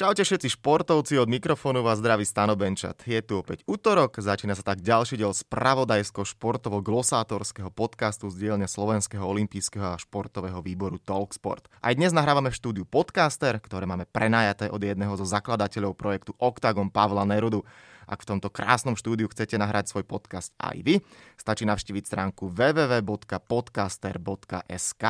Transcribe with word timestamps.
Čaute 0.00 0.24
všetci 0.24 0.56
športovci, 0.56 1.20
od 1.20 1.28
mikrofónu 1.28 1.84
vás 1.84 2.00
zdraví 2.00 2.24
Stano 2.24 2.56
Benčat. 2.56 3.04
Je 3.04 3.20
tu 3.20 3.36
opäť 3.36 3.60
útorok, 3.68 4.16
začína 4.16 4.56
sa 4.56 4.64
tak 4.64 4.80
ďalší 4.80 5.20
diel 5.20 5.36
spravodajsko-športovo-glosátorského 5.36 7.68
podcastu 7.68 8.32
z 8.32 8.48
dielne 8.48 8.64
Slovenského 8.64 9.20
olympijského 9.20 9.92
a 9.92 10.00
športového 10.00 10.64
výboru 10.64 10.96
Talksport. 10.96 11.68
Aj 11.84 11.92
dnes 11.92 12.16
nahrávame 12.16 12.48
v 12.48 12.56
štúdiu 12.56 12.88
podcaster, 12.88 13.60
ktoré 13.60 13.84
máme 13.84 14.08
prenajaté 14.08 14.72
od 14.72 14.80
jedného 14.80 15.12
zo 15.20 15.28
zakladateľov 15.28 15.92
projektu 15.92 16.32
Octagon 16.40 16.88
Pavla 16.88 17.28
Nerudu. 17.28 17.68
Ak 18.08 18.24
v 18.24 18.32
tomto 18.32 18.48
krásnom 18.48 18.96
štúdiu 18.96 19.28
chcete 19.28 19.60
nahrať 19.60 19.92
svoj 19.92 20.08
podcast 20.08 20.56
aj 20.64 20.80
vy, 20.80 21.04
stačí 21.36 21.68
navštíviť 21.68 22.08
stránku 22.08 22.48
www.podcaster.sk. 22.48 25.04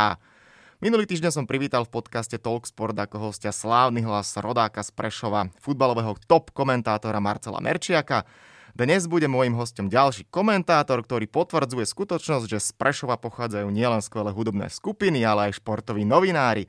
Minulý 0.81 1.05
týždeň 1.05 1.29
som 1.29 1.45
privítal 1.45 1.85
v 1.85 1.93
podcaste 1.93 2.41
Talksport 2.41 2.97
ako 2.97 3.29
hostia 3.29 3.53
slávny 3.53 4.01
hlas 4.01 4.33
rodáka 4.41 4.81
z 4.81 4.89
Prešova, 4.97 5.53
futbalového 5.61 6.17
top 6.25 6.57
komentátora 6.57 7.21
Marcela 7.21 7.61
Merčiaka. 7.61 8.25
Dnes 8.73 9.05
bude 9.05 9.29
môjim 9.29 9.53
hostom 9.61 9.93
ďalší 9.93 10.33
komentátor, 10.33 11.05
ktorý 11.05 11.29
potvrdzuje 11.29 11.85
skutočnosť, 11.85 12.47
že 12.49 12.65
z 12.65 12.71
Prešova 12.81 13.21
pochádzajú 13.21 13.69
nielen 13.69 14.01
skvelé 14.01 14.33
hudobné 14.33 14.73
skupiny, 14.73 15.21
ale 15.21 15.53
aj 15.53 15.61
športoví 15.61 16.09
novinári. 16.09 16.65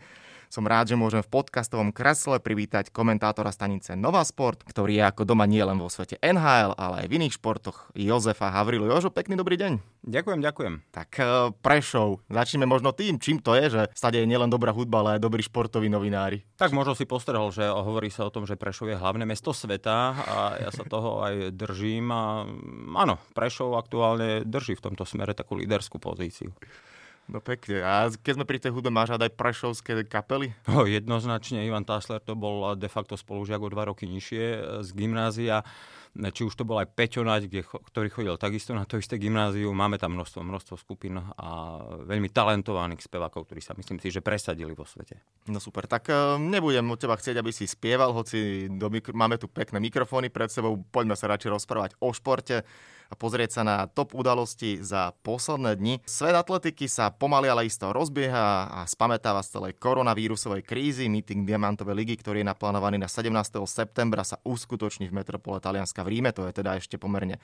Som 0.52 0.68
rád, 0.68 0.92
že 0.92 1.00
môžem 1.00 1.24
v 1.24 1.32
podcastovom 1.32 1.96
kresle 1.96 2.36
privítať 2.44 2.92
komentátora 2.92 3.56
stanice 3.56 3.96
Nova 3.96 4.20
Sport, 4.28 4.68
ktorý 4.68 5.00
je 5.00 5.04
ako 5.08 5.24
doma 5.24 5.48
nielen 5.48 5.80
vo 5.80 5.88
svete 5.88 6.20
NHL, 6.20 6.76
ale 6.76 6.96
aj 7.00 7.08
v 7.08 7.16
iných 7.24 7.40
športoch, 7.40 7.88
Jozefa 7.96 8.52
Havrilu. 8.52 8.84
Jožo, 8.92 9.16
pekný 9.16 9.40
dobrý 9.40 9.56
deň. 9.56 9.80
Ďakujem, 10.04 10.44
ďakujem. 10.44 10.74
Tak 10.92 11.10
uh, 11.24 11.56
Prešov, 11.56 12.28
začneme 12.28 12.68
možno 12.68 12.92
tým, 12.92 13.16
čím 13.16 13.40
to 13.40 13.56
je, 13.56 13.80
že 13.80 13.82
stade 13.96 14.20
je 14.20 14.28
nielen 14.28 14.52
dobrá 14.52 14.76
hudba, 14.76 15.00
ale 15.00 15.10
aj 15.16 15.24
dobrí 15.24 15.40
športoví 15.40 15.88
novinári. 15.88 16.44
Tak 16.60 16.76
možno 16.76 17.00
si 17.00 17.08
postrehol, 17.08 17.56
že 17.56 17.72
hovorí 17.72 18.12
sa 18.12 18.28
o 18.28 18.34
tom, 18.36 18.44
že 18.44 18.60
Prešov 18.60 18.92
je 18.92 19.00
hlavné 19.00 19.24
mesto 19.24 19.56
sveta 19.56 20.20
a 20.20 20.38
ja 20.60 20.70
sa 20.76 20.84
toho 20.84 21.24
aj 21.24 21.56
držím 21.56 22.12
a 22.12 22.44
áno, 23.00 23.16
Prešov 23.32 23.80
aktuálne 23.80 24.44
drží 24.44 24.76
v 24.76 24.84
tomto 24.84 25.08
smere 25.08 25.32
takú 25.32 25.56
líderskú 25.56 25.96
pozíciu. 25.96 26.52
No 27.30 27.40
pekne. 27.40 27.86
A 27.86 28.10
keď 28.10 28.34
sme 28.40 28.46
pri 28.50 28.58
tej 28.58 28.74
hudbe, 28.74 28.90
máš 28.90 29.14
aj 29.14 29.38
prešovské 29.38 30.04
kapely? 30.10 30.52
Oh, 30.66 30.90
jednoznačne. 30.90 31.64
Ivan 31.64 31.86
Tásler 31.86 32.24
to 32.24 32.34
bol 32.34 32.74
de 32.74 32.90
facto 32.90 33.14
spolužiak 33.14 33.62
o 33.62 33.70
dva 33.70 33.88
roky 33.88 34.10
nižšie 34.10 34.44
e, 34.44 34.60
z 34.82 34.90
gymnázia 34.98 35.62
či 36.12 36.44
už 36.44 36.54
to 36.60 36.68
bol 36.68 36.76
aj 36.76 36.92
Peťo 36.92 37.24
kde, 37.24 37.64
ktorý 37.64 38.12
chodil 38.12 38.36
takisto 38.36 38.76
na 38.76 38.84
to 38.84 39.00
isté 39.00 39.16
gymnázium. 39.16 39.72
Máme 39.72 39.96
tam 39.96 40.12
množstvo, 40.12 40.44
množstvo 40.44 40.76
skupín 40.76 41.16
a 41.16 41.48
veľmi 42.04 42.28
talentovaných 42.28 43.08
spevákov, 43.08 43.48
ktorí 43.48 43.64
sa 43.64 43.72
myslím 43.80 44.04
si, 44.04 44.12
že 44.12 44.20
presadili 44.20 44.76
vo 44.76 44.84
svete. 44.84 45.24
No 45.48 45.64
super, 45.64 45.88
tak 45.88 46.12
e, 46.12 46.36
nebudem 46.36 46.84
od 46.92 47.00
teba 47.00 47.16
chcieť, 47.16 47.40
aby 47.40 47.56
si 47.56 47.64
spieval, 47.64 48.12
hoci 48.12 48.68
do 48.68 48.92
mikro- 48.92 49.16
máme 49.16 49.40
tu 49.40 49.48
pekné 49.48 49.80
mikrofóny 49.80 50.28
pred 50.28 50.52
sebou, 50.52 50.76
poďme 50.92 51.16
sa 51.16 51.32
radšej 51.32 51.56
rozprávať 51.56 51.92
o 52.04 52.12
športe 52.12 52.68
a 53.12 53.14
pozrieť 53.20 53.60
sa 53.60 53.62
na 53.68 53.76
top 53.92 54.16
udalosti 54.16 54.80
za 54.80 55.12
posledné 55.28 55.76
dni. 55.76 55.96
Svet 56.08 56.32
atletiky 56.32 56.88
sa 56.88 57.12
pomaly 57.12 57.52
ale 57.52 57.68
isto 57.68 57.92
rozbieha 57.92 58.72
a 58.72 58.80
spametáva 58.88 59.44
z 59.44 59.60
celej 59.60 59.76
koronavírusovej 59.76 60.64
krízy. 60.64 61.12
Meeting 61.12 61.44
Diamantovej 61.44 61.92
ligy, 61.92 62.16
ktorý 62.24 62.40
je 62.40 62.48
naplánovaný 62.48 62.96
na 62.96 63.12
17. 63.12 63.36
septembra, 63.68 64.24
sa 64.24 64.40
uskutoční 64.48 65.12
v 65.12 65.18
metropole 65.20 65.60
Talianska 65.60 66.01
v 66.04 66.18
Ríme. 66.18 66.32
To 66.36 66.46
je 66.50 66.54
teda 66.54 66.78
ešte 66.78 67.02
pomerne 67.02 67.38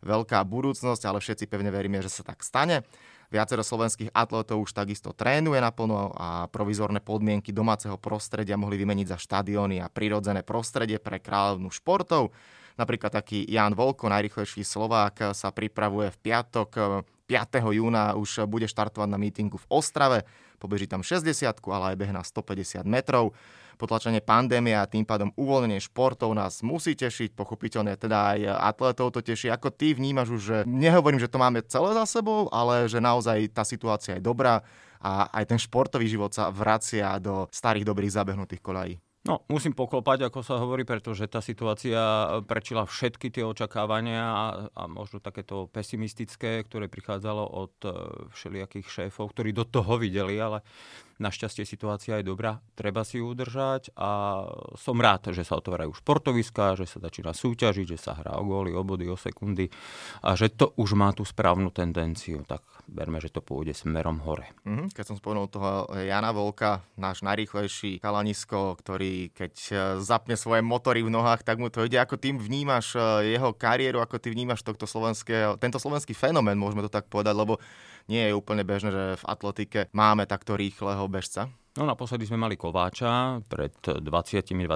veľká 0.00 0.40
budúcnosť, 0.48 1.02
ale 1.04 1.20
všetci 1.20 1.44
pevne 1.44 1.68
veríme, 1.68 2.00
že 2.00 2.08
sa 2.08 2.24
tak 2.24 2.40
stane. 2.40 2.84
Viacero 3.30 3.62
slovenských 3.62 4.10
atletov 4.10 4.58
už 4.66 4.74
takisto 4.74 5.14
trénuje 5.14 5.62
naplno 5.62 6.10
a 6.18 6.50
provizorné 6.50 6.98
podmienky 6.98 7.54
domáceho 7.54 7.94
prostredia 7.94 8.58
mohli 8.58 8.74
vymeniť 8.80 9.06
za 9.14 9.18
štadióny 9.22 9.78
a 9.78 9.86
prirodzené 9.86 10.42
prostredie 10.42 10.98
pre 10.98 11.22
kráľovnú 11.22 11.70
športov. 11.70 12.34
Napríklad 12.74 13.12
taký 13.12 13.44
Jan 13.46 13.76
Volko, 13.76 14.08
najrychlejší 14.10 14.66
Slovák, 14.66 15.36
sa 15.36 15.52
pripravuje 15.52 16.10
v 16.10 16.18
piatok 16.26 17.04
5. 17.30 17.60
júna 17.70 18.18
už 18.18 18.50
bude 18.50 18.66
štartovať 18.66 19.06
na 19.06 19.20
mítingu 19.20 19.62
v 19.62 19.68
Ostrave. 19.70 20.26
Pobeží 20.58 20.90
tam 20.90 21.06
60, 21.06 21.46
ale 21.70 21.94
aj 21.94 21.96
beh 22.00 22.10
na 22.10 22.26
150 22.26 22.82
metrov. 22.82 23.30
Potlačenie 23.80 24.20
pandémie 24.20 24.76
a 24.76 24.84
tým 24.84 25.08
pádom 25.08 25.32
uvoľnenie 25.40 25.80
športov 25.80 26.36
nás 26.36 26.60
musí 26.60 26.92
tešiť, 26.92 27.32
pochopiteľne 27.32 27.96
teda 27.96 28.36
aj 28.36 28.40
atletov 28.76 29.16
to 29.16 29.24
teší. 29.24 29.48
Ako 29.48 29.72
ty 29.72 29.96
vnímaš 29.96 30.36
už, 30.36 30.42
že 30.44 30.58
nehovorím, 30.68 31.16
že 31.16 31.32
to 31.32 31.40
máme 31.40 31.64
celé 31.64 31.96
za 31.96 32.04
sebou, 32.04 32.52
ale 32.52 32.84
že 32.92 33.00
naozaj 33.00 33.56
tá 33.56 33.64
situácia 33.64 34.20
je 34.20 34.22
dobrá 34.22 34.60
a 35.00 35.32
aj 35.32 35.48
ten 35.48 35.56
športový 35.56 36.04
život 36.04 36.28
sa 36.36 36.52
vracia 36.52 37.16
do 37.16 37.48
starých 37.48 37.88
dobrých 37.88 38.12
zabehnutých 38.12 38.60
kolají. 38.60 39.00
No, 39.20 39.44
musím 39.52 39.76
poklopať, 39.76 40.32
ako 40.32 40.40
sa 40.40 40.56
hovorí, 40.56 40.88
pretože 40.88 41.28
tá 41.28 41.44
situácia 41.44 42.00
prečila 42.48 42.88
všetky 42.88 43.28
tie 43.28 43.44
očakávania 43.44 44.24
a, 44.24 44.44
a 44.72 44.82
možno 44.88 45.20
takéto 45.20 45.68
pesimistické, 45.68 46.64
ktoré 46.64 46.88
prichádzalo 46.88 47.44
od 47.44 47.74
e, 47.84 47.92
všelijakých 48.32 48.88
šéfov, 48.88 49.36
ktorí 49.36 49.52
do 49.52 49.68
toho 49.68 50.00
videli, 50.00 50.40
ale 50.40 50.64
Našťastie 51.20 51.68
situácia 51.68 52.16
je 52.16 52.24
dobrá, 52.24 52.64
treba 52.72 53.04
si 53.04 53.20
ju 53.20 53.36
udržať 53.36 53.92
a 53.92 54.42
som 54.72 54.96
rád, 54.96 55.36
že 55.36 55.44
sa 55.44 55.60
otvárajú 55.60 55.92
športoviská, 56.00 56.80
že 56.80 56.88
sa 56.88 56.96
začína 56.96 57.36
súťažiť, 57.36 57.86
že 57.92 57.98
sa 58.00 58.16
hrá 58.16 58.40
o 58.40 58.44
góly, 58.48 58.72
o 58.72 58.80
body, 58.80 59.04
o 59.12 59.20
sekundy 59.20 59.68
a 60.24 60.32
že 60.32 60.48
to 60.48 60.72
už 60.80 60.96
má 60.96 61.12
tú 61.12 61.28
správnu 61.28 61.68
tendenciu. 61.68 62.40
Tak 62.48 62.64
verme, 62.90 63.22
že 63.22 63.30
to 63.30 63.44
pôjde 63.44 63.76
smerom 63.76 64.18
hore. 64.24 64.50
Mm-hmm. 64.66 64.96
Keď 64.96 65.04
som 65.06 65.16
spomenul 65.20 65.46
toho 65.46 65.92
Jana 65.94 66.34
Volka, 66.34 66.82
náš 66.98 67.22
najrýchlejší 67.22 68.02
kalanisko, 68.02 68.80
ktorý 68.80 69.30
keď 69.36 69.54
e, 69.70 69.74
zapne 70.02 70.34
svoje 70.34 70.64
motory 70.64 71.06
v 71.06 71.14
nohách, 71.14 71.46
tak 71.46 71.62
mu 71.62 71.70
to 71.70 71.86
ide. 71.86 72.00
Ako 72.02 72.18
tým 72.18 72.40
vnímaš 72.40 72.98
e, 72.98 73.36
jeho 73.38 73.54
kariéru, 73.54 74.02
ako 74.02 74.18
ty 74.18 74.32
vnímaš 74.34 74.66
tohto 74.66 74.88
slovenského, 74.88 75.60
tento 75.60 75.78
slovenský 75.78 76.16
fenomén, 76.16 76.58
môžeme 76.58 76.82
to 76.82 76.90
tak 76.90 77.06
povedať, 77.06 77.36
lebo 77.36 77.62
nie 78.10 78.26
je 78.26 78.34
úplne 78.34 78.66
bežné, 78.66 78.90
že 78.90 79.04
v 79.22 79.24
atletike 79.30 79.80
máme 79.94 80.26
takto 80.26 80.58
rýchleho 80.58 81.06
bežca. 81.06 81.46
No 81.78 81.86
naposledy 81.86 82.26
sme 82.26 82.34
mali 82.34 82.58
Kováča 82.58 83.46
pred 83.46 83.70
20-25 83.78 84.66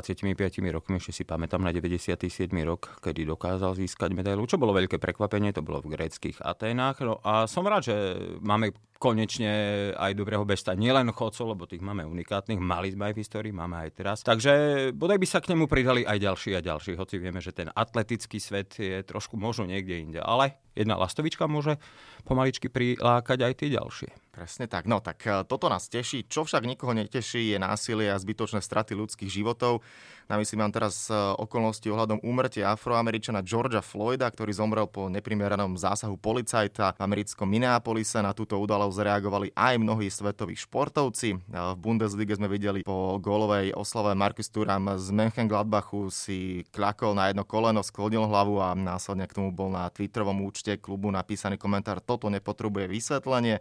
rokmi, 0.70 1.02
ešte 1.02 1.10
si 1.10 1.22
pamätám 1.26 1.58
na 1.58 1.74
97. 1.74 2.30
rok, 2.62 3.02
kedy 3.02 3.26
dokázal 3.26 3.74
získať 3.74 4.14
medailu, 4.14 4.46
čo 4.46 4.62
bolo 4.62 4.70
veľké 4.78 5.02
prekvapenie, 5.02 5.50
to 5.50 5.66
bolo 5.66 5.82
v 5.82 5.98
gréckých 5.98 6.38
Aténách. 6.38 7.02
No 7.02 7.18
a 7.26 7.50
som 7.50 7.66
rád, 7.66 7.90
že 7.90 7.96
máme 8.38 8.70
konečne 8.98 9.52
aj 9.98 10.12
dobrého 10.16 10.46
bežca, 10.46 10.72
nielen 10.72 11.10
chodcov, 11.12 11.52
lebo 11.52 11.68
tých 11.68 11.84
máme 11.84 12.06
unikátnych, 12.06 12.56
mali 12.56 12.94
sme 12.94 13.10
aj 13.10 13.14
v 13.14 13.20
histórii, 13.20 13.52
máme 13.52 13.76
aj 13.84 13.90
teraz. 13.92 14.18
Takže 14.24 14.52
bodaj 14.96 15.18
by 15.20 15.26
sa 15.28 15.38
k 15.42 15.52
nemu 15.52 15.68
pridali 15.68 16.02
aj 16.06 16.18
ďalší 16.18 16.50
a 16.56 16.64
ďalší, 16.64 16.96
hoci 16.96 17.20
vieme, 17.20 17.42
že 17.42 17.52
ten 17.52 17.68
atletický 17.68 18.38
svet 18.38 18.78
je 18.78 19.04
trošku 19.04 19.36
možno 19.36 19.68
niekde 19.68 20.00
inde, 20.00 20.20
ale 20.22 20.56
jedna 20.74 20.98
lastovička 20.98 21.46
môže 21.46 21.78
pomaličky 22.26 22.66
prilákať 22.66 23.38
aj 23.46 23.52
tie 23.58 23.68
ďalšie. 23.70 24.10
Presne 24.34 24.66
tak. 24.66 24.90
No 24.90 24.98
tak 24.98 25.22
e, 25.22 25.46
toto 25.46 25.70
nás 25.70 25.86
teší. 25.86 26.26
Čo 26.26 26.42
však 26.42 26.66
nikoho 26.66 26.90
neteší 26.90 27.54
je 27.54 27.58
násilie 27.62 28.10
a 28.10 28.18
zbytočné 28.18 28.58
straty 28.58 28.98
ľudských 28.98 29.30
životov. 29.30 29.86
Na 30.24 30.40
myslím 30.40 30.64
mám 30.64 30.72
teraz 30.72 31.12
e, 31.12 31.14
okolnosti 31.14 31.84
ohľadom 31.84 32.24
úmrtia 32.24 32.72
afroameričana 32.72 33.44
Georgia 33.44 33.84
Floyda, 33.84 34.32
ktorý 34.32 34.56
zomrel 34.56 34.88
po 34.88 35.12
neprimeranom 35.12 35.76
zásahu 35.76 36.16
policajta 36.16 36.96
v 36.96 37.00
americkom 37.04 37.44
Minneapolise. 37.44 38.24
Na 38.24 38.32
túto 38.32 38.56
udalosť 38.56 38.96
zareagovali 38.96 39.52
aj 39.52 39.74
mnohí 39.76 40.08
svetoví 40.08 40.56
športovci. 40.56 41.28
E, 41.34 41.38
v 41.52 41.76
Bundesliga 41.76 42.32
sme 42.40 42.48
videli 42.48 42.80
po 42.80 43.20
gólovej 43.20 43.76
oslave 43.76 44.16
Marcus 44.16 44.48
Thuram 44.48 44.96
z 44.96 45.12
Mönchengladbachu 45.12 46.08
si 46.08 46.64
kľakol 46.72 47.12
na 47.12 47.28
jedno 47.28 47.44
koleno, 47.44 47.84
sklonil 47.84 48.24
hlavu 48.24 48.64
a 48.64 48.72
následne 48.72 49.28
k 49.28 49.36
tomu 49.36 49.52
bol 49.52 49.68
na 49.68 49.92
Twitterovom 49.92 50.40
účte 50.40 50.80
klubu 50.80 51.12
napísaný 51.12 51.60
komentár 51.60 52.00
toto 52.00 52.32
nepotrebuje 52.32 52.88
vysvetlenie 52.88 53.60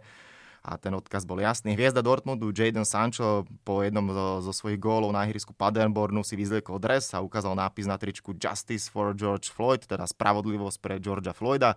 a 0.64 0.80
ten 0.80 0.96
odkaz 0.96 1.28
bol 1.28 1.36
jasný. 1.36 1.76
Hviezda 1.76 2.00
Dortmundu 2.00 2.48
Jadon 2.48 2.88
Sancho 2.88 3.44
po 3.68 3.84
jednom 3.84 4.08
zo, 4.08 4.48
zo 4.48 4.52
svojich 4.56 4.80
gólov 4.80 5.12
na 5.12 5.28
ihrisku 5.28 5.52
Paderbornu 5.52 6.24
si 6.24 6.40
vyzliekol 6.40 6.80
dres 6.80 7.12
a 7.12 7.20
ukázal 7.20 7.52
nápis 7.52 7.84
na 7.84 8.00
tričku 8.00 8.32
Justice 8.32 8.88
for 8.88 9.12
George 9.12 9.52
Floyd, 9.52 9.84
teda 9.84 10.08
spravodlivosť 10.08 10.78
pre 10.80 10.96
Georgia 10.96 11.36
Floyda. 11.36 11.76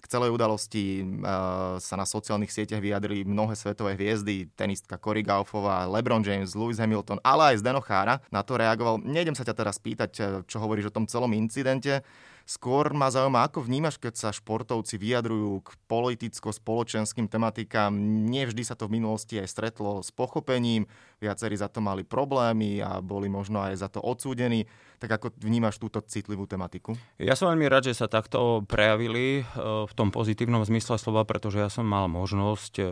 K 0.00 0.06
celej 0.08 0.32
udalosti 0.32 1.04
uh, 1.04 1.76
sa 1.76 1.92
na 1.98 2.08
sociálnych 2.08 2.48
sieťach 2.48 2.80
vyjadrili 2.80 3.26
mnohé 3.26 3.52
svetové 3.52 3.98
hviezdy, 4.00 4.48
tenistka 4.56 4.96
Cory 4.96 5.20
Gaufová, 5.20 5.84
LeBron 5.90 6.24
James, 6.24 6.56
Lewis 6.56 6.80
Hamilton, 6.80 7.20
ale 7.20 7.52
aj 7.52 7.60
Zdeno 7.60 7.84
Chára. 7.84 8.24
Na 8.32 8.40
to 8.40 8.56
reagoval. 8.56 8.96
Nejdem 8.96 9.36
sa 9.36 9.44
ťa 9.44 9.52
teraz 9.52 9.76
pýtať, 9.76 10.10
eh, 10.16 10.24
čo 10.48 10.56
hovoríš 10.56 10.88
o 10.88 10.94
tom 10.96 11.04
celom 11.04 11.36
incidente. 11.36 12.00
Skôr 12.48 12.90
ma 12.96 13.12
zaujíma, 13.12 13.46
ako 13.46 13.62
vnímaš, 13.62 13.96
keď 13.96 14.14
sa 14.16 14.28
športovci 14.34 14.98
vyjadrujú 14.98 15.62
k 15.62 15.68
politicko-spoločenským 15.86 17.30
tematikám. 17.30 17.94
Nevždy 18.26 18.62
sa 18.66 18.74
to 18.74 18.90
v 18.90 18.98
minulosti 18.98 19.38
aj 19.38 19.48
stretlo 19.48 20.02
s 20.02 20.10
pochopením, 20.10 20.88
viacerí 21.22 21.54
za 21.54 21.70
to 21.70 21.78
mali 21.84 22.02
problémy 22.02 22.82
a 22.82 22.98
boli 22.98 23.30
možno 23.30 23.62
aj 23.62 23.78
za 23.78 23.88
to 23.92 24.02
odsúdení. 24.02 24.66
Tak 25.00 25.16
ako 25.16 25.26
vnímaš 25.40 25.80
túto 25.80 26.04
citlivú 26.04 26.44
tematiku? 26.44 26.92
Ja 27.16 27.32
som 27.32 27.48
veľmi 27.48 27.64
rád, 27.72 27.88
že 27.88 27.96
sa 27.96 28.04
takto 28.04 28.68
prejavili 28.68 29.40
e, 29.40 29.42
v 29.88 29.92
tom 29.96 30.12
pozitívnom 30.12 30.60
zmysle 30.60 31.00
slova, 31.00 31.24
pretože 31.24 31.56
ja 31.56 31.72
som 31.72 31.88
mal 31.88 32.04
možnosť 32.04 32.72
e, 32.76 32.84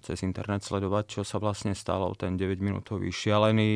cez 0.00 0.24
internet 0.24 0.64
sledovať, 0.64 1.20
čo 1.20 1.22
sa 1.28 1.36
vlastne 1.36 1.76
stalo. 1.76 2.16
Ten 2.16 2.40
9-minútový 2.40 3.12
šialený 3.12 3.72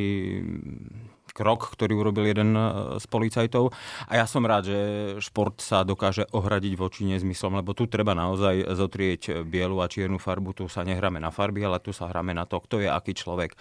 krok, 1.36 1.76
ktorý 1.76 2.00
urobil 2.00 2.32
jeden 2.32 2.56
z 2.96 3.04
policajtov. 3.12 3.76
A 4.08 4.16
ja 4.16 4.24
som 4.24 4.40
rád, 4.48 4.72
že 4.72 4.78
šport 5.20 5.60
sa 5.60 5.84
dokáže 5.84 6.24
ohradiť 6.32 6.72
voči 6.80 7.04
nezmyslom, 7.04 7.60
lebo 7.60 7.76
tu 7.76 7.84
treba 7.84 8.16
naozaj 8.16 8.72
zotrieť 8.72 9.44
bielu 9.44 9.76
a 9.84 9.92
čiernu 9.92 10.16
farbu. 10.16 10.56
Tu 10.56 10.64
sa 10.72 10.80
nehráme 10.80 11.20
na 11.20 11.28
farby, 11.28 11.60
ale 11.60 11.84
tu 11.84 11.92
sa 11.92 12.08
hráme 12.08 12.32
na 12.32 12.48
to, 12.48 12.56
kto 12.64 12.80
je 12.80 12.88
aký 12.88 13.12
človek. 13.12 13.52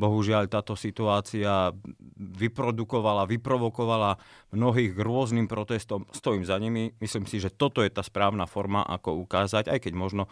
Bohužiaľ 0.00 0.48
táto 0.48 0.72
situácia 0.72 1.76
vyprodukovala, 2.16 3.28
vyprovokovala 3.28 4.16
mnohých 4.56 4.96
rôznym 4.96 5.44
protestom. 5.44 6.08
Stojím 6.16 6.48
za 6.48 6.56
nimi. 6.56 6.96
Myslím 7.04 7.28
si, 7.28 7.36
že 7.36 7.52
toto 7.52 7.84
je 7.84 7.92
tá 7.92 8.00
správna 8.00 8.48
forma, 8.48 8.80
ako 8.80 9.20
ukázať, 9.28 9.68
aj 9.68 9.78
keď 9.84 9.92
možno 9.92 10.24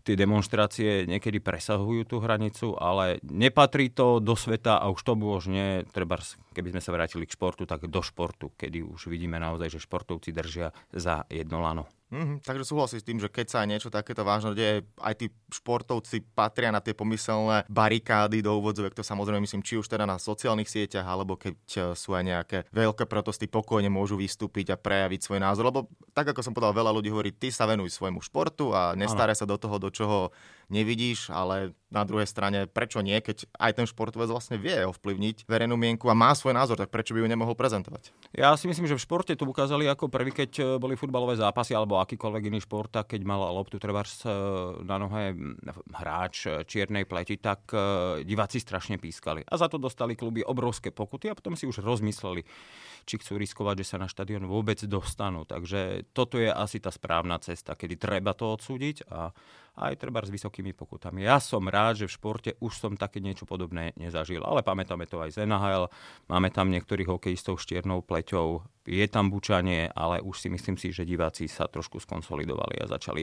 tie 0.00 0.16
demonstrácie 0.16 1.04
niekedy 1.04 1.44
presahujú 1.44 2.08
tú 2.08 2.16
hranicu, 2.24 2.72
ale 2.80 3.20
nepatrí 3.20 3.92
to 3.92 4.16
do 4.16 4.32
sveta 4.32 4.80
a 4.80 4.88
už 4.88 5.00
to 5.04 5.12
nie, 5.50 5.84
treba, 5.92 6.16
keby 6.52 6.76
sme 6.76 6.82
sa 6.82 6.90
vrátili 6.92 7.24
k 7.24 7.34
športu, 7.34 7.64
tak 7.64 7.88
do 7.88 8.02
športu, 8.04 8.52
kedy 8.54 8.84
už 8.84 9.08
vidíme 9.08 9.38
naozaj, 9.38 9.78
že 9.78 9.84
športovci 9.86 10.30
držia 10.34 10.74
za 10.92 11.24
jedno 11.30 11.62
lano. 11.62 11.88
Mm-hmm, 12.10 12.42
takže 12.42 12.66
súhlasím 12.66 12.98
s 12.98 13.06
tým, 13.06 13.18
že 13.22 13.30
keď 13.30 13.46
sa 13.46 13.62
niečo 13.62 13.86
takéto 13.86 14.26
vážne 14.26 14.50
deje, 14.50 14.82
aj 14.98 15.14
tí 15.14 15.26
športovci 15.54 16.26
patria 16.34 16.74
na 16.74 16.82
tie 16.82 16.90
pomyselné 16.90 17.62
barikády 17.70 18.42
do 18.42 18.58
úvodzovek, 18.58 18.98
to 18.98 19.06
samozrejme 19.06 19.46
myslím, 19.46 19.62
či 19.62 19.78
už 19.78 19.86
teda 19.86 20.10
na 20.10 20.18
sociálnych 20.18 20.66
sieťach, 20.66 21.06
alebo 21.06 21.38
keď 21.38 21.54
e, 21.54 21.78
sú 21.94 22.18
aj 22.18 22.24
nejaké 22.26 22.58
veľké 22.74 23.06
protesty, 23.06 23.46
pokojne 23.46 23.94
môžu 23.94 24.18
vystúpiť 24.18 24.74
a 24.74 24.76
prejaviť 24.76 25.22
svoj 25.22 25.38
názor. 25.38 25.70
Lebo 25.70 25.86
tak 26.10 26.34
ako 26.34 26.42
som 26.42 26.50
povedal, 26.50 26.74
veľa 26.74 26.90
ľudí 26.98 27.14
hovorí, 27.14 27.30
ty 27.30 27.54
sa 27.54 27.70
venuj 27.70 27.94
svojmu 27.94 28.18
športu 28.26 28.74
a 28.74 28.98
nestaraj 28.98 29.38
sa 29.38 29.46
do 29.46 29.54
toho, 29.54 29.78
do 29.78 29.94
čoho 29.94 30.34
nevidíš, 30.70 31.28
ale 31.34 31.74
na 31.90 32.06
druhej 32.06 32.30
strane, 32.30 32.70
prečo 32.70 33.02
nie, 33.02 33.18
keď 33.18 33.50
aj 33.58 33.82
ten 33.82 33.86
športovec 33.90 34.30
vlastne 34.30 34.56
vie 34.56 34.86
ovplyvniť 34.86 35.50
verejnú 35.50 35.74
mienku 35.74 36.06
a 36.06 36.14
má 36.14 36.30
svoj 36.38 36.54
názor, 36.54 36.78
tak 36.78 36.94
prečo 36.94 37.12
by 37.12 37.26
ju 37.26 37.26
nemohol 37.26 37.58
prezentovať? 37.58 38.14
Ja 38.30 38.54
si 38.54 38.70
myslím, 38.70 38.86
že 38.86 38.94
v 38.94 39.02
športe 39.02 39.34
tu 39.34 39.42
ukázali 39.42 39.90
ako 39.90 40.06
prvý, 40.06 40.30
keď 40.30 40.50
e, 40.54 40.62
boli 40.78 40.94
futbalové 40.94 41.34
zápasy 41.34 41.74
alebo 41.74 41.98
akýkoľvek 41.98 42.42
iný 42.46 42.62
šport, 42.62 42.94
tak 42.94 43.18
keď 43.18 43.26
mal 43.26 43.42
loptu 43.42 43.82
treba 43.82 44.06
na 44.86 44.96
nohe 44.96 45.34
hráč 45.90 46.46
čiernej 46.70 47.10
pleti, 47.10 47.42
tak 47.42 47.74
e, 47.74 48.22
diváci 48.22 48.62
strašne 48.62 48.94
pískali. 48.94 49.42
A 49.50 49.58
za 49.58 49.66
to 49.66 49.82
dostali 49.82 50.14
kluby 50.14 50.46
obrovské 50.46 50.94
pokuty 50.94 51.26
a 51.26 51.34
potom 51.34 51.58
si 51.58 51.66
už 51.66 51.82
rozmysleli, 51.82 52.46
či 53.02 53.18
chcú 53.18 53.34
riskovať, 53.34 53.82
že 53.82 53.88
sa 53.90 53.96
na 53.98 54.06
štadión 54.06 54.46
vôbec 54.46 54.78
dostanú. 54.86 55.42
Takže 55.42 56.06
toto 56.14 56.38
je 56.38 56.46
asi 56.46 56.78
tá 56.78 56.94
správna 56.94 57.42
cesta, 57.42 57.74
kedy 57.74 57.98
treba 57.98 58.30
to 58.30 58.46
odsúdiť 58.54 59.10
a 59.10 59.34
aj 59.80 59.96
treba 59.96 60.20
s 60.20 60.28
vysokými 60.28 60.76
pokutami. 60.76 61.24
Ja 61.24 61.40
som 61.40 61.64
rád, 61.64 62.04
že 62.04 62.06
v 62.06 62.16
športe 62.20 62.50
už 62.60 62.76
som 62.76 62.92
také 63.00 63.24
niečo 63.24 63.48
podobné 63.48 63.96
nezažil, 63.96 64.44
ale 64.44 64.60
pamätáme 64.60 65.08
to 65.08 65.16
aj 65.24 65.40
z 65.40 65.48
NHL, 65.48 65.88
máme 66.28 66.52
tam 66.52 66.68
niektorých 66.68 67.08
hokejistov 67.08 67.56
s 67.56 67.64
čiernou 67.64 68.04
pleťou, 68.04 68.60
je 68.90 69.06
tam 69.06 69.28
bučanie, 69.30 69.92
ale 69.92 70.18
už 70.18 70.40
si 70.40 70.48
myslím 70.50 70.74
si, 70.74 70.90
že 70.90 71.06
diváci 71.06 71.46
sa 71.46 71.68
trošku 71.70 72.00
skonsolidovali 72.02 72.80
a 72.80 72.90
začali 72.90 73.22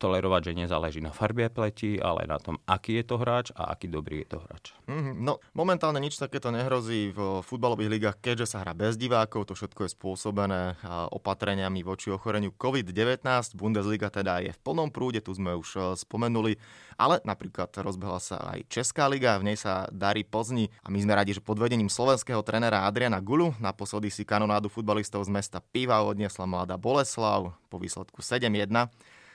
tolerovať, 0.00 0.40
že 0.50 0.58
nezáleží 0.64 1.00
na 1.04 1.12
farbe 1.12 1.50
pleti, 1.52 2.00
ale 2.00 2.24
na 2.24 2.40
tom, 2.40 2.56
aký 2.64 3.02
je 3.02 3.04
to 3.04 3.16
hráč 3.20 3.50
a 3.52 3.74
aký 3.74 3.92
dobrý 3.92 4.24
je 4.24 4.28
to 4.32 4.38
hráč. 4.40 4.64
Mm-hmm. 4.88 5.14
No, 5.20 5.42
momentálne 5.52 6.00
nič 6.00 6.16
takéto 6.16 6.48
nehrozí 6.48 7.12
v 7.12 7.44
futbalových 7.44 7.92
ligách, 7.92 8.16
keďže 8.24 8.56
sa 8.56 8.64
hrá 8.64 8.72
bez 8.72 8.96
divákov, 8.96 9.52
to 9.52 9.54
všetko 9.58 9.84
je 9.84 9.90
spôsobené 9.92 10.80
opatreniami 11.12 11.84
voči 11.84 12.08
ochoreniu 12.08 12.54
COVID-19. 12.56 13.26
Bundesliga 13.58 14.08
teda 14.08 14.40
je 14.40 14.54
v 14.54 14.60
plnom 14.64 14.88
prúde, 14.88 15.20
tu 15.20 15.34
sme 15.36 15.52
už 15.52 15.91
spomenuli, 15.94 16.56
ale 16.96 17.20
napríklad 17.24 17.72
rozbehla 17.72 18.20
sa 18.22 18.40
aj 18.52 18.68
Česká 18.68 19.08
liga, 19.08 19.36
v 19.40 19.52
nej 19.52 19.56
sa 19.58 19.88
darí 19.92 20.22
Plzni 20.24 20.72
a 20.84 20.88
my 20.88 20.98
sme 21.00 21.12
radi, 21.16 21.36
že 21.36 21.44
pod 21.44 21.58
vedením 21.58 21.92
slovenského 21.92 22.40
trénera 22.40 22.84
Adriana 22.88 23.20
Gulu 23.20 23.56
naposledy 23.58 24.08
si 24.08 24.22
kanonádu 24.26 24.68
futbalistov 24.68 25.24
z 25.26 25.30
mesta 25.32 25.58
Piva 25.60 26.00
odniesla 26.04 26.44
mladá 26.48 26.76
Boleslav 26.80 27.54
po 27.72 27.76
výsledku 27.76 28.20
7-1. 28.20 28.68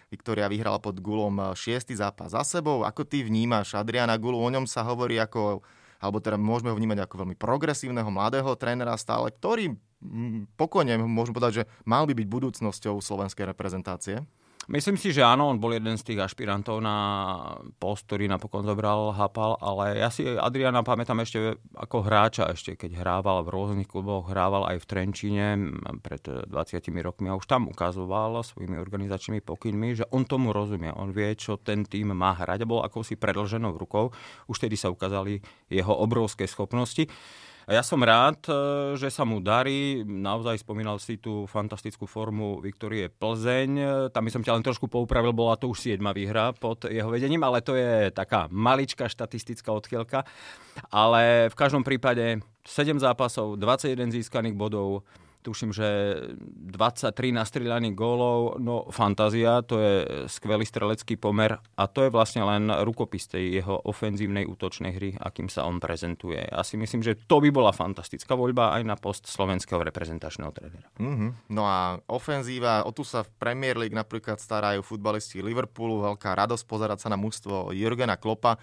Viktoria 0.07 0.48
vyhrala 0.48 0.80
pod 0.80 1.04
Gulom 1.04 1.51
6. 1.51 1.92
zápas 1.92 2.31
za 2.31 2.39
sebou. 2.48 2.88
Ako 2.88 3.04
ty 3.04 3.27
vnímaš 3.27 3.75
Adriana 3.75 4.15
Gulu? 4.15 4.39
O 4.39 4.48
ňom 4.48 4.63
sa 4.63 4.88
hovorí 4.88 5.19
ako, 5.19 5.59
alebo 6.00 6.24
teda 6.24 6.39
môžeme 6.39 6.71
ho 6.71 6.80
vnímať 6.80 7.04
ako 7.04 7.27
veľmi 7.27 7.36
progresívneho 7.36 8.07
mladého 8.07 8.48
trénera 8.56 8.95
stále, 8.95 9.36
ktorý 9.36 9.75
pokojne 10.56 10.95
môžem 11.04 11.33
povedať, 11.33 11.54
že 11.59 11.63
mal 11.83 12.07
by 12.07 12.13
byť 12.13 12.27
budúcnosťou 12.30 13.01
slovenskej 13.01 13.50
reprezentácie. 13.51 14.24
Myslím 14.68 15.00
si, 15.00 15.16
že 15.16 15.24
áno, 15.24 15.48
on 15.48 15.64
bol 15.64 15.72
jeden 15.72 15.96
z 15.96 16.12
tých 16.12 16.19
ašpirantov 16.19 16.84
na 16.84 16.96
post, 17.80 18.04
ktorý 18.04 18.28
napokon 18.28 18.68
zobral 18.68 19.16
Hapal, 19.16 19.56
ale 19.64 19.96
ja 19.96 20.12
si 20.12 20.28
Adriana 20.28 20.84
pamätám 20.84 21.24
ešte 21.24 21.56
ako 21.72 22.04
hráča, 22.04 22.52
ešte 22.52 22.75
keď 22.75 23.00
hrával 23.00 23.48
v 23.48 23.56
rôznych 23.56 23.88
kluboch, 23.88 24.28
hrával 24.28 24.68
aj 24.68 24.84
v 24.84 24.90
Trenčíne 24.92 25.48
pred 26.04 26.19
20 26.19 26.52
rokmi 27.00 27.31
a 27.31 27.40
už 27.40 27.48
tam 27.48 27.72
ukazoval 27.72 28.44
svojimi 28.44 28.75
organizačnými 28.75 29.40
pokynmi, 29.40 30.04
že 30.04 30.06
on 30.12 30.28
tomu 30.28 30.52
rozumie, 30.52 30.92
on 30.92 31.16
vie, 31.16 31.31
čo 31.40 31.56
ten 31.56 31.88
tým 31.88 32.12
má 32.12 32.36
hrať 32.36 32.68
a 32.68 32.69
bol 32.69 32.84
akousi 32.84 33.16
predlženou 33.16 33.72
rukou. 33.80 34.12
Už 34.52 34.60
tedy 34.60 34.75
sa 34.75 34.92
ukázali 34.92 35.40
jeho 35.72 35.96
obrovské 35.96 36.44
schopnosti. 36.44 37.08
Ja 37.68 37.84
som 37.84 38.00
rád, 38.00 38.48
e, 38.48 38.56
že 38.96 39.12
sa 39.12 39.28
mu 39.28 39.44
darí. 39.44 40.00
Naozaj 40.08 40.64
spomínal 40.64 41.04
si 41.04 41.19
tú 41.19 41.44
fantastickú 41.52 42.08
formu 42.08 42.64
Viktorie 42.64 43.12
Plzeň. 43.12 43.72
E, 43.75 43.88
tam 44.08 44.24
by 44.24 44.31
som 44.31 44.40
ťa 44.40 44.56
len 44.56 44.64
trošku 44.64 44.88
poupravil, 44.88 45.36
bola 45.36 45.60
to 45.60 45.68
už 45.68 46.00
7 46.00 46.00
výhra 46.16 46.56
pod 46.56 46.88
jeho 46.88 47.12
vedením, 47.12 47.44
ale 47.44 47.60
to 47.60 47.75
je 47.75 48.08
taká 48.16 48.48
maličká 48.48 49.12
štatistická 49.12 49.75
odchylka. 49.75 50.24
Ale 50.96 51.52
v 51.52 51.56
každom 51.60 51.84
prípade 51.84 52.40
7 52.64 53.04
zápasov, 53.04 53.60
21 53.60 54.16
získaných 54.16 54.56
bodov, 54.56 55.04
tuším, 55.48 55.72
že 55.72 55.88
23 56.36 57.16
nastrieľaných 57.32 57.96
gólov, 57.96 58.60
no 58.60 58.84
fantázia, 58.92 59.64
to 59.64 59.80
je 59.80 59.94
skvelý 60.28 60.68
strelecký 60.68 61.16
pomer 61.16 61.56
a 61.56 61.84
to 61.88 62.04
je 62.04 62.12
vlastne 62.12 62.44
len 62.44 62.68
rukopis 62.84 63.32
tej 63.32 63.64
jeho 63.64 63.80
ofenzívnej 63.88 64.44
útočnej 64.44 64.92
hry, 64.92 65.16
akým 65.16 65.48
sa 65.48 65.64
on 65.64 65.80
prezentuje. 65.80 66.44
Ja 66.44 66.68
si 66.68 66.76
myslím, 66.76 67.00
že 67.00 67.16
to 67.16 67.40
by 67.40 67.48
bola 67.48 67.72
fantastická 67.72 68.36
voľba 68.36 68.76
aj 68.76 68.84
na 68.84 69.00
post 69.00 69.32
slovenského 69.32 69.80
reprezentačného 69.80 70.52
trénera. 70.52 70.92
Mm-hmm. 71.00 71.56
No 71.56 71.64
a 71.64 71.96
ofenzíva, 72.12 72.84
o 72.84 72.92
tu 72.92 73.08
sa 73.08 73.24
v 73.24 73.32
Premier 73.40 73.80
League 73.80 73.96
napríklad 73.96 74.44
starajú 74.44 74.84
futbalisti 74.84 75.40
Liverpoolu, 75.40 76.04
veľká 76.12 76.36
radosť 76.36 76.68
pozerať 76.68 77.08
sa 77.08 77.08
na 77.08 77.16
mužstvo 77.16 77.72
Jurgena 77.72 78.20
Klopa 78.20 78.60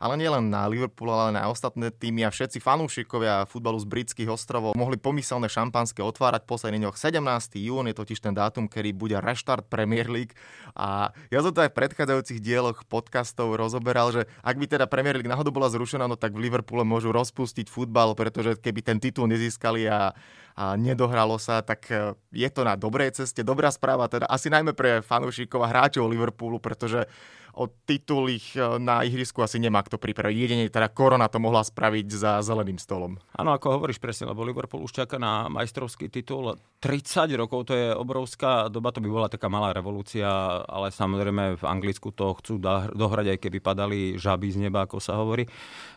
ale 0.00 0.16
nielen 0.16 0.48
na 0.48 0.64
Liverpool, 0.64 1.12
ale 1.12 1.36
na 1.36 1.44
ostatné 1.52 1.92
týmy 1.92 2.24
a 2.24 2.32
všetci 2.32 2.56
fanúšikovia 2.56 3.44
futbalu 3.44 3.76
z 3.76 3.86
britských 3.86 4.32
ostrovov 4.32 4.72
mohli 4.72 4.96
pomyselné 4.96 5.52
šampanské 5.52 6.00
otvárať 6.00 6.48
posledný 6.48 6.88
dňoch. 6.88 6.96
17. 6.96 7.20
jún 7.60 7.84
je 7.92 7.94
totiž 7.94 8.18
ten 8.24 8.32
dátum, 8.32 8.64
kedy 8.64 8.96
bude 8.96 9.20
reštart 9.20 9.68
Premier 9.68 10.08
League 10.08 10.32
a 10.72 11.12
ja 11.28 11.44
som 11.44 11.52
to 11.52 11.60
aj 11.60 11.70
v 11.70 11.78
predchádzajúcich 11.84 12.40
dieloch 12.40 12.88
podcastov 12.88 13.60
rozoberal, 13.60 14.08
že 14.08 14.24
ak 14.40 14.56
by 14.56 14.66
teda 14.66 14.88
Premier 14.88 15.20
League 15.20 15.28
náhodou 15.28 15.52
bola 15.52 15.68
zrušená, 15.68 16.08
no 16.08 16.16
tak 16.16 16.32
v 16.32 16.48
Liverpoole 16.48 16.88
môžu 16.88 17.12
rozpustiť 17.12 17.68
futbal, 17.68 18.16
pretože 18.16 18.56
keby 18.56 18.80
ten 18.80 18.96
titul 18.96 19.28
nezískali 19.28 19.84
a 19.84 20.16
a 20.60 20.76
nedohralo 20.76 21.40
sa, 21.40 21.64
tak 21.64 21.88
e, 21.88 22.12
je 22.36 22.48
to 22.52 22.68
na 22.68 22.76
dobrej 22.76 23.16
ceste. 23.16 23.40
Dobrá 23.40 23.72
správa 23.72 24.12
teda 24.12 24.28
asi 24.28 24.52
najmä 24.52 24.76
pre 24.76 25.00
fanúšikov 25.00 25.64
a 25.64 25.70
hráčov 25.72 26.10
Liverpoolu, 26.10 26.58
pretože 26.60 27.06
o 27.54 27.66
titul 27.66 28.30
ich 28.30 28.54
e, 28.54 28.78
na 28.78 29.02
ihrisku 29.02 29.42
asi 29.42 29.58
nemá 29.58 29.82
kto 29.82 29.98
pripraviť. 29.98 30.36
Jedine 30.36 30.64
teda 30.70 30.92
korona 30.92 31.26
to 31.26 31.42
mohla 31.42 31.64
spraviť 31.64 32.06
za 32.12 32.32
zeleným 32.44 32.76
stolom. 32.76 33.16
Áno, 33.34 33.56
ako 33.56 33.80
hovoríš 33.80 33.98
presne, 33.98 34.28
lebo 34.28 34.44
Liverpool 34.44 34.84
už 34.84 35.04
čaká 35.04 35.16
na 35.16 35.48
majstrovský 35.48 36.12
titul 36.12 36.60
30 36.80 37.28
rokov, 37.36 37.68
to 37.68 37.74
je 37.76 37.88
obrovská 37.92 38.72
doba, 38.72 38.92
to 38.92 39.04
by 39.04 39.08
bola 39.08 39.28
taká 39.28 39.48
malá 39.48 39.72
revolúcia, 39.72 40.28
ale 40.64 40.92
samozrejme 40.92 41.60
v 41.60 41.64
Anglicku 41.64 42.12
to 42.12 42.36
chcú 42.40 42.60
dohrať, 42.92 43.36
aj 43.36 43.38
keby 43.40 43.58
padali 43.60 43.98
žaby 44.16 44.48
z 44.52 44.68
neba, 44.68 44.84
ako 44.84 44.96
sa 45.00 45.16
hovorí. 45.20 45.44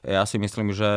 Ja 0.04 0.24
si 0.28 0.40
myslím, 0.40 0.72
že 0.76 0.88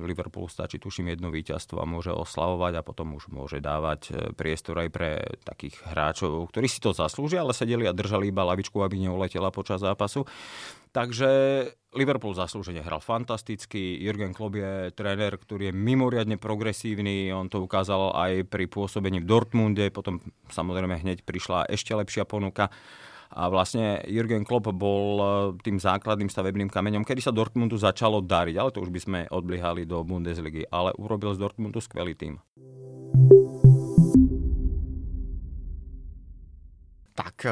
Liverpool 0.00 0.48
stačí, 0.48 0.76
tuším, 0.76 1.12
jedno 1.12 1.28
víťazstvo 1.28 1.80
a 1.80 1.88
môže 1.88 2.12
oslavovať 2.12 2.80
a 2.80 2.86
potom 2.86 3.16
už 3.16 3.28
môže 3.28 3.60
dávať 3.60 4.00
e, 4.08 4.12
priestor 4.32 4.80
aj 4.80 4.88
pre 4.88 5.10
takých 5.44 5.80
hráčov, 5.84 6.48
ktorí 6.48 6.68
si 6.68 6.80
to 6.80 6.96
zaslúžia, 6.96 7.44
ale 7.44 7.52
sedeli 7.52 7.84
a 7.84 7.92
držali 7.92 8.32
iba 8.32 8.48
lavičku, 8.48 8.80
aby 8.80 8.96
neuletela 8.96 9.52
počas 9.52 9.67
počas 9.68 9.84
zápasu. 9.84 10.24
Takže 10.88 11.28
Liverpool 11.92 12.32
zaslúžene 12.32 12.80
hral 12.80 13.04
fantasticky. 13.04 14.00
Jurgen 14.00 14.32
Klopp 14.32 14.56
je 14.56 14.88
tréner, 14.96 15.36
ktorý 15.36 15.68
je 15.68 15.76
mimoriadne 15.76 16.40
progresívny. 16.40 17.28
On 17.28 17.44
to 17.52 17.60
ukázal 17.60 18.16
aj 18.16 18.48
pri 18.48 18.64
pôsobení 18.64 19.20
v 19.20 19.28
Dortmunde. 19.28 19.92
Potom 19.92 20.24
samozrejme 20.48 21.04
hneď 21.04 21.28
prišla 21.28 21.68
ešte 21.68 21.92
lepšia 21.92 22.24
ponuka. 22.24 22.72
A 23.28 23.52
vlastne 23.52 24.00
Jurgen 24.08 24.48
Klopp 24.48 24.72
bol 24.72 25.20
e, 25.20 25.24
tým 25.60 25.76
základným 25.76 26.32
stavebným 26.32 26.72
kameňom, 26.72 27.04
kedy 27.04 27.20
sa 27.20 27.28
Dortmundu 27.28 27.76
začalo 27.76 28.24
dariť, 28.24 28.56
ale 28.56 28.72
to 28.72 28.80
už 28.80 28.88
by 28.88 29.00
sme 29.04 29.20
odbliehali 29.28 29.84
do 29.84 30.00
Bundesligy. 30.00 30.64
Ale 30.72 30.96
urobil 30.96 31.36
z 31.36 31.44
Dortmundu 31.44 31.84
skvelý 31.84 32.16
tým. 32.16 32.40
Tak 37.18 37.42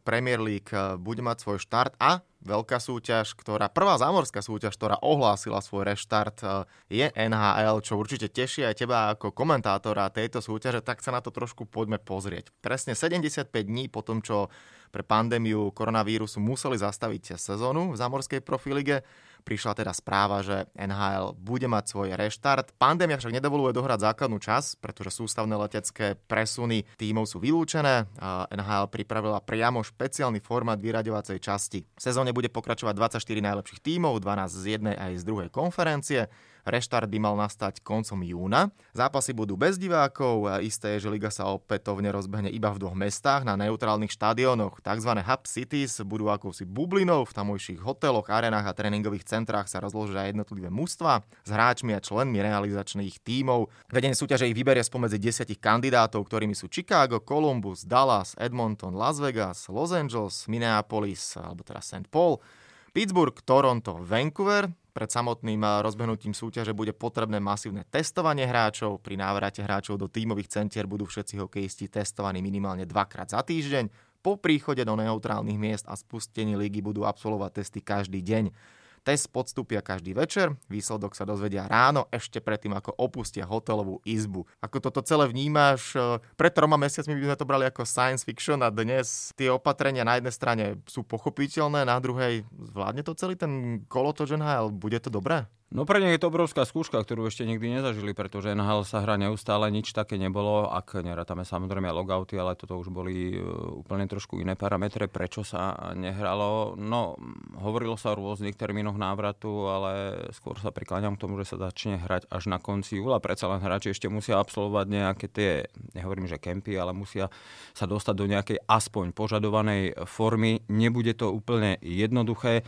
Premier 0.00 0.40
League 0.40 0.72
bude 0.96 1.20
mať 1.20 1.44
svoj 1.44 1.60
štart 1.60 1.92
a 2.00 2.24
veľká 2.40 2.80
súťaž, 2.80 3.36
ktorá, 3.36 3.68
prvá 3.68 4.00
zámorská 4.00 4.40
súťaž, 4.40 4.80
ktorá 4.80 4.96
ohlásila 5.04 5.60
svoj 5.60 5.92
reštart, 5.92 6.40
je 6.88 7.04
NHL, 7.12 7.84
čo 7.84 8.00
určite 8.00 8.32
teší 8.32 8.64
aj 8.64 8.80
teba 8.80 9.12
ako 9.12 9.36
komentátora 9.36 10.08
tejto 10.08 10.40
súťaže, 10.40 10.80
tak 10.80 11.04
sa 11.04 11.12
na 11.12 11.20
to 11.20 11.28
trošku 11.28 11.68
poďme 11.68 12.00
pozrieť. 12.00 12.48
Presne 12.64 12.96
75 12.96 13.52
dní 13.52 13.92
po 13.92 14.00
tom, 14.00 14.24
čo 14.24 14.48
pre 14.88 15.04
pandémiu 15.04 15.68
koronavírusu 15.70 16.40
museli 16.40 16.80
zastaviť 16.80 17.36
sezónu 17.36 17.92
v 17.92 18.00
zámorskej 18.00 18.40
profilige. 18.40 19.04
Prišla 19.40 19.72
teda 19.74 19.90
správa, 19.90 20.44
že 20.44 20.68
NHL 20.78 21.34
bude 21.34 21.66
mať 21.66 21.84
svoj 21.90 22.14
reštart. 22.14 22.76
Pandémia 22.78 23.18
však 23.18 23.34
nedovoluje 23.34 23.74
dohrať 23.74 24.12
základnú 24.12 24.38
čas, 24.38 24.78
pretože 24.78 25.16
sústavné 25.16 25.56
letecké 25.58 26.14
presuny 26.28 26.86
tímov 27.00 27.26
sú 27.26 27.42
vylúčené. 27.42 28.06
NHL 28.52 28.86
pripravila 28.92 29.42
priamo 29.42 29.82
špeciálny 29.82 30.38
formát 30.38 30.78
vyraďovacej 30.78 31.38
časti. 31.42 31.82
V 31.82 32.00
sezóne 32.00 32.30
bude 32.30 32.52
pokračovať 32.52 32.94
24 32.94 33.18
najlepších 33.40 33.80
tímov, 33.82 34.22
12 34.22 34.52
z 34.52 34.64
jednej 34.78 34.94
aj 34.94 35.12
z 35.18 35.24
druhej 35.26 35.48
konferencie. 35.50 36.30
Reštart 36.60 37.08
by 37.08 37.16
mal 37.16 37.40
nastať 37.40 37.80
koncom 37.80 38.20
júna. 38.20 38.68
Zápasy 38.92 39.32
budú 39.32 39.56
bez 39.56 39.80
divákov, 39.80 40.44
isté 40.60 41.00
je, 41.00 41.08
že 41.08 41.12
liga 41.12 41.32
sa 41.32 41.48
opätovne 41.48 42.12
rozbehne 42.12 42.52
iba 42.52 42.68
v 42.68 42.84
dvoch 42.84 42.92
mestách 42.92 43.48
na 43.48 43.56
neutrálnych 43.56 44.12
štadiónoch. 44.12 44.84
Takzvané 44.84 45.24
hub 45.24 45.48
cities 45.48 46.04
budú 46.04 46.28
akousi 46.28 46.68
bublinou, 46.68 47.24
v 47.24 47.32
tamojších 47.32 47.80
hoteloch, 47.80 48.28
arenách 48.28 48.68
a 48.68 48.76
tréningových 48.76 49.24
centrách 49.30 49.70
sa 49.70 49.78
rozložia 49.78 50.26
jednotlivé 50.26 50.66
mužstva 50.66 51.22
s 51.46 51.50
hráčmi 51.54 51.94
a 51.94 52.02
členmi 52.02 52.42
realizačných 52.42 53.22
tímov. 53.22 53.70
Vedenie 53.86 54.18
súťaže 54.18 54.50
ich 54.50 54.58
vyberie 54.58 54.82
spomedzi 54.82 55.22
desiatich 55.22 55.62
kandidátov, 55.62 56.26
ktorými 56.26 56.58
sú 56.58 56.66
Chicago, 56.66 57.22
Columbus, 57.22 57.86
Dallas, 57.86 58.34
Edmonton, 58.34 58.98
Las 58.98 59.22
Vegas, 59.22 59.70
Los 59.70 59.94
Angeles, 59.94 60.50
Minneapolis 60.50 61.38
alebo 61.38 61.62
teda 61.62 61.78
St. 61.78 62.10
Paul, 62.10 62.42
Pittsburgh, 62.90 63.38
Toronto, 63.46 64.02
Vancouver, 64.02 64.66
pred 64.90 65.06
samotným 65.06 65.62
eh, 65.62 65.70
rozbehnutím 65.86 66.34
súťaže 66.34 66.74
bude 66.74 66.90
potrebné 66.90 67.38
masívne 67.38 67.86
testovanie 67.86 68.44
hráčov. 68.44 68.98
Pri 69.00 69.14
návrate 69.14 69.62
hráčov 69.62 69.96
do 69.96 70.10
tímových 70.10 70.50
centier 70.50 70.90
budú 70.90 71.06
všetci 71.06 71.38
hokejisti 71.38 71.86
testovaní 71.86 72.42
minimálne 72.42 72.84
dvakrát 72.84 73.30
za 73.30 73.40
týždeň. 73.40 73.88
Po 74.20 74.36
príchode 74.36 74.84
do 74.84 74.92
neutrálnych 75.00 75.56
miest 75.56 75.88
a 75.88 75.96
spustení 75.96 76.52
ligy 76.52 76.84
budú 76.84 77.08
absolvovať 77.08 77.64
testy 77.64 77.80
každý 77.80 78.20
deň. 78.20 78.52
Test 79.00 79.32
podstúpia 79.32 79.80
každý 79.80 80.12
večer, 80.12 80.52
výsledok 80.68 81.16
sa 81.16 81.24
dozvedia 81.24 81.64
ráno, 81.64 82.04
ešte 82.12 82.36
predtým, 82.36 82.76
ako 82.76 82.92
opustia 83.00 83.48
hotelovú 83.48 84.04
izbu. 84.04 84.44
Ako 84.60 84.76
toto 84.76 85.00
celé 85.00 85.24
vnímaš, 85.24 85.96
e, 85.96 86.20
pred 86.36 86.52
troma 86.52 86.76
mesiacmi 86.76 87.16
by 87.16 87.32
sme 87.32 87.40
to 87.40 87.48
brali 87.48 87.64
ako 87.64 87.88
science 87.88 88.28
fiction 88.28 88.60
a 88.60 88.68
dnes 88.68 89.32
tie 89.40 89.48
opatrenia 89.48 90.04
na 90.04 90.20
jednej 90.20 90.34
strane 90.36 90.64
sú 90.84 91.00
pochopiteľné, 91.00 91.88
na 91.88 91.96
druhej 91.96 92.44
zvládne 92.52 93.00
to 93.00 93.16
celý 93.16 93.40
ten 93.40 93.84
kolotoč 93.88 94.36
NHL, 94.36 94.68
bude 94.68 95.00
to 95.00 95.08
dobré? 95.08 95.48
No 95.70 95.86
pre 95.86 96.02
nich 96.02 96.18
je 96.18 96.26
to 96.26 96.34
obrovská 96.34 96.66
skúška, 96.66 96.98
ktorú 96.98 97.30
ešte 97.30 97.46
nikdy 97.46 97.78
nezažili, 97.78 98.10
pretože 98.10 98.58
NHL 98.58 98.82
sa 98.82 99.06
hrá 99.06 99.14
neustále, 99.14 99.70
nič 99.70 99.94
také 99.94 100.18
nebolo, 100.18 100.66
ak 100.66 100.98
nerátame 100.98 101.46
samozrejme 101.46 101.94
logouty, 101.94 102.34
ale 102.34 102.58
toto 102.58 102.74
už 102.74 102.90
boli 102.90 103.38
e, 103.38 103.46
úplne 103.78 104.10
trošku 104.10 104.42
iné 104.42 104.58
parametre, 104.58 105.06
prečo 105.06 105.46
sa 105.46 105.94
nehralo. 105.94 106.74
No, 106.74 107.14
hovorilo 107.62 107.94
sa 107.94 108.10
o 108.10 108.18
rôznych 108.18 108.58
termínoch 108.58 108.98
návratu, 108.98 109.70
ale 109.70 109.92
skôr 110.34 110.58
sa 110.58 110.74
prikláňam 110.74 111.14
k 111.14 111.22
tomu, 111.22 111.38
že 111.38 111.54
sa 111.54 111.70
začne 111.70 112.02
hrať 112.02 112.26
až 112.34 112.50
na 112.50 112.58
konci 112.58 112.98
júla. 112.98 113.22
Predsa 113.22 113.46
len 113.54 113.62
hráči 113.62 113.94
ešte 113.94 114.10
musia 114.10 114.42
absolvovať 114.42 114.86
nejaké 114.90 115.30
tie, 115.30 115.70
nehovorím, 115.94 116.26
že 116.26 116.42
kempy, 116.42 116.74
ale 116.74 116.90
musia 116.98 117.30
sa 117.78 117.86
dostať 117.86 118.14
do 118.18 118.26
nejakej 118.26 118.58
aspoň 118.66 119.14
požadovanej 119.14 120.02
formy. 120.10 120.66
Nebude 120.66 121.14
to 121.14 121.30
úplne 121.30 121.78
jednoduché 121.78 122.66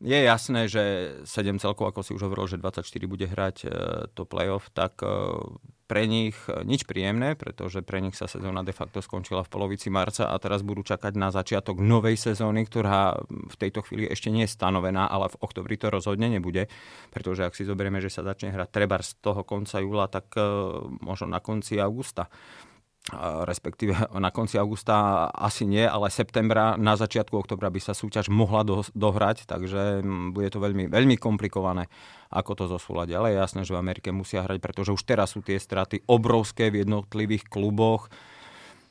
je 0.00 0.18
jasné, 0.24 0.64
že 0.64 0.82
7 1.28 1.60
celkov, 1.60 1.92
ako 1.92 2.00
si 2.00 2.16
už 2.16 2.24
hovoril, 2.24 2.48
že 2.48 2.56
24 2.56 2.88
bude 3.04 3.28
hrať 3.28 3.56
e, 3.64 3.68
to 4.16 4.24
playoff, 4.24 4.72
tak 4.72 4.96
e, 5.04 5.12
pre 5.84 6.06
nich 6.06 6.38
nič 6.46 6.86
príjemné, 6.86 7.34
pretože 7.34 7.82
pre 7.82 7.98
nich 7.98 8.14
sa 8.14 8.30
sezóna 8.30 8.62
de 8.62 8.70
facto 8.70 9.02
skončila 9.02 9.42
v 9.42 9.50
polovici 9.50 9.90
marca 9.90 10.30
a 10.30 10.38
teraz 10.38 10.62
budú 10.62 10.86
čakať 10.86 11.18
na 11.18 11.34
začiatok 11.34 11.82
novej 11.82 12.14
sezóny, 12.14 12.62
ktorá 12.62 13.18
v 13.26 13.56
tejto 13.58 13.82
chvíli 13.82 14.06
ešte 14.06 14.30
nie 14.30 14.46
je 14.46 14.54
stanovená, 14.54 15.10
ale 15.10 15.28
v 15.34 15.40
oktobri 15.42 15.74
to 15.74 15.90
rozhodne 15.90 16.30
nebude, 16.30 16.70
pretože 17.10 17.42
ak 17.42 17.58
si 17.58 17.66
zoberieme, 17.66 17.98
že 17.98 18.08
sa 18.08 18.22
začne 18.22 18.54
hrať 18.54 18.70
treba 18.70 19.02
z 19.02 19.18
toho 19.18 19.42
konca 19.42 19.82
júla, 19.82 20.06
tak 20.06 20.30
e, 20.38 20.46
možno 21.02 21.26
na 21.26 21.42
konci 21.42 21.82
augusta 21.82 22.30
respektíve 23.48 23.96
na 24.12 24.30
konci 24.30 24.60
augusta 24.60 25.26
asi 25.32 25.64
nie, 25.64 25.82
ale 25.82 26.12
septembra, 26.12 26.76
na 26.76 26.94
začiatku 26.94 27.32
oktobra 27.32 27.72
by 27.72 27.80
sa 27.80 27.96
súťaž 27.96 28.28
mohla 28.28 28.62
do, 28.62 28.84
dohrať, 28.92 29.48
takže 29.48 30.04
mm, 30.04 30.36
bude 30.36 30.52
to 30.52 30.60
veľmi, 30.60 30.86
veľmi 30.92 31.16
komplikované, 31.16 31.88
ako 32.28 32.52
to 32.60 32.64
zosúľať. 32.68 33.08
Ale 33.16 33.32
je 33.32 33.40
jasné, 33.40 33.60
že 33.64 33.74
v 33.74 33.80
Amerike 33.80 34.12
musia 34.12 34.44
hrať, 34.44 34.60
pretože 34.60 34.92
už 34.92 35.02
teraz 35.02 35.32
sú 35.34 35.40
tie 35.40 35.56
straty 35.56 36.04
obrovské 36.06 36.68
v 36.68 36.84
jednotlivých 36.84 37.48
kluboch. 37.48 38.12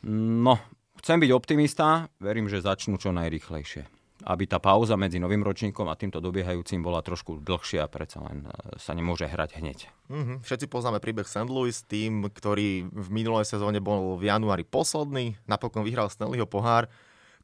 No, 0.09 0.57
chcem 0.99 1.21
byť 1.21 1.31
optimista, 1.31 2.09
verím, 2.17 2.49
že 2.49 2.65
začnú 2.65 2.97
čo 2.97 3.13
najrychlejšie 3.13 3.98
aby 4.27 4.43
tá 4.47 4.59
pauza 4.59 4.99
medzi 4.99 5.21
novým 5.21 5.39
ročníkom 5.43 5.87
a 5.87 5.95
týmto 5.95 6.19
dobiehajúcim 6.19 6.83
bola 6.83 6.99
trošku 6.99 7.39
dlhšia, 7.39 7.87
predsa 7.87 8.19
len 8.27 8.47
e, 8.47 8.75
sa 8.75 8.91
nemôže 8.91 9.27
hrať 9.27 9.59
hneď. 9.59 9.79
Mm-hmm. 10.11 10.37
Všetci 10.43 10.65
poznáme 10.67 10.99
príbeh 10.99 11.27
St. 11.27 11.47
Louis, 11.47 11.75
tým, 11.87 12.27
ktorý 12.27 12.89
v 12.91 13.07
minulej 13.11 13.47
sezóne 13.47 13.79
bol 13.79 14.19
v 14.19 14.27
januári 14.27 14.67
posledný, 14.67 15.39
napokon 15.47 15.87
vyhral 15.87 16.11
Stanleyho 16.11 16.49
pohár. 16.49 16.91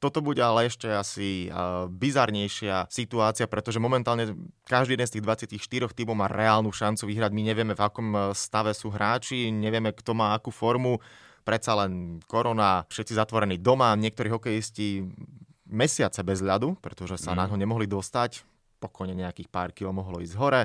Toto 0.03 0.19
bude 0.19 0.43
ale 0.43 0.67
ešte 0.67 0.91
asi 0.91 1.47
uh, 1.47 1.87
bizarnejšia 1.87 2.91
situácia, 2.91 3.47
pretože 3.47 3.79
momentálne 3.79 4.35
každý 4.67 4.99
jeden 4.99 5.07
z 5.07 5.13
tých 5.17 5.55
24 5.55 5.95
tímov 5.95 6.19
má 6.19 6.27
reálnu 6.27 6.67
šancu 6.67 7.07
vyhrať. 7.07 7.31
My 7.31 7.41
nevieme, 7.47 7.73
v 7.73 7.81
akom 7.81 8.11
e, 8.11 8.19
stave 8.35 8.75
sú 8.75 8.91
hráči, 8.91 9.47
nevieme, 9.55 9.95
kto 9.95 10.11
má 10.11 10.35
akú 10.35 10.51
formu 10.51 10.99
predsa 11.45 11.77
len 11.77 12.19
korona, 12.25 12.83
všetci 12.89 13.13
zatvorení 13.15 13.61
doma, 13.61 13.93
niektorí 13.95 14.33
hokejisti 14.33 15.05
mesiace 15.69 16.21
bez 16.21 16.41
ľadu, 16.41 16.77
pretože 16.79 17.17
sa 17.17 17.33
mm. 17.33 17.37
na 17.37 17.45
ho 17.49 17.55
nemohli 17.57 17.89
dostať. 17.89 18.45
Pokojne 18.79 19.17
nejakých 19.17 19.49
pár 19.49 19.73
kilo 19.73 19.91
mohlo 19.91 20.21
ísť 20.21 20.35
hore. 20.37 20.63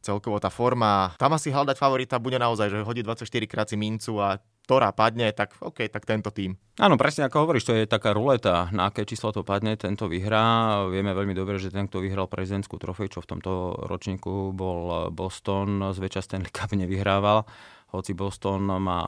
Celkovo 0.00 0.40
tá 0.40 0.48
forma, 0.48 1.12
tam 1.20 1.36
asi 1.36 1.52
hľadať 1.52 1.76
favorita 1.76 2.16
bude 2.16 2.40
naozaj, 2.40 2.72
že 2.72 2.86
hodí 2.88 3.04
24 3.04 3.28
krát 3.44 3.68
si 3.68 3.76
mincu 3.76 4.16
a 4.16 4.40
ktorá 4.64 4.94
padne, 4.94 5.28
tak 5.34 5.58
OK, 5.60 5.90
tak 5.90 6.06
tento 6.06 6.30
tým. 6.30 6.54
Áno, 6.78 6.94
presne 6.94 7.26
ako 7.26 7.42
hovoríš, 7.42 7.66
to 7.66 7.74
je 7.74 7.90
taká 7.90 8.14
ruleta, 8.14 8.70
na 8.70 8.86
aké 8.86 9.02
číslo 9.02 9.34
to 9.34 9.42
padne, 9.42 9.74
tento 9.74 10.06
vyhrá. 10.06 10.86
Vieme 10.86 11.10
veľmi 11.10 11.34
dobre, 11.34 11.58
že 11.58 11.74
ten, 11.74 11.90
kto 11.90 11.98
vyhral 11.98 12.30
prezidentskú 12.30 12.78
trofej, 12.78 13.10
čo 13.10 13.18
v 13.18 13.34
tomto 13.34 13.74
ročníku 13.90 14.54
bol 14.54 15.10
Boston, 15.10 15.90
zväčša 15.90 16.22
Stanley 16.22 16.54
Cup 16.54 16.70
nevyhrával 16.72 17.44
hoci 17.90 18.14
Boston 18.14 18.70
má 18.78 19.02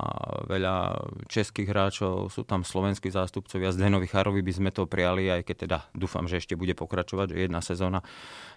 veľa 0.50 1.06
českých 1.30 1.70
hráčov, 1.70 2.34
sú 2.34 2.42
tam 2.42 2.66
slovenskí 2.66 3.14
zástupcovia, 3.14 3.70
z 3.70 3.86
Denovi 3.86 4.10
Charovi 4.10 4.42
by 4.42 4.52
sme 4.52 4.70
to 4.74 4.90
prijali, 4.90 5.30
aj 5.30 5.46
keď 5.46 5.56
teda 5.66 5.78
dúfam, 5.94 6.26
že 6.26 6.42
ešte 6.42 6.58
bude 6.58 6.74
pokračovať, 6.74 7.34
že 7.34 7.46
jedna 7.46 7.62
sezóna 7.62 8.02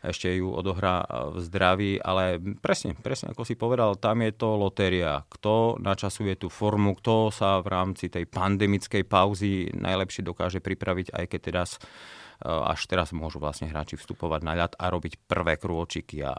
ešte 0.01 0.33
ju 0.33 0.49
odohrá 0.49 1.05
v 1.29 1.37
zdraví, 1.45 1.91
ale 2.01 2.41
presne, 2.57 2.97
presne 2.97 3.37
ako 3.37 3.45
si 3.45 3.53
povedal, 3.53 4.01
tam 4.01 4.25
je 4.25 4.33
to 4.33 4.57
lotéria. 4.57 5.21
Kto 5.29 5.77
načasuje 5.77 6.33
tú 6.37 6.49
formu, 6.49 6.97
kto 6.97 7.29
sa 7.29 7.61
v 7.61 7.69
rámci 7.69 8.09
tej 8.09 8.25
pandemickej 8.25 9.05
pauzy 9.05 9.69
najlepšie 9.73 10.25
dokáže 10.25 10.57
pripraviť, 10.61 11.13
aj 11.13 11.25
keď 11.29 11.39
teraz 11.41 11.69
až 12.43 12.91
teraz 12.91 13.15
môžu 13.15 13.39
vlastne 13.39 13.71
hráči 13.71 13.95
vstupovať 13.95 14.41
na 14.43 14.53
ľad 14.59 14.75
a 14.75 14.91
robiť 14.91 15.23
prvé 15.23 15.55
krôčiky 15.55 16.19
a 16.19 16.35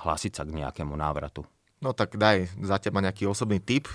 hlásiť 0.00 0.32
sa 0.32 0.48
k 0.48 0.64
nejakému 0.64 0.96
návratu. 0.96 1.44
No 1.80 1.92
tak 1.92 2.16
daj 2.16 2.48
za 2.64 2.80
teba 2.80 3.04
nejaký 3.04 3.28
osobný 3.28 3.60
tip. 3.60 3.88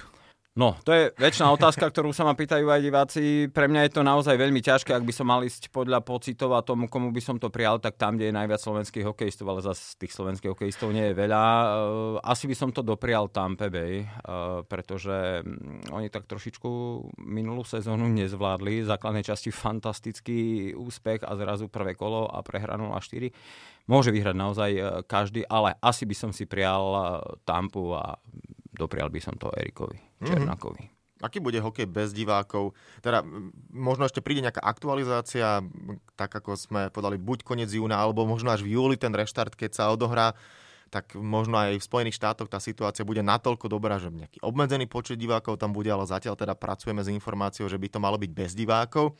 No, 0.51 0.75
to 0.84 0.91
je 0.91 1.15
väčšiná 1.15 1.48
otázka, 1.55 1.88
ktorú 1.88 2.12
sa 2.12 2.27
ma 2.27 2.36
pýtajú 2.36 2.67
aj 2.67 2.81
diváci. 2.84 3.48
Pre 3.48 3.72
mňa 3.72 3.88
je 3.88 3.91
to 3.96 4.03
naozaj 4.03 4.36
veľmi 4.36 4.60
ťažké, 4.60 4.91
ak 4.91 5.08
by 5.08 5.13
som 5.15 5.31
mal 5.31 5.39
ísť 5.48 5.72
podľa 5.72 6.03
pocitov 6.03 6.51
a 6.51 6.60
tomu, 6.60 6.91
komu 6.91 7.15
by 7.15 7.24
som 7.24 7.39
to 7.39 7.48
prijal, 7.48 7.79
tak 7.79 7.96
tam, 7.96 8.20
kde 8.20 8.27
je 8.27 8.36
najviac 8.36 8.60
slovenských 8.60 9.08
hokejistov, 9.08 9.48
ale 9.48 9.63
zase 9.63 9.96
tých 9.96 10.12
slovenských 10.12 10.51
hokejistov 10.51 10.91
nie 10.91 11.08
je 11.08 11.15
veľa. 11.15 11.39
Eh, 11.39 11.65
asi 12.27 12.51
by 12.51 12.55
som 12.60 12.70
to 12.75 12.84
doprial 12.84 13.31
Tampa 13.31 13.72
Bay, 13.72 14.03
eh, 14.03 14.08
pretože 14.67 15.39
mm, 15.39 15.96
oni 15.96 16.12
tak 16.12 16.27
trošičku 16.27 16.70
minulú 17.24 17.63
sezónu 17.63 18.12
nezvládli. 18.12 18.84
V 18.84 18.91
základnej 18.91 19.24
časti 19.24 19.55
fantastický 19.55 20.75
úspech 20.75 21.24
a 21.24 21.31
zrazu 21.39 21.72
prvé 21.72 21.96
kolo 21.96 22.27
a 22.27 22.43
prehra 22.43 22.75
0-4 22.75 23.31
Môže 23.89 24.13
vyhrať 24.13 24.36
naozaj 24.38 24.72
e, 24.72 24.81
každý, 25.10 25.41
ale 25.50 25.74
asi 25.81 26.05
by 26.05 26.15
som 26.15 26.31
si 26.31 26.46
prial 26.46 26.84
e, 26.93 27.01
Tampu 27.43 27.91
a 27.98 28.15
doprial 28.81 29.13
by 29.13 29.21
som 29.21 29.38
to 29.38 29.53
Erikovi 29.53 30.01
mhm. 30.01 30.25
Černákovi. 30.25 30.83
Mm-hmm. 30.89 31.00
Aký 31.21 31.38
bude 31.38 31.61
hokej 31.61 31.85
bez 31.85 32.17
divákov? 32.17 32.73
Teda 32.97 33.21
možno 33.69 34.09
ešte 34.09 34.25
príde 34.25 34.41
nejaká 34.41 34.57
aktualizácia, 34.57 35.61
tak 36.17 36.33
ako 36.33 36.57
sme 36.57 36.89
podali 36.89 37.21
buď 37.21 37.45
koniec 37.45 37.69
júna, 37.69 38.01
alebo 38.01 38.25
možno 38.25 38.50
až 38.50 38.65
v 38.65 38.73
júli 38.73 38.97
ten 38.97 39.13
reštart, 39.13 39.53
keď 39.53 39.71
sa 39.77 39.93
odohrá, 39.93 40.33
tak 40.89 41.13
možno 41.13 41.61
aj 41.61 41.77
v 41.77 41.88
Spojených 41.88 42.17
štátoch 42.17 42.50
tá 42.50 42.57
situácia 42.57 43.07
bude 43.07 43.21
natoľko 43.21 43.69
dobrá, 43.69 44.01
že 44.01 44.11
nejaký 44.11 44.41
obmedzený 44.43 44.89
počet 44.89 45.21
divákov 45.21 45.61
tam 45.61 45.71
bude, 45.71 45.88
ale 45.88 46.09
zatiaľ 46.09 46.35
teda 46.35 46.57
pracujeme 46.57 47.05
s 47.05 47.13
informáciou, 47.13 47.69
že 47.69 47.79
by 47.79 47.88
to 47.88 48.00
malo 48.01 48.17
byť 48.17 48.31
bez 48.33 48.51
divákov. 48.57 49.15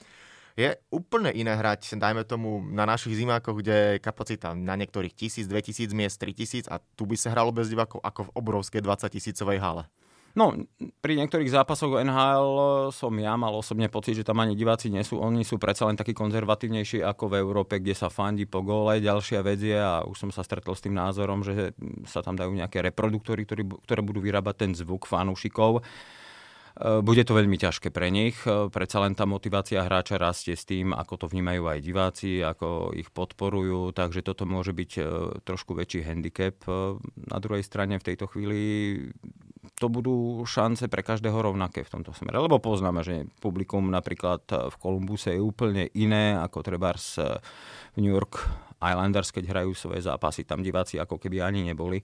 Je 0.60 0.76
úplne 0.92 1.32
iné 1.32 1.56
hrať, 1.56 1.96
dajme 1.96 2.28
tomu, 2.28 2.60
na 2.60 2.84
našich 2.84 3.16
zimákoch, 3.16 3.64
kde 3.64 3.76
je 3.96 4.04
kapacita 4.04 4.52
na 4.52 4.76
niektorých 4.76 5.16
1000, 5.16 5.48
2000 5.48 5.96
miest, 5.96 6.20
3000 6.20 6.68
a 6.68 6.84
tu 6.96 7.08
by 7.08 7.16
sa 7.16 7.32
hralo 7.32 7.56
bez 7.56 7.72
divákov 7.72 8.04
ako 8.04 8.28
v 8.28 8.34
obrovskej 8.36 8.82
20 8.84 9.16
tisícovej 9.16 9.60
hale. 9.64 9.88
No, 10.32 10.56
pri 11.04 11.20
niektorých 11.20 11.52
zápasoch 11.52 12.00
NHL 12.08 12.48
som 12.96 13.12
ja 13.20 13.36
mal 13.36 13.52
osobne 13.52 13.92
pocit, 13.92 14.16
že 14.16 14.24
tam 14.24 14.40
ani 14.40 14.56
diváci 14.56 14.88
nie 14.88 15.04
sú. 15.04 15.20
Oni 15.20 15.44
sú 15.44 15.60
predsa 15.60 15.84
len 15.92 16.00
takí 16.00 16.16
konzervatívnejší 16.16 17.04
ako 17.04 17.36
v 17.36 17.44
Európe, 17.44 17.84
kde 17.84 17.92
sa 17.92 18.08
fandí 18.08 18.48
po 18.48 18.64
góle. 18.64 19.04
Ďalšia 19.04 19.44
vec 19.44 19.60
je, 19.60 19.76
a 19.76 20.08
už 20.08 20.16
som 20.16 20.32
sa 20.32 20.40
stretol 20.48 20.72
s 20.72 20.88
tým 20.88 20.96
názorom, 20.96 21.44
že 21.44 21.76
sa 22.08 22.24
tam 22.24 22.40
dajú 22.40 22.48
nejaké 22.56 22.80
reproduktory, 22.80 23.44
ktoré 23.44 24.00
budú 24.00 24.24
vyrábať 24.24 24.56
ten 24.56 24.72
zvuk 24.72 25.04
fanúšikov. 25.04 25.84
E, 26.82 27.06
bude 27.06 27.22
to 27.22 27.38
veľmi 27.38 27.62
ťažké 27.62 27.94
pre 27.94 28.10
nich. 28.10 28.34
E, 28.44 28.68
predsa 28.74 28.98
len 29.06 29.14
tá 29.14 29.30
motivácia 29.30 29.86
hráča 29.86 30.18
rastie 30.18 30.58
s 30.58 30.66
tým, 30.66 30.98
ako 30.98 31.26
to 31.26 31.26
vnímajú 31.30 31.70
aj 31.70 31.80
diváci, 31.80 32.42
ako 32.42 32.98
ich 32.98 33.14
podporujú, 33.14 33.94
takže 33.94 34.26
toto 34.26 34.50
môže 34.50 34.74
byť 34.74 34.92
e, 34.98 35.02
trošku 35.46 35.78
väčší 35.78 36.02
handicap. 36.02 36.58
Na 37.30 37.38
druhej 37.38 37.62
strane 37.62 38.02
v 38.02 38.08
tejto 38.14 38.26
chvíli 38.26 38.60
to 39.78 39.94
budú 39.94 40.42
šance 40.46 40.90
pre 40.90 41.06
každého 41.06 41.38
rovnaké 41.38 41.86
v 41.86 41.94
tomto 42.02 42.18
smere. 42.18 42.42
Lebo 42.42 42.58
poznáme, 42.58 43.06
že 43.06 43.30
publikum 43.42 43.94
napríklad 43.94 44.46
v 44.50 44.76
Kolumbuse 44.78 45.38
je 45.38 45.42
úplne 45.42 45.90
iné 45.94 46.38
ako 46.38 46.66
trebárs 46.66 47.18
v 47.94 47.98
New 47.98 48.14
York 48.14 48.42
Islanders, 48.82 49.30
keď 49.30 49.54
hrajú 49.54 49.72
svoje 49.78 50.02
zápasy. 50.02 50.44
Tam 50.44 50.66
diváci 50.66 50.98
ako 50.98 51.22
keby 51.22 51.46
ani 51.46 51.62
neboli. 51.70 52.02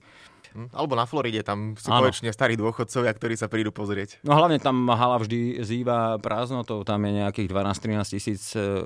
Hm? 0.54 0.72
Alebo 0.72 0.96
na 0.96 1.04
Floride, 1.04 1.44
tam 1.44 1.76
sú 1.76 1.92
ano. 1.92 2.08
konečne 2.08 2.32
starí 2.32 2.56
dôchodcovia, 2.56 3.12
ktorí 3.12 3.34
sa 3.36 3.50
prídu 3.50 3.74
pozrieť. 3.74 4.22
No 4.24 4.38
hlavne 4.38 4.56
tam 4.56 4.88
hala 4.88 5.20
vždy 5.20 5.60
zýva 5.60 6.16
prázdnotou, 6.22 6.80
tam 6.88 7.04
je 7.04 7.20
nejakých 7.20 7.48
12-13 7.52 8.14
tisíc 8.16 8.42
e, 8.56 8.80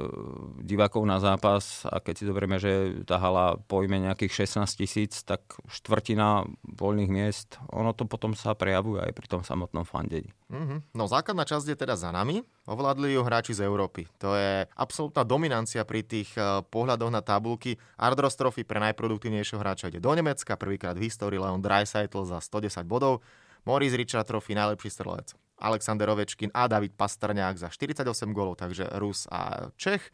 divákov 0.59 1.07
na 1.07 1.23
zápas 1.23 1.87
a 1.87 2.03
keď 2.03 2.15
si 2.19 2.25
zoberieme, 2.27 2.59
že 2.59 3.05
tá 3.07 3.23
hala 3.23 3.61
pojme 3.71 4.03
nejakých 4.03 4.49
16 4.49 4.67
tisíc, 4.75 5.23
tak 5.23 5.43
štvrtina 5.71 6.51
voľných 6.67 7.11
miest, 7.11 7.63
ono 7.71 7.95
to 7.95 8.11
potom 8.11 8.35
sa 8.35 8.59
prejavuje 8.59 9.03
aj 9.07 9.13
pri 9.15 9.27
tom 9.31 9.43
samotnom 9.47 9.87
fandení. 9.87 10.35
Mm-hmm. 10.51 10.99
No 10.99 11.09
základná 11.09 11.47
časť 11.49 11.73
je 11.73 11.77
teda 11.79 11.95
za 11.97 12.11
nami, 12.13 12.45
ovládli 12.69 13.17
ju 13.17 13.25
hráči 13.25 13.57
z 13.57 13.65
Európy. 13.65 14.05
To 14.21 14.37
je 14.37 14.69
absolútna 14.77 15.25
dominancia 15.25 15.83
pri 15.89 16.05
tých 16.05 16.35
uh, 16.37 16.61
pohľadoch 16.67 17.11
na 17.11 17.25
tabulky. 17.25 17.81
Ardros 17.99 18.35
Trophy 18.35 18.67
pre 18.67 18.83
najproduktívnejšieho 18.83 19.61
hráča 19.62 19.93
ide 19.93 20.03
do 20.03 20.11
Nemecka, 20.11 20.59
prvýkrát 20.59 20.99
v 20.99 21.07
histórii 21.07 21.39
Leon 21.39 21.62
Dreisaitl 21.62 22.27
za 22.27 22.43
110 22.43 22.83
bodov, 22.89 23.23
Maurice 23.62 23.95
Richard 23.95 24.27
Trophy 24.27 24.59
najlepší 24.59 24.91
strelec, 24.91 25.39
Alexander 25.62 26.11
Ovečkin 26.11 26.51
a 26.51 26.67
David 26.67 26.99
Pastrňák 26.99 27.55
za 27.55 27.69
48 27.71 28.35
gólov, 28.35 28.59
takže 28.59 28.91
Rus 28.99 29.31
a 29.31 29.71
Čech. 29.79 30.11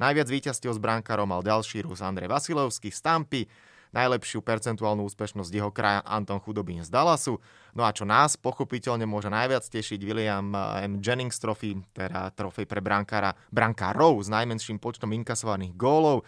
Najviac 0.00 0.28
víťazstiev 0.28 0.76
s 0.76 0.80
brankárom 0.80 1.28
mal 1.28 1.44
ďalší 1.44 1.84
Rus 1.84 2.00
Andrej 2.04 2.28
Vasilovský 2.28 2.92
z 2.92 3.00
Tampy, 3.00 3.42
najlepšiu 3.90 4.40
percentuálnu 4.40 5.02
úspešnosť 5.06 5.50
jeho 5.50 5.70
kraja 5.74 6.00
Anton 6.06 6.38
Chudobín 6.38 6.80
z 6.86 6.90
Dallasu. 6.90 7.42
No 7.74 7.82
a 7.82 7.90
čo 7.90 8.06
nás 8.06 8.38
pochopiteľne 8.38 9.04
môže 9.04 9.28
najviac 9.28 9.66
tešiť, 9.66 10.00
William 10.06 10.46
eh, 10.54 10.86
M. 10.86 11.02
Jennings 11.02 11.38
Trophy, 11.42 11.80
teda 11.92 12.30
trofej 12.34 12.66
pre 12.68 12.80
brankára, 12.80 13.34
brankárov 13.50 14.22
s 14.22 14.28
najmenším 14.30 14.78
počtom 14.78 15.10
inkasovaných 15.14 15.74
gólov 15.74 16.22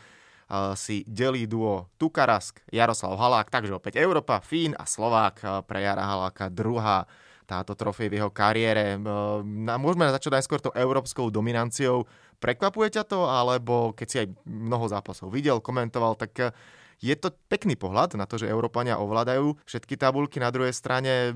si 0.77 1.01
delí 1.09 1.49
duo 1.49 1.89
Tukarask, 1.97 2.61
Jaroslav 2.69 3.17
Halák, 3.17 3.49
takže 3.49 3.73
opäť 3.73 3.97
Európa, 4.01 4.45
Fín 4.45 4.77
a 4.77 4.85
Slovák 4.85 5.37
eh, 5.41 5.49
pre 5.65 5.81
Jara 5.81 6.05
Haláka 6.05 6.53
druhá 6.53 7.09
táto 7.43 7.77
trofej 7.77 8.09
v 8.09 8.17
jeho 8.17 8.31
kariére. 8.33 8.97
Môžeme 9.77 10.09
začať 10.09 10.41
najskôr 10.41 10.63
tou 10.63 10.73
európskou 10.73 11.29
dominanciou. 11.29 12.09
Prekvapuje 12.41 12.97
ťa 12.97 13.05
to, 13.05 13.29
alebo 13.29 13.93
keď 13.93 14.07
si 14.09 14.17
aj 14.25 14.29
mnoho 14.49 14.89
zápasov 14.89 15.29
videl, 15.29 15.61
komentoval, 15.61 16.17
tak 16.17 16.55
je 17.03 17.13
to 17.13 17.35
pekný 17.51 17.77
pohľad 17.77 18.17
na 18.17 18.25
to, 18.25 18.41
že 18.41 18.49
Európania 18.49 18.97
ovládajú 18.97 19.59
všetky 19.69 20.01
tabulky. 20.01 20.41
Na 20.41 20.49
druhej 20.49 20.73
strane 20.73 21.35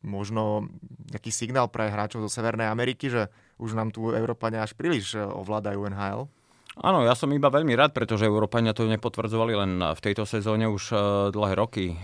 možno 0.00 0.70
nejaký 1.10 1.28
signál 1.34 1.68
pre 1.68 1.90
hráčov 1.90 2.24
zo 2.24 2.30
Severnej 2.30 2.70
Ameriky, 2.70 3.10
že 3.10 3.26
už 3.58 3.74
nám 3.74 3.90
tu 3.90 4.14
Európania 4.14 4.62
až 4.62 4.72
príliš 4.78 5.18
ovládajú 5.18 5.90
NHL? 5.90 6.30
Áno, 6.78 7.02
ja 7.02 7.18
som 7.18 7.26
iba 7.34 7.50
veľmi 7.50 7.74
rád, 7.74 7.90
pretože 7.90 8.22
Európania 8.22 8.70
to 8.70 8.86
nepotvrdzovali 8.86 9.54
len 9.58 9.72
v 9.82 9.98
tejto 9.98 10.22
sezóne 10.22 10.70
už 10.70 10.94
e, 10.94 10.96
dlhé 11.34 11.58
roky. 11.58 11.90
E, 11.90 11.96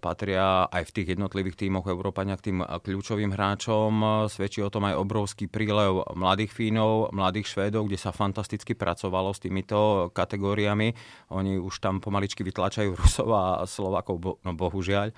patria 0.00 0.64
aj 0.72 0.88
v 0.88 0.94
tých 0.96 1.08
jednotlivých 1.12 1.60
tímoch 1.60 1.84
Európania 1.84 2.40
k 2.40 2.48
tým 2.48 2.64
kľúčovým 2.64 3.36
hráčom. 3.36 3.92
Svedčí 4.32 4.64
o 4.64 4.72
tom 4.72 4.88
aj 4.88 4.96
obrovský 4.96 5.52
prílev 5.52 6.08
mladých 6.16 6.48
Fínov, 6.48 7.12
mladých 7.12 7.52
Švédov, 7.52 7.92
kde 7.92 8.00
sa 8.00 8.08
fantasticky 8.08 8.72
pracovalo 8.72 9.36
s 9.36 9.44
týmito 9.44 10.08
kategóriami. 10.16 10.96
Oni 11.36 11.60
už 11.60 11.84
tam 11.84 12.00
pomaličky 12.00 12.40
vytlačajú 12.40 12.96
Rusov 13.04 13.28
a 13.36 13.68
Slovakov, 13.68 14.40
no 14.40 14.56
bohužiaľ. 14.56 15.12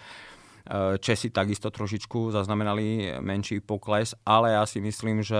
Eh, 0.65 0.97
Česi 0.97 1.29
takisto 1.29 1.69
trošičku 1.69 2.33
zaznamenali 2.33 3.21
menší 3.21 3.61
pokles, 3.61 4.17
ale 4.25 4.57
ja 4.57 4.65
si 4.65 4.81
myslím, 4.81 5.21
že 5.21 5.37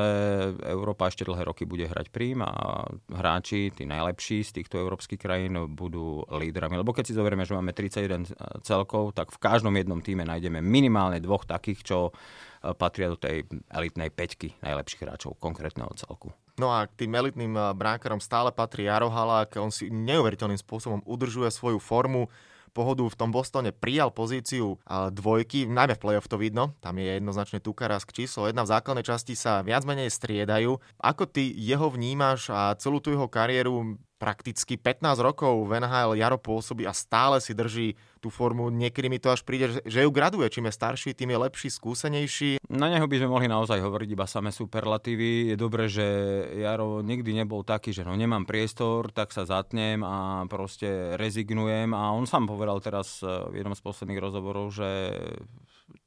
Európa 0.69 1.09
ešte 1.09 1.25
dlhé 1.25 1.49
roky 1.49 1.65
bude 1.65 1.89
hrať 1.89 2.13
prím 2.13 2.45
a 2.45 2.85
hráči, 3.09 3.73
tí 3.73 3.89
najlepší 3.89 4.45
z 4.45 4.61
týchto 4.61 4.77
európskych 4.77 5.17
krajín 5.17 5.57
budú 5.73 6.29
lídrami. 6.29 6.77
Lebo 6.77 6.93
keď 6.93 7.09
si 7.09 7.17
zoberieme, 7.17 7.49
že 7.49 7.57
máme 7.57 7.73
31 7.73 8.37
celkov, 8.69 9.17
tak 9.17 9.33
v 9.33 9.41
každom 9.41 9.73
jednom 9.81 10.05
týme 10.05 10.29
nájdeme 10.29 10.61
minimálne 10.61 11.25
dvoch 11.25 11.49
takých, 11.49 11.81
čo 11.89 11.99
eh, 12.13 12.77
patria 12.77 13.09
do 13.09 13.17
tej 13.17 13.49
elitnej 13.73 14.13
peťky 14.13 14.61
najlepších 14.61 15.09
hráčov 15.09 15.41
konkrétneho 15.41 15.89
celku. 15.97 16.37
No 16.61 16.69
a 16.69 16.85
k 16.85 17.01
tým 17.01 17.17
elitným 17.17 17.57
eh, 17.57 17.73
bránkarom 17.73 18.21
stále 18.21 18.53
patrí 18.53 18.93
Jaro 18.93 19.09
Halák, 19.09 19.57
on 19.57 19.73
si 19.73 19.89
neuveriteľným 19.89 20.61
spôsobom 20.61 21.01
udržuje 21.09 21.49
svoju 21.49 21.81
formu 21.81 22.29
pohodu 22.75 23.07
v 23.07 23.15
tom 23.15 23.31
Bostone 23.31 23.71
prijal 23.71 24.11
pozíciu 24.11 24.83
dvojky, 25.15 25.71
najmä 25.71 25.95
v 25.95 26.03
playoff 26.03 26.27
to 26.27 26.35
vidno, 26.35 26.75
tam 26.83 26.99
je 26.99 27.15
jednoznačne 27.17 27.63
Tukarask 27.63 28.11
číslo 28.11 28.51
jedna, 28.51 28.67
v 28.67 28.75
základnej 28.75 29.07
časti 29.07 29.39
sa 29.39 29.63
viac 29.63 29.87
menej 29.87 30.11
striedajú. 30.11 30.83
Ako 30.99 31.31
ty 31.31 31.55
jeho 31.55 31.87
vnímaš 31.89 32.51
a 32.51 32.75
celú 32.75 32.99
tú 32.99 33.15
jeho 33.15 33.31
kariéru 33.31 33.95
prakticky 34.25 34.81
15 34.81 35.21
rokov 35.21 35.69
v 35.69 35.85
NHL 35.85 36.17
Jaro 36.17 36.41
pôsobí 36.41 36.89
a 36.89 36.97
stále 36.97 37.45
si 37.45 37.53
drží 37.53 37.93
tú 38.25 38.33
formu. 38.33 38.73
Niekedy 38.73 39.13
mi 39.13 39.21
to 39.21 39.29
až 39.29 39.45
príde, 39.45 39.85
že 39.85 40.01
ju 40.01 40.09
graduje. 40.09 40.49
Čím 40.49 40.73
je 40.73 40.79
starší, 40.81 41.13
tým 41.13 41.37
je 41.37 41.39
lepší, 41.45 41.69
skúsenejší. 41.69 42.57
Na 42.73 42.89
neho 42.89 43.05
by 43.05 43.21
sme 43.21 43.29
mohli 43.29 43.53
naozaj 43.53 43.85
hovoriť 43.85 44.09
iba 44.17 44.25
samé 44.25 44.49
superlatívy. 44.49 45.53
Je 45.53 45.57
dobré, 45.61 45.93
že 45.93 46.09
Jaro 46.57 47.05
nikdy 47.05 47.37
nebol 47.37 47.69
taký, 47.69 47.93
že 47.93 48.01
no 48.01 48.17
nemám 48.17 48.49
priestor, 48.49 49.13
tak 49.13 49.29
sa 49.29 49.45
zatnem 49.45 50.01
a 50.01 50.49
proste 50.49 51.21
rezignujem. 51.21 51.93
A 51.93 52.17
on 52.17 52.25
sám 52.25 52.49
povedal 52.49 52.81
teraz 52.81 53.21
eh, 53.21 53.29
v 53.29 53.61
jednom 53.61 53.77
z 53.77 53.85
posledných 53.85 54.25
rozhovorov, 54.25 54.73
že 54.73 54.89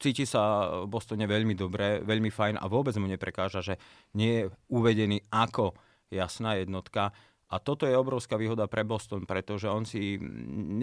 cíti 0.02 0.26
sa 0.26 0.74
v 0.82 0.90
Bostone 0.90 1.30
veľmi 1.30 1.54
dobre, 1.54 2.02
veľmi 2.02 2.34
fajn 2.34 2.58
a 2.58 2.66
vôbec 2.66 2.98
mu 2.98 3.06
neprekáža, 3.06 3.62
že 3.62 3.78
nie 4.18 4.42
je 4.42 4.44
uvedený 4.74 5.22
ako 5.30 5.78
jasná 6.10 6.56
jednotka 6.56 7.12
a 7.48 7.64
toto 7.64 7.88
je 7.88 7.96
obrovská 7.96 8.36
výhoda 8.36 8.68
pre 8.68 8.84
Boston, 8.84 9.24
pretože 9.24 9.72
on 9.72 9.88
si 9.88 10.20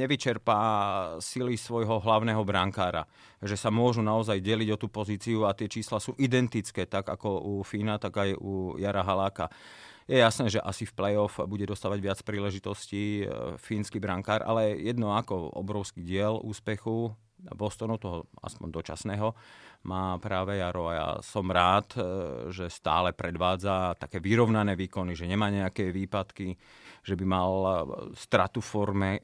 nevyčerpá 0.01 0.61
sily 1.21 1.61
svojho 1.61 2.01
hlavného 2.01 2.41
brankára. 2.41 3.05
Že 3.45 3.57
sa 3.61 3.69
môžu 3.69 4.01
naozaj 4.01 4.41
deliť 4.41 4.73
o 4.73 4.81
tú 4.81 4.89
pozíciu 4.89 5.45
a 5.45 5.53
tie 5.53 5.69
čísla 5.69 6.01
sú 6.01 6.17
identické, 6.17 6.89
tak 6.89 7.05
ako 7.05 7.61
u 7.61 7.61
Fína, 7.61 8.01
tak 8.01 8.17
aj 8.17 8.41
u 8.41 8.81
Jara 8.81 9.05
Haláka. 9.05 9.53
Je 10.09 10.21
jasné, 10.21 10.53
že 10.53 10.61
asi 10.61 10.85
v 10.89 10.97
play-off 10.97 11.41
bude 11.45 11.65
dostávať 11.65 11.99
viac 12.01 12.19
príležitostí 12.21 13.25
e, 13.25 13.57
fínsky 13.57 13.97
brankár, 13.97 14.45
ale 14.45 14.77
jedno 14.77 15.17
ako 15.17 15.57
obrovský 15.57 16.05
diel 16.05 16.37
úspechu 16.45 17.17
Bostonu, 17.53 18.01
toho 18.01 18.25
aspoň 18.41 18.69
dočasného, 18.73 19.37
má 19.85 20.17
práve 20.17 20.57
Jaro 20.57 20.89
a 20.89 20.93
ja 20.97 21.09
som 21.21 21.45
rád, 21.45 21.93
e, 21.95 22.01
že 22.49 22.73
stále 22.73 23.13
predvádza 23.13 23.93
také 24.01 24.17
vyrovnané 24.17 24.73
výkony, 24.73 25.13
že 25.13 25.29
nemá 25.29 25.53
nejaké 25.53 25.93
výpadky, 25.93 26.57
že 27.05 27.15
by 27.21 27.25
mal 27.29 27.53
e, 27.53 27.73
stratu 28.17 28.65
forme. 28.65 29.21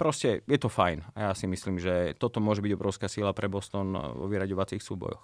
Proste 0.00 0.40
je 0.48 0.58
to 0.58 0.72
fajn 0.72 1.04
a 1.12 1.28
ja 1.28 1.32
si 1.36 1.44
myslím, 1.44 1.76
že 1.76 2.16
toto 2.16 2.40
môže 2.40 2.64
byť 2.64 2.72
obrovská 2.72 3.06
síla 3.06 3.36
pre 3.36 3.52
Boston 3.52 3.92
vo 3.92 4.24
vyraďovacích 4.32 4.80
súbojoch. 4.80 5.20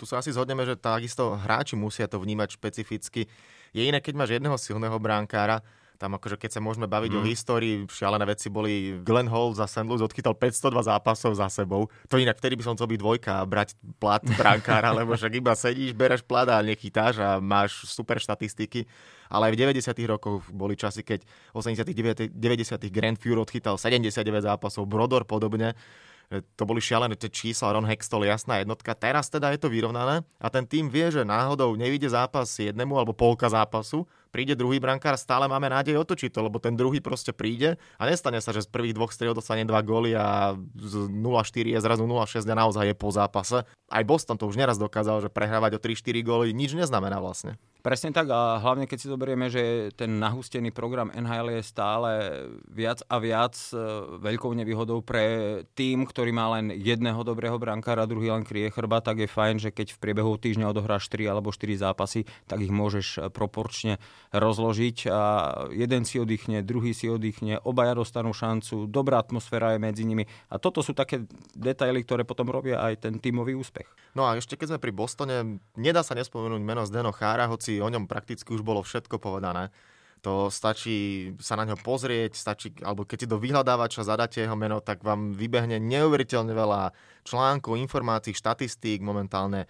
Tu 0.00 0.08
sa 0.08 0.24
asi 0.24 0.32
zhodneme, 0.32 0.64
že 0.64 0.80
takisto 0.80 1.36
hráči 1.36 1.76
musia 1.76 2.08
to 2.08 2.16
vnímať 2.16 2.56
špecificky. 2.56 3.28
Je 3.76 3.82
iné, 3.84 4.00
keď 4.00 4.14
máš 4.16 4.34
jedného 4.34 4.56
silného 4.56 4.96
bránkára, 4.96 5.60
tam 6.02 6.18
akože 6.18 6.34
keď 6.34 6.58
sa 6.58 6.60
môžeme 6.60 6.90
baviť 6.90 7.14
mm. 7.14 7.18
o 7.18 7.22
histórii, 7.22 7.86
šialené 7.86 8.26
veci 8.26 8.50
boli 8.50 8.98
Glenn 9.06 9.30
Hall 9.30 9.54
za 9.54 9.70
St. 9.70 9.86
Louis 9.86 10.02
odchytal 10.02 10.34
502 10.34 10.90
zápasov 10.90 11.38
za 11.38 11.46
sebou. 11.46 11.86
To 12.10 12.18
inak 12.18 12.42
vtedy 12.42 12.58
by 12.58 12.66
som 12.66 12.74
chcel 12.74 12.90
byť 12.90 12.98
dvojka 12.98 13.30
a 13.38 13.46
brať 13.46 13.78
plat 14.02 14.18
brankára, 14.40 14.90
lebo 14.90 15.14
však 15.14 15.38
iba 15.38 15.54
sedíš, 15.54 15.94
bereš 15.94 16.26
plat 16.26 16.50
a 16.50 16.58
nechytáš 16.58 17.22
a 17.22 17.38
máš 17.38 17.86
super 17.86 18.18
štatistiky. 18.18 18.90
Ale 19.30 19.48
aj 19.48 19.52
v 19.54 19.78
90. 19.78 19.94
rokoch 20.10 20.42
boli 20.50 20.74
časy, 20.74 21.06
keď 21.06 21.22
89. 21.54 22.34
90. 22.34 22.82
Grand 22.90 23.14
Fury 23.14 23.38
odchytal 23.38 23.78
79 23.78 24.26
zápasov, 24.42 24.90
Brodor 24.90 25.22
podobne 25.22 25.78
to 26.56 26.64
boli 26.64 26.80
šialené 26.80 27.12
tie 27.20 27.28
čísla, 27.28 27.76
Ron 27.76 27.84
Hextol, 27.84 28.24
jasná 28.24 28.64
jednotka. 28.64 28.96
Teraz 28.96 29.28
teda 29.28 29.52
je 29.52 29.60
to 29.60 29.68
vyrovnané 29.68 30.24
a 30.40 30.48
ten 30.48 30.64
tým 30.64 30.88
vie, 30.88 31.12
že 31.12 31.28
náhodou 31.28 31.76
nevíde 31.76 32.08
zápas 32.08 32.48
jednému 32.56 32.96
alebo 32.96 33.12
polka 33.12 33.52
zápasu, 33.52 34.08
príde 34.32 34.56
druhý 34.56 34.80
brankár, 34.80 35.14
stále 35.20 35.44
máme 35.44 35.68
nádej 35.68 36.00
otočiť 36.00 36.32
to, 36.32 36.40
lebo 36.48 36.56
ten 36.56 36.72
druhý 36.72 37.04
proste 37.04 37.36
príde 37.36 37.76
a 38.00 38.02
nestane 38.08 38.40
sa, 38.40 38.56
že 38.56 38.64
z 38.64 38.72
prvých 38.72 38.96
dvoch 38.96 39.12
striel 39.12 39.36
dostane 39.36 39.68
dva 39.68 39.84
góly 39.84 40.16
a 40.16 40.56
z 40.80 41.12
0-4 41.12 41.76
je 41.76 41.78
zrazu 41.84 42.08
0-6 42.08 42.48
a 42.48 42.56
naozaj 42.56 42.88
je 42.88 42.96
po 42.96 43.12
zápase. 43.12 43.68
Aj 43.92 44.02
Boston 44.08 44.40
to 44.40 44.48
už 44.48 44.56
neraz 44.56 44.80
dokázal, 44.80 45.20
že 45.20 45.28
prehrávať 45.28 45.76
o 45.76 45.82
3-4 45.84 46.24
góly 46.24 46.56
nič 46.56 46.72
neznamená 46.72 47.20
vlastne. 47.20 47.60
Presne 47.82 48.14
tak 48.14 48.30
a 48.30 48.62
hlavne 48.62 48.86
keď 48.86 48.98
si 49.02 49.10
zoberieme, 49.10 49.50
že 49.50 49.90
ten 49.98 50.22
nahustený 50.22 50.70
program 50.70 51.10
NHL 51.10 51.58
je 51.58 51.62
stále 51.66 52.10
viac 52.70 53.02
a 53.10 53.18
viac 53.18 53.58
e, 53.74 53.76
veľkou 54.22 54.54
nevýhodou 54.54 55.02
pre 55.02 55.58
tým, 55.74 56.06
ktorý 56.06 56.30
má 56.30 56.46
len 56.54 56.70
jedného 56.70 57.26
dobrého 57.26 57.58
brankára, 57.58 58.06
druhý 58.06 58.30
len 58.30 58.46
kryje 58.46 58.70
chrba, 58.70 59.02
tak 59.02 59.26
je 59.26 59.26
fajn, 59.26 59.56
že 59.58 59.74
keď 59.74 59.98
v 59.98 60.00
priebehu 60.00 60.38
týždňa 60.38 60.70
odohráš 60.70 61.10
3 61.10 61.26
alebo 61.26 61.50
4 61.50 61.74
zápasy, 61.74 62.22
tak 62.46 62.62
ich 62.62 62.70
môžeš 62.70 63.34
proporčne 63.34 63.98
rozložiť 64.32 65.12
a 65.12 65.20
jeden 65.76 66.08
si 66.08 66.16
oddychne, 66.16 66.64
druhý 66.64 66.96
si 66.96 67.06
oddychne, 67.12 67.60
obaja 67.68 67.92
dostanú 67.92 68.32
šancu, 68.32 68.88
dobrá 68.88 69.20
atmosféra 69.20 69.76
je 69.76 69.84
medzi 69.84 70.08
nimi 70.08 70.24
a 70.48 70.56
toto 70.56 70.80
sú 70.80 70.96
také 70.96 71.28
detaily, 71.52 72.00
ktoré 72.00 72.24
potom 72.24 72.48
robia 72.48 72.80
aj 72.80 73.04
ten 73.04 73.20
tímový 73.20 73.52
úspech. 73.52 73.86
No 74.16 74.24
a 74.24 74.40
ešte 74.40 74.56
keď 74.56 74.76
sme 74.76 74.82
pri 74.82 74.92
Bostone, 74.96 75.60
nedá 75.76 76.00
sa 76.00 76.16
nespomenúť 76.16 76.64
meno 76.64 76.82
Zdeno 76.88 77.12
Chára, 77.12 77.52
hoci 77.52 77.84
o 77.84 77.88
ňom 77.92 78.08
prakticky 78.08 78.56
už 78.56 78.64
bolo 78.64 78.80
všetko 78.80 79.20
povedané. 79.20 79.68
To 80.22 80.54
stačí 80.54 81.34
sa 81.42 81.58
na 81.58 81.66
ňo 81.66 81.74
pozrieť, 81.82 82.38
stačí, 82.38 82.70
alebo 82.86 83.02
keď 83.02 83.26
si 83.26 83.30
do 83.30 83.42
vyhľadávača 83.42 84.06
zadáte 84.06 84.46
jeho 84.46 84.54
meno, 84.54 84.78
tak 84.78 85.02
vám 85.02 85.34
vybehne 85.34 85.82
neuveriteľne 85.82 86.54
veľa 86.54 86.94
článkov, 87.26 87.74
informácií, 87.74 88.30
štatistík 88.30 89.02
momentálne 89.02 89.66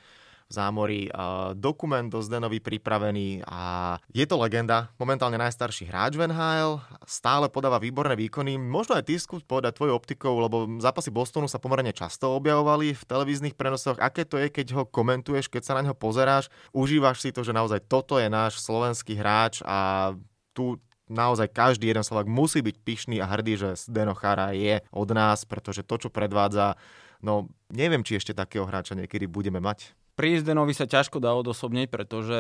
zámorí. 0.52 1.08
Dokument 1.56 2.12
do 2.12 2.20
Zdenovi 2.20 2.60
pripravený 2.60 3.48
a 3.48 3.96
je 4.12 4.28
to 4.28 4.36
legenda, 4.36 4.92
momentálne 5.00 5.40
najstarší 5.40 5.88
hráč 5.88 6.20
v 6.20 6.28
NHL, 6.28 6.78
stále 7.08 7.48
podáva 7.48 7.80
výborné 7.80 8.12
výkony. 8.14 8.60
Možno 8.60 9.00
aj 9.00 9.08
ty 9.08 9.16
skús 9.16 9.40
povedať 9.40 9.80
tvojou 9.80 9.96
optikou, 9.96 10.36
lebo 10.36 10.68
zápasy 10.76 11.08
Bostonu 11.08 11.48
sa 11.48 11.56
pomerne 11.56 11.96
často 11.96 12.36
objavovali 12.36 12.92
v 12.92 13.02
televíznych 13.08 13.56
prenosoch. 13.56 13.96
Aké 13.96 14.28
to 14.28 14.36
je, 14.36 14.52
keď 14.52 14.76
ho 14.76 14.84
komentuješ, 14.84 15.48
keď 15.48 15.62
sa 15.64 15.74
na 15.80 15.88
neho 15.88 15.96
pozeráš, 15.96 16.52
užívaš 16.76 17.24
si 17.24 17.32
to, 17.32 17.40
že 17.40 17.56
naozaj 17.56 17.80
toto 17.88 18.20
je 18.20 18.28
náš 18.28 18.60
slovenský 18.60 19.16
hráč 19.16 19.64
a 19.64 20.12
tu 20.52 20.76
naozaj 21.08 21.48
každý 21.52 21.92
jeden 21.92 22.04
Slovak 22.04 22.24
musí 22.24 22.60
byť 22.64 22.76
pyšný 22.84 23.16
a 23.20 23.28
hrdý, 23.28 23.56
že 23.56 23.76
Zdeno 23.76 24.16
Chara 24.16 24.56
je 24.56 24.80
od 24.92 25.08
nás, 25.12 25.44
pretože 25.44 25.84
to, 25.84 25.96
čo 26.00 26.08
predvádza, 26.08 26.80
no 27.20 27.52
neviem, 27.68 28.00
či 28.00 28.16
ešte 28.16 28.32
takého 28.32 28.64
hráča 28.64 28.96
niekedy 28.96 29.28
budeme 29.28 29.60
mať. 29.60 29.92
Pri 30.12 30.36
Izdenovi 30.36 30.76
sa 30.76 30.84
ťažko 30.84 31.24
dá 31.24 31.32
odosobniť, 31.32 31.88
pretože 31.88 32.36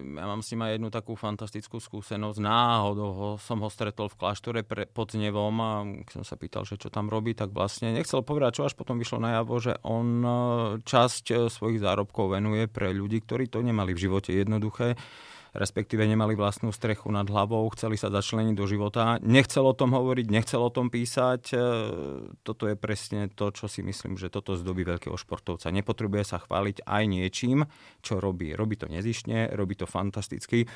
ja 0.00 0.24
mám 0.24 0.40
s 0.40 0.56
ním 0.56 0.64
aj 0.64 0.72
jednu 0.80 0.88
takú 0.88 1.12
fantastickú 1.20 1.76
skúsenosť. 1.76 2.40
Náhodou 2.40 3.10
ho, 3.12 3.30
som 3.36 3.60
ho 3.60 3.68
stretol 3.68 4.08
v 4.08 4.16
kláštore 4.16 4.60
pre, 4.64 4.88
pod 4.88 5.12
Znevom 5.12 5.56
a 5.60 5.72
keď 6.08 6.14
som 6.16 6.24
sa 6.24 6.40
pýtal, 6.40 6.64
že 6.64 6.80
čo 6.80 6.88
tam 6.88 7.12
robí, 7.12 7.36
tak 7.36 7.52
vlastne 7.52 7.92
nechcel 7.92 8.24
povedať, 8.24 8.56
čo 8.56 8.64
až 8.64 8.72
potom 8.72 8.96
vyšlo 8.96 9.20
najavo, 9.20 9.52
že 9.60 9.76
on 9.84 10.06
e, 10.24 10.30
časť 10.80 11.24
e, 11.28 11.34
svojich 11.52 11.84
zárobkov 11.84 12.40
venuje 12.40 12.64
pre 12.72 12.96
ľudí, 12.96 13.20
ktorí 13.20 13.52
to 13.52 13.60
nemali 13.60 13.92
v 13.92 14.00
živote 14.08 14.32
jednoduché 14.32 14.96
respektíve 15.54 16.06
nemali 16.06 16.38
vlastnú 16.38 16.70
strechu 16.70 17.10
nad 17.10 17.26
hlavou, 17.26 17.66
chceli 17.74 17.98
sa 17.98 18.12
začleniť 18.12 18.54
do 18.54 18.66
života. 18.66 19.18
Nechcel 19.22 19.66
o 19.66 19.74
tom 19.74 19.94
hovoriť, 19.94 20.26
nechcel 20.30 20.62
o 20.62 20.70
tom 20.70 20.88
písať. 20.88 21.42
E, 21.50 21.56
toto 22.42 22.70
je 22.70 22.76
presne 22.78 23.30
to, 23.30 23.50
čo 23.50 23.66
si 23.66 23.82
myslím, 23.82 24.14
že 24.14 24.30
toto 24.30 24.54
zdobí 24.54 24.86
veľkého 24.86 25.14
športovca. 25.18 25.74
Nepotrebuje 25.74 26.24
sa 26.24 26.38
chváliť 26.38 26.86
aj 26.86 27.02
niečím, 27.06 27.66
čo 28.02 28.22
robí. 28.22 28.54
Robí 28.54 28.78
to 28.78 28.86
nezišne, 28.86 29.50
robí 29.54 29.74
to 29.74 29.90
fantasticky. 29.90 30.66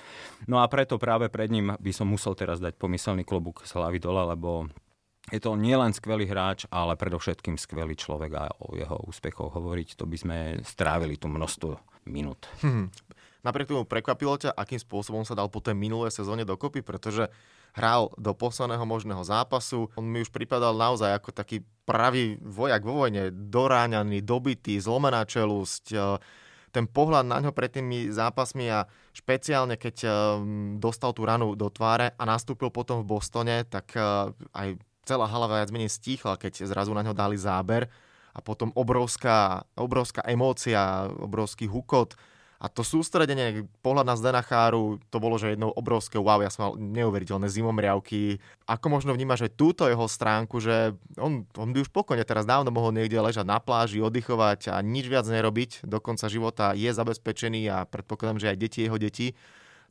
No 0.50 0.62
a 0.62 0.66
preto 0.66 0.98
práve 0.98 1.30
pred 1.30 1.50
ním 1.50 1.74
by 1.78 1.92
som 1.94 2.10
musel 2.10 2.34
teraz 2.34 2.58
dať 2.58 2.74
pomyselný 2.74 3.22
klobúk 3.22 3.62
z 3.66 3.78
hlavy 3.78 3.98
dole, 4.02 4.22
lebo 4.34 4.66
je 5.32 5.40
to 5.40 5.56
nielen 5.56 5.96
skvelý 5.96 6.28
hráč, 6.28 6.68
ale 6.68 7.00
predovšetkým 7.00 7.56
skvelý 7.56 7.96
človek 7.96 8.32
a 8.37 8.44
o 8.60 8.76
jeho 8.76 9.00
úspechoch 9.08 9.56
hovoriť, 9.56 9.96
to 9.96 10.04
by 10.04 10.16
sme 10.20 10.38
strávili 10.60 11.16
tu 11.16 11.32
množstvo 11.32 11.80
minút. 12.12 12.44
Hmm. 12.60 12.92
Napriek 13.44 13.68
tomu 13.68 13.85
prekvapilo 13.85 14.40
ťa, 14.40 14.57
akým 14.57 14.80
spôsobom 14.80 15.22
sa 15.28 15.37
dal 15.37 15.52
po 15.52 15.61
tej 15.61 15.76
minulé 15.76 16.09
sezóne 16.09 16.48
dokopy, 16.48 16.80
pretože 16.80 17.28
hral 17.76 18.09
do 18.16 18.33
posledného 18.33 18.88
možného 18.88 19.20
zápasu. 19.20 19.92
On 20.00 20.07
mi 20.07 20.24
už 20.24 20.33
pripadal 20.33 20.72
naozaj 20.72 21.12
ako 21.12 21.30
taký 21.37 21.61
pravý 21.85 22.40
vojak 22.40 22.80
vo 22.80 23.04
vojne, 23.04 23.28
doráňaný, 23.28 24.24
dobitý, 24.24 24.80
zlomená 24.80 25.28
čelusť, 25.28 25.85
e, 25.92 25.98
ten 26.74 26.90
pohľad 26.90 27.28
na 27.28 27.38
ňo 27.38 27.54
pred 27.54 27.70
tými 27.70 28.11
zápasmi 28.11 28.66
a 28.66 28.90
špeciálne 29.14 29.78
keď 29.78 29.96
e, 30.02 30.09
dostal 30.80 31.14
tú 31.14 31.22
ranu 31.28 31.54
do 31.54 31.70
tváre 31.70 32.16
a 32.16 32.22
nastúpil 32.26 32.72
potom 32.72 33.04
v 33.04 33.11
Bostone, 33.12 33.62
tak 33.68 33.92
e, 33.94 34.00
aj 34.57 34.68
celá 35.04 35.28
hala 35.28 35.46
viac 35.46 35.68
menej 35.68 35.92
stíchla, 35.92 36.40
keď 36.40 36.64
zrazu 36.64 36.96
na 36.96 37.04
ňo 37.04 37.12
dali 37.12 37.37
záber. 37.37 37.87
A 38.35 38.42
potom 38.42 38.74
obrovská, 38.74 39.62
obrovská 39.78 40.26
emócia, 40.26 41.07
obrovský 41.07 41.70
hukot, 41.70 42.18
a 42.64 42.72
to 42.72 42.81
sústredenie, 42.81 43.68
pohľad 43.85 44.09
na 44.09 44.16
Zdena 44.16 44.40
Cháru, 44.40 44.96
to 45.12 45.20
bolo, 45.20 45.37
že 45.37 45.53
jednou 45.53 45.68
obrovské 45.68 46.16
wow, 46.16 46.40
ja 46.40 46.48
som 46.48 46.64
mal 46.64 46.72
neuveriteľné 46.81 47.44
zimomriavky. 47.53 48.40
Ako 48.64 48.88
možno 48.88 49.12
vnímaš 49.12 49.44
aj 49.44 49.53
túto 49.53 49.85
jeho 49.85 50.09
stránku, 50.09 50.64
že 50.64 50.96
on, 51.20 51.44
on 51.61 51.77
by 51.77 51.85
už 51.85 51.92
pokojne 51.92 52.24
teraz 52.24 52.48
dávno 52.48 52.72
mohol 52.72 52.96
niekde 52.96 53.20
ležať 53.20 53.44
na 53.44 53.61
pláži, 53.61 54.00
oddychovať 54.00 54.72
a 54.72 54.81
nič 54.81 55.12
viac 55.12 55.29
nerobiť. 55.29 55.85
Do 55.85 56.00
konca 56.00 56.24
života 56.33 56.72
je 56.72 56.88
zabezpečený 56.88 57.68
a 57.68 57.85
predpokladám, 57.85 58.40
že 58.40 58.48
aj 58.48 58.57
deti 58.57 58.81
jeho 58.88 58.96
deti. 58.96 59.37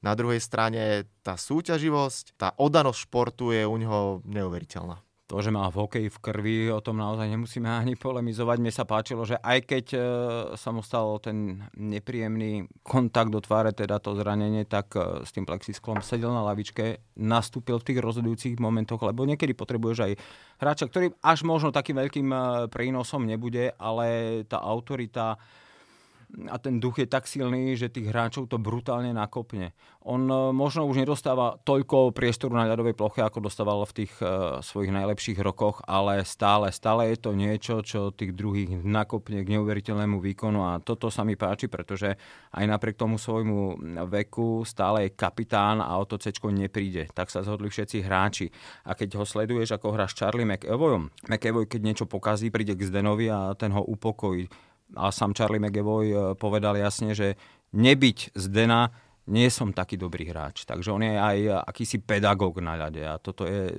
Na 0.01 0.17
druhej 0.17 0.41
strane 0.41 1.05
tá 1.21 1.37
súťaživosť, 1.37 2.41
tá 2.41 2.57
odanosť 2.57 3.05
športu 3.05 3.53
je 3.53 3.69
u 3.69 3.75
neho 3.77 4.25
neuveriteľná 4.25 5.12
to, 5.33 5.41
že 5.41 5.49
má 5.49 5.65
v 5.73 5.81
hokeji 5.81 6.07
v 6.13 6.21
krvi, 6.21 6.57
o 6.69 6.77
tom 6.77 7.01
naozaj 7.01 7.25
nemusíme 7.25 7.65
ani 7.65 7.97
polemizovať. 7.97 8.57
Mne 8.61 8.69
sa 8.69 8.85
páčilo, 8.85 9.25
že 9.25 9.41
aj 9.41 9.59
keď 9.65 9.85
e, 9.89 9.99
sa 10.53 10.69
mu 10.69 10.85
stal 10.85 11.17
ten 11.17 11.57
nepríjemný 11.73 12.69
kontakt 12.85 13.33
do 13.33 13.41
tváre, 13.41 13.73
teda 13.73 13.97
to 13.97 14.13
zranenie, 14.13 14.69
tak 14.69 14.93
e, 14.93 15.25
s 15.25 15.33
tým 15.33 15.49
plexisklom 15.49 16.05
sedel 16.05 16.29
na 16.29 16.45
lavičke, 16.45 17.17
nastúpil 17.17 17.81
v 17.81 17.87
tých 17.89 17.99
rozhodujúcich 18.05 18.61
momentoch, 18.61 19.01
lebo 19.01 19.25
niekedy 19.25 19.57
potrebuješ 19.57 19.99
aj 20.05 20.13
hráča, 20.61 20.85
ktorý 20.85 21.17
až 21.25 21.41
možno 21.49 21.73
takým 21.73 21.97
veľkým 21.97 22.29
e, 22.29 22.37
prínosom 22.69 23.25
nebude, 23.25 23.73
ale 23.81 24.45
tá 24.45 24.61
autorita, 24.61 25.41
a 26.49 26.57
ten 26.57 26.81
duch 26.81 26.97
je 26.97 27.05
tak 27.05 27.29
silný, 27.29 27.77
že 27.77 27.93
tých 27.93 28.09
hráčov 28.09 28.49
to 28.49 28.57
brutálne 28.57 29.13
nakopne. 29.13 29.77
On 30.01 30.19
e, 30.25 30.35
možno 30.49 30.89
už 30.89 31.05
nedostáva 31.05 31.61
toľko 31.61 32.09
priestoru 32.09 32.57
na 32.57 32.65
ľadovej 32.65 32.97
ploche, 32.97 33.21
ako 33.21 33.45
dostával 33.45 33.85
v 33.85 34.03
tých 34.03 34.13
uh, 34.19 34.59
svojich 34.63 34.91
najlepších 34.93 35.39
rokoch, 35.43 35.83
ale 35.85 36.25
stále, 36.25 36.71
stále 36.73 37.13
je 37.13 37.17
to 37.19 37.31
niečo, 37.35 37.85
čo 37.85 38.15
tých 38.15 38.33
druhých 38.33 38.81
nakopne 38.81 39.45
k 39.45 39.51
neuveriteľnému 39.57 40.17
výkonu 40.19 40.59
a 40.65 40.81
toto 40.81 41.13
sa 41.13 41.21
mi 41.21 41.37
páči, 41.37 41.69
pretože 41.69 42.15
aj 42.53 42.65
napriek 42.65 42.97
tomu 42.97 43.21
svojmu 43.21 43.79
veku 44.07 44.65
stále 44.65 45.09
je 45.09 45.15
kapitán 45.17 45.79
a 45.79 45.95
o 45.99 46.05
to 46.05 46.17
cečko 46.17 46.49
nepríde. 46.49 47.11
Tak 47.13 47.29
sa 47.29 47.45
zhodli 47.45 47.69
všetci 47.69 48.03
hráči. 48.03 48.47
A 48.87 48.97
keď 48.97 49.21
ho 49.21 49.25
sleduješ, 49.25 49.75
ako 49.75 49.93
hráš 49.93 50.17
Charlie 50.17 50.47
McEvoyom, 50.47 51.09
McEvoy, 51.29 51.65
keď 51.69 51.81
niečo 51.83 52.05
pokazí, 52.05 52.49
príde 52.49 52.75
k 52.77 52.87
Zdenovi 52.87 53.29
a 53.29 53.53
ten 53.57 53.73
ho 53.73 53.83
upokojí 53.83 54.72
a 54.95 55.09
sám 55.09 55.33
Charlie 55.33 55.61
McEvoy 55.61 56.05
e, 56.11 56.15
povedal 56.35 56.77
jasne, 56.77 57.15
že 57.15 57.39
nebyť 57.73 58.37
z 58.37 58.45
Dena 58.51 58.91
nie 59.23 59.47
som 59.47 59.71
taký 59.71 59.95
dobrý 59.95 60.27
hráč. 60.27 60.67
Takže 60.67 60.91
on 60.91 60.99
je 60.99 61.15
aj 61.15 61.63
akýsi 61.63 62.03
pedagóg 62.03 62.59
na 62.59 62.75
ľade 62.75 63.03
a 63.07 63.15
toto 63.23 63.47
je 63.47 63.71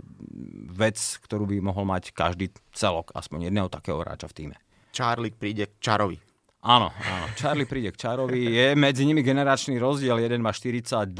vec, 0.72 0.96
ktorú 0.96 1.44
by 1.44 1.56
mohol 1.60 1.84
mať 1.84 2.16
každý 2.16 2.48
celok, 2.72 3.12
aspoň 3.12 3.52
jedného 3.52 3.68
takého 3.68 4.00
hráča 4.00 4.24
v 4.32 4.36
týme. 4.36 4.56
Charlie 4.94 5.34
príde 5.34 5.68
k 5.68 5.74
Čarovi. 5.84 6.16
Áno, 6.64 6.88
áno. 6.96 7.26
Charlie 7.36 7.68
príde 7.68 7.92
k 7.92 8.00
Čarovi. 8.00 8.40
Je 8.40 8.72
medzi 8.72 9.04
nimi 9.04 9.20
generačný 9.20 9.76
rozdiel. 9.76 10.16
Jeden 10.16 10.40
má 10.40 10.48
42, 10.48 11.12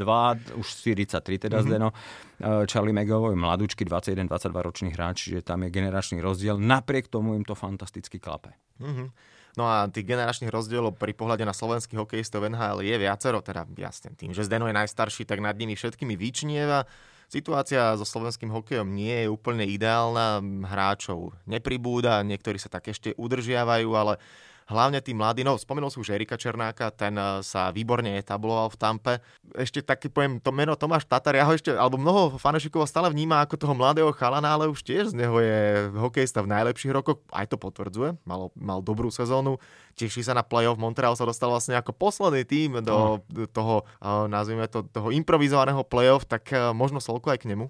už 0.57 0.65
43 0.65 1.21
teda 1.37 1.61
mm-hmm. 1.61 1.69
Zdeno. 1.69 1.93
E, 1.93 2.65
Charlie 2.65 2.97
McAvoy, 2.97 3.37
mladúčky, 3.37 3.85
21-22 3.85 4.25
ročný 4.65 4.89
hráč, 4.97 5.29
čiže 5.29 5.45
tam 5.45 5.61
je 5.61 5.69
generačný 5.69 6.17
rozdiel. 6.17 6.57
Napriek 6.57 7.13
tomu 7.13 7.37
im 7.37 7.45
to 7.45 7.53
fantasticky 7.53 8.17
klape. 8.17 8.57
Mm-hmm. 8.81 9.07
No 9.55 9.67
a 9.67 9.87
tých 9.87 10.03
generačných 10.03 10.51
rozdielov 10.51 10.99
pri 10.99 11.15
pohľade 11.15 11.47
na 11.47 11.55
slovenských 11.55 11.95
hokejistov 11.95 12.43
NHL 12.43 12.83
je 12.83 12.95
viacero, 12.99 13.39
teda 13.39 13.63
jasne 13.79 14.11
tým, 14.11 14.35
že 14.35 14.43
Zdeno 14.43 14.67
je 14.67 14.75
najstarší, 14.75 15.23
tak 15.23 15.39
nad 15.39 15.55
nimi 15.55 15.79
všetkými 15.79 16.19
vyčnieva. 16.19 16.83
Situácia 17.25 17.97
so 17.97 18.05
slovenským 18.05 18.53
hokejom 18.53 18.85
nie 18.93 19.25
je 19.25 19.31
úplne 19.31 19.65
ideálna, 19.65 20.43
hráčov 20.69 21.33
nepribúda, 21.49 22.21
niektorí 22.21 22.61
sa 22.61 22.69
tak 22.69 22.91
ešte 22.91 23.17
udržiavajú, 23.17 23.89
ale 23.97 24.21
hlavne 24.65 24.97
tí 25.01 25.13
mladí, 25.13 25.45
no 25.45 25.57
spomenul 25.57 25.93
si 25.93 26.01
už 26.01 26.09
Erika 26.09 26.37
Černáka, 26.37 26.89
ten 26.89 27.13
eh, 27.15 27.41
sa 27.45 27.69
výborne 27.69 28.17
etabloval 28.17 28.73
v 28.73 28.77
Tampe. 28.77 29.13
Ešte 29.53 29.85
taký 29.85 30.09
poviem, 30.09 30.41
to 30.41 30.49
meno 30.49 30.73
Tomáš 30.73 31.05
Tatar, 31.05 31.37
ja 31.37 31.45
ho 31.45 31.53
ešte, 31.53 31.73
alebo 31.73 32.01
mnoho 32.01 32.41
fanešikov 32.41 32.89
stále 32.89 33.13
vníma 33.13 33.45
ako 33.45 33.55
toho 33.61 33.73
mladého 33.77 34.09
chalana, 34.17 34.57
ale 34.57 34.65
už 34.65 34.81
tiež 34.81 35.13
z 35.13 35.15
neho 35.15 35.37
je 35.37 35.89
hokejista 35.93 36.41
v 36.41 36.51
najlepších 36.51 36.93
rokoch, 36.93 37.21
aj 37.29 37.53
to 37.53 37.57
potvrdzuje, 37.61 38.17
mal, 38.25 38.49
mal 38.57 38.81
dobrú 38.81 39.13
sezónu, 39.13 39.61
teší 39.93 40.25
sa 40.25 40.33
na 40.33 40.41
playoff, 40.41 40.81
Montreal 40.81 41.13
sa 41.13 41.29
dostal 41.29 41.53
vlastne 41.53 41.77
ako 41.77 41.93
posledný 41.93 42.43
tým 42.43 42.81
do, 42.81 43.21
do 43.29 43.45
toho, 43.45 43.85
eh, 44.01 44.25
nazvime 44.25 44.65
to, 44.65 44.81
toho 44.89 45.13
improvizovaného 45.13 45.85
playoff, 45.85 46.25
tak 46.25 46.49
eh, 46.49 46.73
možno 46.73 46.97
Solko 46.97 47.29
aj 47.29 47.45
k 47.45 47.53
nemu. 47.53 47.69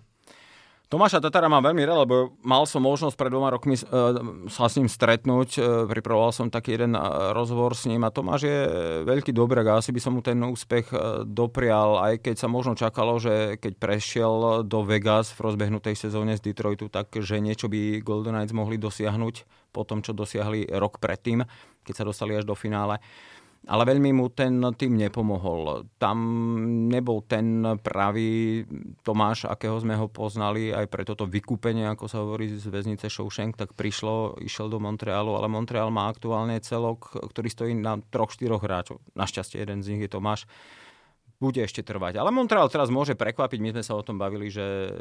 Tomáša 0.95 1.19
Tatara 1.19 1.51
mám 1.51 1.59
veľmi 1.59 1.83
rád, 1.83 2.07
lebo 2.07 2.39
mal 2.39 2.63
som 2.63 2.79
možnosť 2.79 3.19
pred 3.19 3.27
dvoma 3.27 3.51
rokmi 3.51 3.75
uh, 3.75 4.15
sa 4.47 4.71
s 4.71 4.79
ním 4.79 4.87
stretnúť, 4.87 5.49
uh, 5.59 5.83
pripravoval 5.91 6.31
som 6.31 6.47
taký 6.47 6.79
jeden 6.79 6.95
uh, 6.95 7.35
rozhovor 7.35 7.75
s 7.75 7.83
ním 7.83 8.07
a 8.07 8.15
Tomáš 8.15 8.47
je 8.47 8.59
veľký 9.03 9.35
dobrák 9.35 9.75
a 9.75 9.83
asi 9.83 9.91
by 9.91 9.99
som 9.99 10.15
mu 10.15 10.23
ten 10.23 10.39
úspech 10.39 10.87
doprial, 11.27 11.99
aj 11.99 12.23
keď 12.23 12.35
sa 12.39 12.47
možno 12.47 12.79
čakalo, 12.79 13.19
že 13.19 13.59
keď 13.59 13.75
prešiel 13.75 14.63
do 14.63 14.87
Vegas 14.87 15.35
v 15.35 15.51
rozbehnutej 15.51 15.99
sezóne 15.99 16.39
z 16.39 16.47
Detroitu, 16.47 16.87
tak 16.87 17.11
že 17.11 17.43
niečo 17.43 17.67
by 17.67 17.99
Golden 17.99 18.39
Knights 18.39 18.55
mohli 18.55 18.79
dosiahnuť 18.79 19.67
po 19.75 19.83
tom, 19.83 19.99
čo 19.99 20.15
dosiahli 20.15 20.71
rok 20.79 21.03
predtým, 21.03 21.43
keď 21.83 21.91
sa 21.91 22.07
dostali 22.07 22.39
až 22.39 22.47
do 22.47 22.55
finále. 22.55 23.03
Ale 23.65 23.83
veľmi 23.89 24.13
mu 24.13 24.29
ten 24.29 24.61
tým 24.77 24.93
nepomohol. 24.93 25.89
Tam 25.97 26.17
nebol 26.85 27.25
ten 27.25 27.65
pravý 27.81 28.61
Tomáš, 29.01 29.49
akého 29.49 29.77
sme 29.81 29.97
ho 29.97 30.05
poznali, 30.05 30.69
aj 30.69 30.85
pre 30.85 31.01
toto 31.01 31.25
vykúpenie, 31.25 31.89
ako 31.89 32.05
sa 32.05 32.21
hovorí 32.21 32.49
z 32.53 32.69
väznice 32.69 33.09
Shawshank, 33.09 33.57
tak 33.57 33.73
prišlo, 33.73 34.37
išiel 34.37 34.69
do 34.69 34.77
Montrealu, 34.77 35.33
ale 35.33 35.49
Montreal 35.49 35.89
má 35.89 36.05
aktuálne 36.09 36.61
celok, 36.61 37.17
ktorý 37.17 37.49
stojí 37.49 37.73
na 37.73 37.97
troch, 38.13 38.29
štyroch 38.29 38.61
hráčov. 38.61 39.01
Našťastie 39.17 39.65
jeden 39.65 39.81
z 39.81 39.97
nich 39.97 40.05
je 40.05 40.13
Tomáš 40.13 40.45
bude 41.39 41.59
ešte 41.59 41.83
trvať. 41.83 42.15
Ale 42.15 42.31
Montreal 42.31 42.71
teraz 42.71 42.87
môže 42.87 43.13
prekvapiť, 43.13 43.59
my 43.59 43.69
sme 43.75 43.83
sa 43.83 43.93
o 43.99 44.05
tom 44.05 44.15
bavili, 44.15 44.47
že 44.47 44.91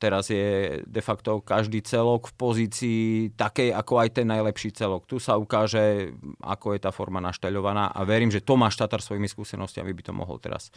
teraz 0.00 0.32
je 0.32 0.80
de 0.84 1.02
facto 1.04 1.44
každý 1.44 1.84
celok 1.84 2.32
v 2.32 2.34
pozícii 2.34 3.02
takej, 3.36 3.76
ako 3.76 4.00
aj 4.00 4.08
ten 4.16 4.26
najlepší 4.28 4.72
celok. 4.72 5.04
Tu 5.04 5.20
sa 5.20 5.36
ukáže, 5.36 6.16
ako 6.40 6.76
je 6.76 6.80
tá 6.80 6.90
forma 6.90 7.20
našteľovaná 7.20 7.92
a 7.92 8.00
verím, 8.08 8.32
že 8.32 8.44
Tomáš 8.44 8.80
Tatar 8.80 9.04
svojimi 9.04 9.28
skúsenostiami 9.28 9.92
by 9.92 10.02
to 10.08 10.12
mohol 10.16 10.40
teraz 10.40 10.72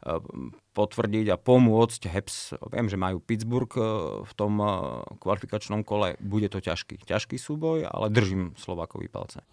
e, 0.00 0.16
potvrdiť 0.72 1.26
a 1.32 1.36
pomôcť 1.36 2.02
Heps. 2.08 2.56
Viem, 2.72 2.88
že 2.88 2.96
majú 2.96 3.20
Pittsburgh 3.20 3.72
e, 3.76 3.82
v 4.24 4.32
tom 4.32 4.56
e, 4.60 4.68
kvalifikačnom 5.20 5.84
kole. 5.84 6.16
Bude 6.18 6.48
to 6.48 6.64
ťažký, 6.64 7.04
ťažký 7.04 7.36
súboj, 7.36 7.84
ale 7.84 8.08
držím 8.08 8.56
Slovákovi 8.56 9.12
palce. 9.12 9.44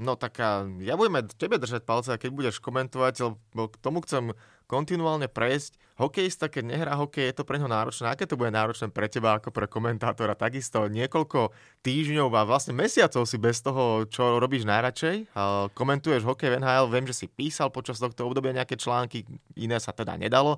No 0.00 0.16
tak 0.16 0.40
a 0.40 0.64
ja 0.80 0.96
budeme 0.96 1.28
tebe 1.36 1.60
držať 1.60 1.84
palce, 1.84 2.16
keď 2.16 2.30
budeš 2.32 2.56
komentovať, 2.64 3.20
lebo 3.20 3.68
k 3.68 3.76
tomu 3.84 4.00
chcem 4.00 4.32
kontinuálne 4.64 5.28
prejsť. 5.28 5.76
Hokejista, 6.00 6.48
keď 6.48 6.64
nehrá 6.72 6.96
hokej, 6.96 7.28
je 7.28 7.36
to 7.36 7.44
pre 7.44 7.60
ňo 7.60 7.68
náročné. 7.68 8.08
Aké 8.08 8.24
to 8.24 8.40
bude 8.40 8.48
náročné 8.48 8.88
pre 8.88 9.12
teba 9.12 9.36
ako 9.36 9.52
pre 9.52 9.68
komentátora? 9.68 10.32
Takisto 10.32 10.88
niekoľko 10.88 11.52
týždňov 11.84 12.32
a 12.32 12.48
vlastne 12.48 12.72
mesiacov 12.72 13.28
si 13.28 13.36
bez 13.36 13.60
toho, 13.60 14.08
čo 14.08 14.40
robíš 14.40 14.64
najradšej. 14.64 15.36
Komentuješ 15.76 16.24
hokej 16.24 16.56
v 16.56 16.64
NHL, 16.64 16.88
viem, 16.88 17.04
že 17.04 17.20
si 17.20 17.26
písal 17.28 17.68
počas 17.68 18.00
tohto 18.00 18.24
obdobia 18.24 18.56
nejaké 18.56 18.80
články, 18.80 19.28
iné 19.60 19.76
sa 19.76 19.92
teda 19.92 20.16
nedalo 20.16 20.56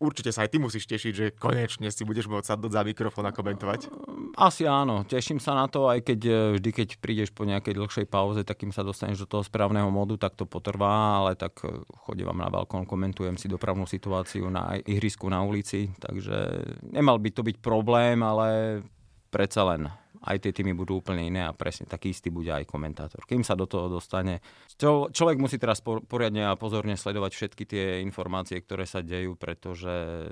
určite 0.00 0.32
sa 0.32 0.48
aj 0.48 0.50
ty 0.50 0.58
musíš 0.58 0.88
tešiť, 0.88 1.12
že 1.12 1.26
konečne 1.36 1.92
si 1.92 2.02
budeš 2.08 2.26
môcť 2.26 2.48
sadnúť 2.48 2.72
za 2.72 2.82
mikrofón 2.82 3.28
a 3.28 3.36
komentovať. 3.36 3.92
Asi 4.34 4.64
áno, 4.64 5.04
teším 5.04 5.38
sa 5.38 5.52
na 5.52 5.68
to, 5.68 5.86
aj 5.86 6.00
keď 6.00 6.20
e, 6.24 6.32
vždy, 6.56 6.70
keď 6.72 6.88
prídeš 6.98 7.30
po 7.30 7.44
nejakej 7.44 7.76
dlhšej 7.76 8.06
pauze, 8.08 8.40
tak 8.42 8.64
sa 8.72 8.80
dostaneš 8.80 9.28
do 9.28 9.28
toho 9.28 9.44
správneho 9.44 9.92
modu, 9.92 10.16
tak 10.16 10.34
to 10.34 10.48
potrvá, 10.48 11.20
ale 11.20 11.36
tak 11.36 11.60
e, 11.62 11.84
chodím 12.08 12.32
vám 12.32 12.40
na 12.40 12.48
balkón, 12.48 12.88
komentujem 12.88 13.36
si 13.36 13.46
dopravnú 13.46 13.84
situáciu 13.84 14.48
na 14.48 14.80
ihrisku 14.88 15.28
na 15.28 15.44
ulici, 15.44 15.92
takže 16.00 16.64
nemal 16.90 17.20
by 17.20 17.30
to 17.30 17.44
byť 17.44 17.56
problém, 17.60 18.24
ale 18.24 18.80
predsa 19.28 19.68
len 19.68 19.92
aj 20.20 20.36
tie 20.44 20.52
týmy 20.52 20.76
budú 20.76 21.00
úplne 21.00 21.24
iné 21.24 21.48
a 21.48 21.56
presne 21.56 21.88
taký 21.88 22.12
istý 22.12 22.28
bude 22.28 22.52
aj 22.52 22.68
komentátor. 22.68 23.24
Kým 23.24 23.40
sa 23.40 23.56
do 23.56 23.64
toho 23.64 23.88
dostane, 23.88 24.44
čo, 24.76 25.08
človek 25.08 25.40
musí 25.40 25.56
teraz 25.56 25.80
poriadne 25.80 26.52
a 26.52 26.58
pozorne 26.60 26.96
sledovať 26.96 27.32
všetky 27.32 27.64
tie 27.64 27.84
informácie, 28.04 28.60
ktoré 28.60 28.84
sa 28.84 29.00
dejú, 29.00 29.36
pretože 29.40 30.28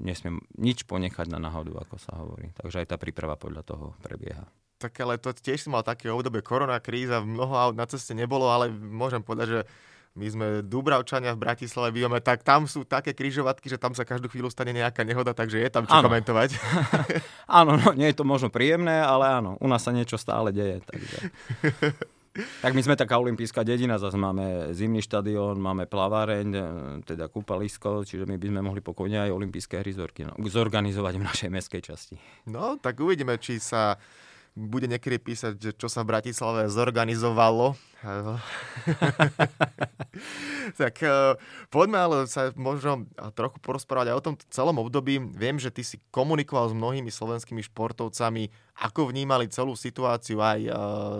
nesmiem 0.00 0.40
nič 0.56 0.88
ponechať 0.88 1.28
na 1.28 1.38
náhodu, 1.38 1.84
ako 1.84 1.96
sa 2.00 2.16
hovorí. 2.16 2.50
Takže 2.56 2.84
aj 2.84 2.88
tá 2.92 2.96
príprava 2.96 3.36
podľa 3.36 3.62
toho 3.62 3.86
prebieha. 4.00 4.48
Tak 4.80 4.96
ale 5.00 5.20
to 5.20 5.30
tiež 5.32 5.64
si 5.64 5.68
mal 5.70 5.86
také 5.86 6.10
obdobie 6.10 6.42
korona 6.42 6.80
kríza, 6.82 7.22
mnoho 7.22 7.54
aut 7.54 7.76
na 7.78 7.86
ceste 7.86 8.12
nebolo, 8.12 8.50
ale 8.50 8.72
môžem 8.72 9.22
povedať, 9.22 9.48
že 9.48 9.60
my 10.14 10.26
sme 10.30 10.46
Dubravčania 10.62 11.34
v 11.34 11.42
Bratislave 11.42 11.90
bývame, 11.90 12.22
tak 12.22 12.46
tam 12.46 12.70
sú 12.70 12.86
také 12.86 13.10
kryžovatky, 13.18 13.66
že 13.66 13.82
tam 13.82 13.98
sa 13.98 14.06
každú 14.06 14.30
chvíľu 14.30 14.46
stane 14.46 14.70
nejaká 14.70 15.02
nehoda, 15.02 15.34
takže 15.34 15.58
je 15.58 15.70
tam 15.70 15.90
čo 15.90 15.98
ano. 15.98 16.06
komentovať. 16.06 16.54
áno, 17.58 17.74
no, 17.74 17.90
nie 17.98 18.14
je 18.14 18.18
to 18.22 18.22
možno 18.22 18.46
príjemné, 18.46 19.02
ale 19.02 19.26
áno, 19.26 19.58
u 19.58 19.66
nás 19.66 19.82
sa 19.82 19.90
niečo 19.90 20.14
stále 20.14 20.54
deje. 20.54 20.78
Takže... 20.86 21.16
Tak 22.34 22.74
my 22.74 22.82
sme 22.82 22.98
taká 22.98 23.14
olimpijská 23.22 23.62
dedina, 23.62 23.94
zase 23.94 24.18
máme 24.18 24.74
zimný 24.74 24.98
štadión, 25.06 25.54
máme 25.54 25.86
plaváreň, 25.86 26.48
e, 26.50 26.62
teda 27.06 27.30
kúpalisko, 27.30 28.02
čiže 28.02 28.26
my 28.26 28.34
by 28.34 28.46
sme 28.50 28.58
mohli 28.58 28.82
pokojne 28.82 29.22
aj 29.22 29.30
olympijské 29.30 29.78
hry 29.78 29.94
zorganizovať 30.42 31.14
v 31.14 31.26
našej 31.30 31.50
mestskej 31.54 31.82
časti. 31.86 32.18
No, 32.50 32.74
tak 32.82 32.98
uvidíme, 32.98 33.38
či 33.38 33.62
sa 33.62 33.94
bude 34.54 34.86
niekedy 34.86 35.18
písať, 35.18 35.52
že 35.58 35.70
čo 35.74 35.90
sa 35.90 36.06
v 36.06 36.14
Bratislave 36.14 36.70
zorganizovalo. 36.70 37.74
tak 40.80 40.94
eh, 41.02 41.34
poďme 41.74 41.98
ale 41.98 42.16
sa 42.30 42.54
možno 42.54 43.10
trochu 43.34 43.58
porozprávať 43.58 44.14
aj 44.14 44.16
o 44.16 44.24
tom 44.30 44.34
celom 44.54 44.78
období. 44.78 45.18
Viem, 45.18 45.58
že 45.58 45.74
ty 45.74 45.82
si 45.82 45.98
komunikoval 46.14 46.70
s 46.70 46.78
mnohými 46.78 47.10
slovenskými 47.10 47.66
športovcami, 47.66 48.54
ako 48.78 49.10
vnímali 49.10 49.50
celú 49.50 49.74
situáciu, 49.74 50.38
aj 50.38 50.60
eh, 50.62 50.72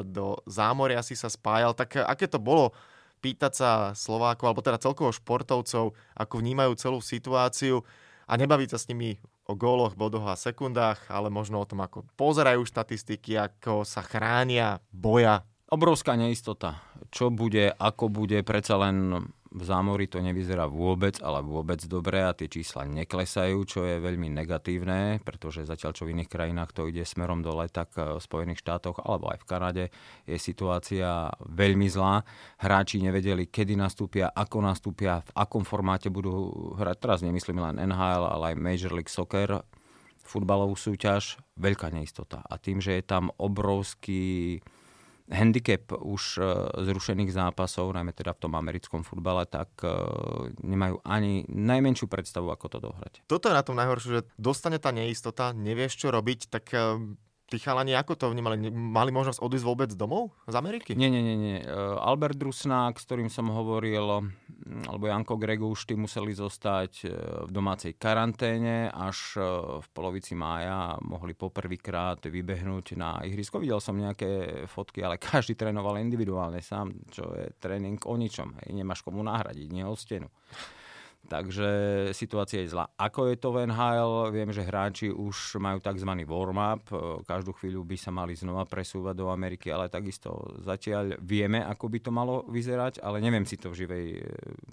do 0.06 0.38
zámoria 0.46 1.02
si 1.02 1.18
sa 1.18 1.26
spájal. 1.26 1.74
Tak 1.74 1.98
eh, 1.98 2.06
aké 2.06 2.30
to 2.30 2.38
bolo 2.38 2.70
pýtať 3.18 3.52
sa 3.56 3.70
Slovákov, 3.96 4.46
alebo 4.46 4.62
teda 4.62 4.78
celkovo 4.78 5.10
športovcov, 5.10 5.96
ako 5.96 6.34
vnímajú 6.38 6.76
celú 6.76 7.00
situáciu 7.00 7.82
a 8.28 8.36
nebaviť 8.36 8.76
sa 8.76 8.78
s 8.78 8.86
nimi 8.92 9.16
o 9.44 9.52
góloch, 9.52 9.92
bodoch 9.96 10.24
a 10.24 10.36
sekundách, 10.36 11.08
ale 11.12 11.28
možno 11.28 11.60
o 11.60 11.68
tom, 11.68 11.84
ako 11.84 12.08
pozerajú 12.16 12.64
štatistiky, 12.64 13.36
ako 13.36 13.84
sa 13.84 14.00
chránia, 14.00 14.80
boja. 14.88 15.44
Obrovská 15.68 16.16
neistota. 16.16 16.80
Čo 17.12 17.28
bude, 17.28 17.72
ako 17.76 18.08
bude, 18.08 18.40
predsa 18.44 18.80
len 18.80 19.28
v 19.54 19.62
zámori 19.62 20.10
to 20.10 20.18
nevyzerá 20.18 20.66
vôbec, 20.66 21.22
ale 21.22 21.38
vôbec 21.46 21.78
dobre 21.86 22.18
a 22.26 22.34
tie 22.34 22.50
čísla 22.50 22.90
neklesajú, 22.90 23.62
čo 23.62 23.86
je 23.86 24.02
veľmi 24.02 24.26
negatívne, 24.34 25.22
pretože 25.22 25.62
zatiaľ 25.62 25.94
čo 25.94 26.10
v 26.10 26.18
iných 26.18 26.26
krajinách 26.26 26.74
to 26.74 26.90
ide 26.90 27.06
smerom 27.06 27.38
dole, 27.38 27.70
tak 27.70 27.94
v 27.94 28.18
Spojených 28.18 28.66
štátoch 28.66 28.98
alebo 29.06 29.30
aj 29.30 29.38
v 29.38 29.48
Kanade 29.48 29.84
je 30.26 30.34
situácia 30.42 31.30
veľmi 31.46 31.86
zlá. 31.86 32.26
Hráči 32.58 32.98
nevedeli, 32.98 33.46
kedy 33.46 33.78
nastúpia, 33.78 34.34
ako 34.34 34.58
nastúpia, 34.58 35.22
v 35.22 35.30
akom 35.38 35.62
formáte 35.62 36.10
budú 36.10 36.74
hrať. 36.74 36.96
Teraz 36.98 37.18
nemyslím 37.22 37.62
len 37.62 37.78
NHL, 37.78 38.26
ale 38.26 38.44
aj 38.52 38.58
Major 38.58 38.90
League 38.90 39.12
Soccer, 39.12 39.62
futbalovú 40.26 40.74
súťaž, 40.74 41.38
veľká 41.54 41.94
neistota. 41.94 42.42
A 42.42 42.58
tým, 42.58 42.82
že 42.82 42.98
je 42.98 43.04
tam 43.06 43.30
obrovský 43.38 44.58
handicap 45.32 45.96
už 45.96 46.36
e, 46.36 46.42
zrušených 46.84 47.32
zápasov, 47.32 47.96
najmä 47.96 48.12
teda 48.12 48.36
v 48.36 48.42
tom 48.44 48.52
americkom 48.56 49.00
futbale, 49.00 49.48
tak 49.48 49.72
e, 49.80 49.88
nemajú 50.60 51.00
ani 51.00 51.48
najmenšiu 51.48 52.06
predstavu, 52.12 52.52
ako 52.52 52.66
to 52.68 52.78
dohrať. 52.84 53.12
Toto 53.24 53.48
je 53.48 53.56
na 53.56 53.64
tom 53.64 53.80
najhoršie, 53.80 54.10
že 54.20 54.26
dostane 54.36 54.76
tá 54.76 54.92
neistota, 54.92 55.56
nevieš 55.56 55.96
čo 55.96 56.12
robiť, 56.12 56.52
tak 56.52 56.64
e, 56.76 57.16
Tí 57.44 57.60
chalani 57.60 57.92
ako 57.92 58.16
to 58.16 58.26
vnímali? 58.32 58.72
Mali 58.72 59.12
možnosť 59.12 59.44
odísť 59.44 59.66
vôbec 59.68 59.90
domov 59.92 60.32
z 60.48 60.56
Ameriky? 60.56 60.96
Nie, 60.96 61.12
nie, 61.12 61.20
nie. 61.20 61.36
nie. 61.36 61.58
Albert 62.00 62.40
Rusnák, 62.40 62.96
s 62.96 63.04
ktorým 63.04 63.28
som 63.28 63.52
hovoril, 63.52 64.32
alebo 64.88 65.04
Janko 65.04 65.36
Greguš, 65.36 65.84
tí 65.84 65.92
museli 65.92 66.32
zostať 66.32 66.92
v 67.44 67.50
domácej 67.52 68.00
karanténe 68.00 68.88
až 68.88 69.36
v 69.84 69.86
polovici 69.92 70.32
mája 70.32 70.96
mohli 71.04 71.36
poprvýkrát 71.36 72.24
vybehnúť 72.24 72.96
na 72.96 73.20
ihrisko. 73.28 73.60
Videl 73.60 73.76
som 73.76 73.92
nejaké 73.92 74.64
fotky, 74.64 75.04
ale 75.04 75.20
každý 75.20 75.52
trénoval 75.52 76.00
individuálne 76.00 76.64
sám, 76.64 76.96
čo 77.12 77.28
je 77.36 77.52
tréning 77.60 78.00
o 78.08 78.16
ničom. 78.16 78.56
Hej. 78.64 78.72
Nemáš 78.72 79.04
komu 79.04 79.20
nahradiť, 79.20 79.68
nie 79.68 79.84
o 79.84 79.92
stenu. 79.92 80.32
Takže 81.24 81.68
situácia 82.12 82.60
je 82.60 82.76
zlá. 82.76 82.84
Ako 83.00 83.32
je 83.32 83.36
to 83.40 83.48
v 83.56 83.64
NHL? 83.64 84.28
Viem, 84.28 84.52
že 84.52 84.60
hráči 84.60 85.08
už 85.08 85.56
majú 85.56 85.80
tzv. 85.80 86.10
warm-up. 86.28 86.84
Každú 87.24 87.56
chvíľu 87.56 87.80
by 87.80 87.96
sa 87.96 88.12
mali 88.12 88.36
znova 88.36 88.68
presúvať 88.68 89.14
do 89.16 89.32
Ameriky, 89.32 89.72
ale 89.72 89.88
takisto 89.88 90.36
zatiaľ 90.60 91.16
vieme, 91.24 91.64
ako 91.64 91.88
by 91.88 91.98
to 92.04 92.10
malo 92.12 92.44
vyzerať, 92.52 93.00
ale 93.00 93.24
neviem 93.24 93.48
si 93.48 93.56
to 93.56 93.72
v 93.72 93.78
živej 93.84 94.06
e, 94.14 94.22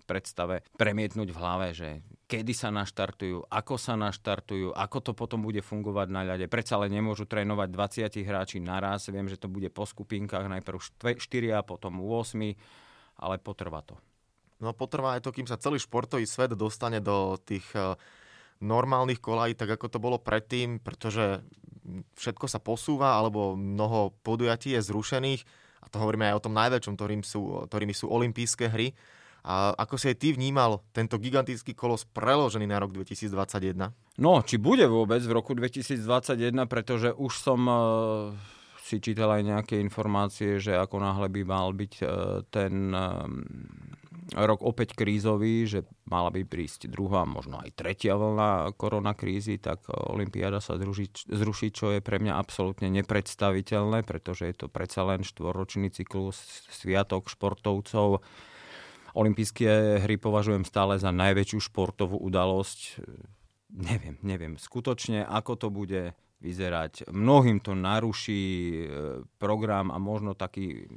predstave 0.04 0.68
premietnúť 0.76 1.30
v 1.32 1.40
hlave, 1.40 1.68
že 1.72 2.04
kedy 2.28 2.52
sa 2.52 2.68
naštartujú, 2.72 3.48
ako 3.48 3.76
sa 3.80 3.96
naštartujú, 3.96 4.76
ako 4.76 4.98
to 5.00 5.12
potom 5.16 5.40
bude 5.40 5.64
fungovať 5.64 6.08
na 6.12 6.28
ľade. 6.28 6.52
Predsa 6.52 6.76
ale 6.76 6.92
nemôžu 6.92 7.28
trénovať 7.32 7.68
20 8.12 8.28
hráči 8.28 8.58
naraz. 8.60 9.08
Viem, 9.08 9.32
že 9.32 9.40
to 9.40 9.48
bude 9.48 9.72
po 9.72 9.88
skupinkách, 9.88 10.52
najprv 10.52 10.80
4 10.80 11.16
a 11.56 11.64
potom 11.64 12.04
8, 12.04 12.36
ale 13.24 13.36
potrvá 13.40 13.84
to. 13.84 13.96
No 14.62 14.78
potrvá 14.78 15.18
aj 15.18 15.26
to, 15.26 15.34
kým 15.34 15.50
sa 15.50 15.58
celý 15.58 15.82
športový 15.82 16.30
svet 16.30 16.54
dostane 16.54 17.02
do 17.02 17.36
tých 17.42 17.66
eh, 17.74 17.98
normálnych 18.62 19.18
kolají, 19.18 19.58
tak 19.58 19.74
ako 19.74 19.90
to 19.90 19.98
bolo 19.98 20.22
predtým, 20.22 20.78
pretože 20.78 21.42
všetko 22.16 22.46
sa 22.46 22.62
posúva, 22.62 23.18
alebo 23.18 23.58
mnoho 23.58 24.14
podujatí 24.22 24.78
je 24.78 24.86
zrušených. 24.86 25.42
A 25.82 25.90
to 25.90 25.98
hovoríme 25.98 26.30
aj 26.30 26.38
o 26.38 26.46
tom 26.46 26.54
najväčšom, 26.54 26.94
ktorým 26.94 27.26
sú, 27.26 27.66
ktorými 27.66 27.94
sú 27.98 28.06
olympijské 28.06 28.70
hry. 28.70 28.94
A 29.42 29.74
ako 29.74 29.98
si 29.98 30.14
aj 30.14 30.22
ty 30.22 30.38
vnímal 30.38 30.86
tento 30.94 31.18
gigantický 31.18 31.74
kolos 31.74 32.06
preložený 32.06 32.70
na 32.70 32.78
rok 32.78 32.94
2021? 32.94 33.90
No, 34.22 34.46
či 34.46 34.62
bude 34.62 34.86
vôbec 34.86 35.26
v 35.26 35.34
roku 35.34 35.58
2021, 35.58 36.54
pretože 36.70 37.10
už 37.18 37.34
som 37.34 37.60
uh, 37.66 38.38
si 38.92 39.00
čítal 39.00 39.32
aj 39.32 39.44
nejaké 39.48 39.76
informácie, 39.80 40.60
že 40.60 40.76
ako 40.76 41.00
náhle 41.00 41.32
by 41.32 41.42
mal 41.48 41.72
byť 41.72 41.94
uh, 42.04 42.44
ten 42.52 42.92
uh, 42.92 43.24
rok 44.36 44.60
opäť 44.64 44.96
krízový, 45.00 45.64
že 45.64 45.88
mala 46.08 46.28
by 46.32 46.44
prísť 46.44 46.92
druhá, 46.92 47.24
možno 47.24 47.60
aj 47.64 47.72
tretia 47.76 48.20
vlna 48.20 48.76
koronakrízy, 48.76 49.64
tak 49.64 49.88
Olympiáda 49.88 50.60
sa 50.60 50.76
zruší, 50.76 51.68
čo 51.72 51.96
je 51.96 52.04
pre 52.04 52.20
mňa 52.20 52.36
absolútne 52.36 52.92
nepredstaviteľné, 52.92 54.04
pretože 54.04 54.48
je 54.52 54.56
to 54.56 54.68
predsa 54.68 55.08
len 55.08 55.24
štvoročný 55.24 55.92
cyklus, 55.92 56.68
sviatok 56.72 57.32
športovcov, 57.32 58.24
Olympijské 59.12 60.00
hry 60.00 60.16
považujem 60.16 60.64
stále 60.64 60.96
za 60.96 61.12
najväčšiu 61.12 61.60
športovú 61.68 62.16
udalosť. 62.16 63.04
Neviem, 63.72 64.16
neviem 64.24 64.56
skutočne, 64.56 65.28
ako 65.28 65.54
to 65.60 65.68
bude 65.68 66.16
vyzerať. 66.42 67.14
Mnohým 67.14 67.62
to 67.62 67.78
naruší 67.78 68.44
e, 68.44 68.86
program 69.38 69.94
a 69.94 70.02
možno 70.02 70.34
taký 70.34 70.90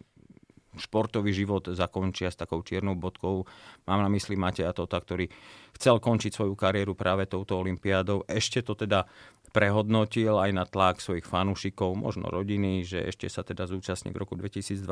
športový 0.75 1.31
život 1.31 1.71
zakončia 1.71 2.35
s 2.35 2.39
takou 2.39 2.63
čiernou 2.67 2.99
bodkou. 2.99 3.47
Mám 3.87 4.01
na 4.03 4.11
mysli 4.11 4.35
Mateja 4.35 4.75
Tota, 4.75 4.99
ktorý 4.99 5.31
chcel 5.79 6.03
končiť 6.03 6.35
svoju 6.35 6.55
kariéru 6.59 6.99
práve 6.99 7.31
touto 7.31 7.55
olympiádou. 7.59 8.27
Ešte 8.27 8.63
to 8.67 8.75
teda 8.75 9.07
prehodnotil 9.55 10.35
aj 10.35 10.51
na 10.51 10.67
tlak 10.67 10.99
svojich 10.99 11.23
fanúšikov, 11.23 11.95
možno 11.95 12.27
rodiny, 12.27 12.83
že 12.83 13.07
ešte 13.07 13.31
sa 13.31 13.47
teda 13.47 13.71
zúčastní 13.71 14.11
v 14.11 14.27
roku 14.27 14.35
2021, 14.35 14.83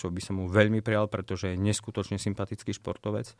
čo 0.00 0.08
by 0.08 0.20
som 0.24 0.40
mu 0.40 0.48
veľmi 0.48 0.80
prijal, 0.80 1.12
pretože 1.12 1.52
je 1.52 1.60
neskutočne 1.60 2.16
sympatický 2.16 2.72
športovec. 2.72 3.36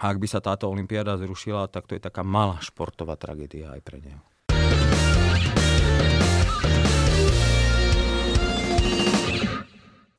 A 0.00 0.10
ak 0.10 0.18
by 0.18 0.26
sa 0.26 0.40
táto 0.40 0.66
olympiáda 0.66 1.20
zrušila, 1.20 1.68
tak 1.68 1.86
to 1.86 1.94
je 1.94 2.02
taká 2.02 2.24
malá 2.24 2.56
športová 2.64 3.20
tragédia 3.20 3.76
aj 3.76 3.80
pre 3.84 4.00
neho. 4.00 4.33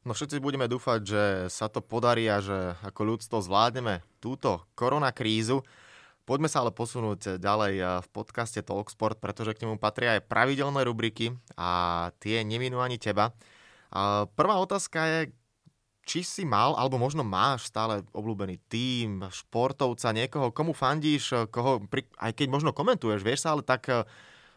No 0.05 0.13
všetci 0.13 0.37
budeme 0.37 0.69
dúfať, 0.69 0.99
že 1.01 1.23
sa 1.49 1.65
to 1.65 1.81
podarí 1.81 2.29
a 2.29 2.37
že 2.37 2.77
ako 2.85 3.17
ľudstvo 3.17 3.41
zvládneme 3.41 4.05
túto 4.21 4.61
koronakrízu. 4.77 5.65
Poďme 6.29 6.45
sa 6.45 6.61
ale 6.61 6.69
posunúť 6.69 7.41
ďalej 7.41 7.73
eh, 7.81 7.85
v 8.05 8.07
podcaste 8.13 8.61
Talksport, 8.61 9.17
pretože 9.17 9.57
k 9.57 9.65
nemu 9.65 9.81
patria 9.81 10.21
aj 10.21 10.29
pravidelné 10.29 10.85
rubriky 10.85 11.33
a 11.57 12.09
tie 12.21 12.45
neminú 12.45 12.85
ani 12.85 13.01
teba. 13.01 13.33
Prvá 14.35 14.59
otázka 14.59 15.07
je, 15.07 15.19
či 16.03 16.19
si 16.21 16.43
mal, 16.43 16.75
alebo 16.75 16.99
možno 16.99 17.23
máš 17.23 17.71
stále 17.71 18.03
obľúbený 18.11 18.59
tým, 18.67 19.23
športovca, 19.31 20.11
niekoho, 20.11 20.51
komu 20.51 20.75
fandíš, 20.75 21.49
koho, 21.49 21.79
aj 22.19 22.31
keď 22.35 22.47
možno 22.51 22.75
komentuješ, 22.75 23.23
vieš 23.23 23.47
sa 23.47 23.57
ale 23.57 23.63
tak 23.65 23.89
eh, 23.89 24.05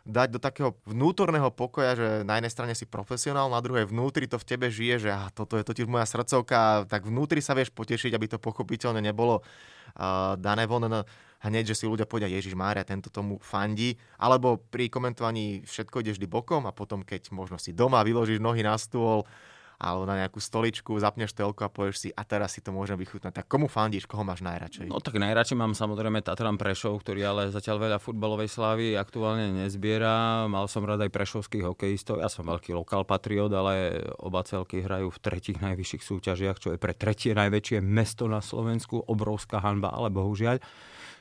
dať 0.09 0.29
do 0.33 0.41
takého 0.41 0.73
vnútorného 0.89 1.53
pokoja, 1.53 1.93
že 1.93 2.09
na 2.25 2.41
jednej 2.41 2.53
strane 2.53 2.73
si 2.73 2.89
profesionál, 2.89 3.53
na 3.53 3.61
druhej 3.61 3.85
vnútri 3.93 4.25
to 4.25 4.41
v 4.41 4.49
tebe 4.49 4.73
žije, 4.73 5.05
že 5.05 5.11
ah, 5.13 5.29
toto 5.29 5.61
je 5.61 5.69
totiž 5.69 5.85
moja 5.85 6.09
srdcovka, 6.09 6.89
tak 6.89 7.05
vnútri 7.05 7.45
sa 7.45 7.53
vieš 7.53 7.69
potešiť, 7.77 8.17
aby 8.17 8.27
to 8.27 8.41
pochopiteľne 8.41 9.05
nebolo 9.05 9.45
uh, 9.45 10.35
dané 10.41 10.65
von 10.65 11.05
hneď, 11.45 11.77
že 11.77 11.85
si 11.85 11.85
ľudia 11.85 12.09
povedia, 12.09 12.33
Ježiš 12.33 12.57
Mária, 12.57 12.89
tento 12.89 13.13
tomu 13.13 13.37
fandí, 13.39 13.95
alebo 14.17 14.57
pri 14.59 14.89
komentovaní 14.89 15.63
všetko 15.69 16.01
ide 16.01 16.17
vždy 16.17 16.27
bokom 16.27 16.65
a 16.65 16.73
potom, 16.73 17.05
keď 17.05 17.29
možno 17.31 17.61
si 17.61 17.77
doma 17.77 18.01
vyložíš 18.01 18.41
nohy 18.41 18.65
na 18.65 18.75
stôl, 18.81 19.29
alebo 19.79 20.11
na 20.11 20.19
nejakú 20.19 20.43
stoličku, 20.43 20.99
zapneš 20.99 21.31
telku 21.31 21.63
a 21.63 21.71
povieš 21.71 21.97
si, 21.97 22.09
a 22.11 22.27
teraz 22.27 22.59
si 22.59 22.61
to 22.61 22.75
môžem 22.75 22.99
vychutnať. 22.99 23.31
Tak 23.31 23.47
komu 23.47 23.71
fandíš, 23.71 24.11
koho 24.11 24.27
máš 24.27 24.43
najradšej? 24.43 24.91
No 24.91 24.99
tak 24.99 25.23
najradšej 25.23 25.55
mám 25.55 25.79
samozrejme 25.79 26.19
Tatran 26.27 26.59
Prešov, 26.59 26.99
ktorý 27.07 27.23
ale 27.31 27.43
zatiaľ 27.55 27.87
veľa 27.87 27.99
futbalovej 28.03 28.51
slávy 28.51 28.99
aktuálne 28.99 29.55
nezbiera. 29.55 30.51
Mal 30.51 30.67
som 30.67 30.83
rád 30.83 31.07
aj 31.07 31.15
prešovských 31.15 31.63
hokejistov. 31.63 32.19
Ja 32.19 32.27
som 32.27 32.51
veľký 32.51 32.75
lokál 32.75 33.07
patriot, 33.07 33.55
ale 33.55 34.03
oba 34.19 34.43
celky 34.43 34.83
hrajú 34.83 35.15
v 35.15 35.23
tretich 35.23 35.63
najvyšších 35.63 36.03
súťažiach, 36.03 36.59
čo 36.59 36.75
je 36.75 36.83
pre 36.83 36.91
tretie 36.99 37.31
najväčšie 37.39 37.79
mesto 37.79 38.27
na 38.27 38.43
Slovensku. 38.43 39.07
Obrovská 39.07 39.63
hanba, 39.63 39.95
ale 39.95 40.11
bohužiaľ 40.11 40.59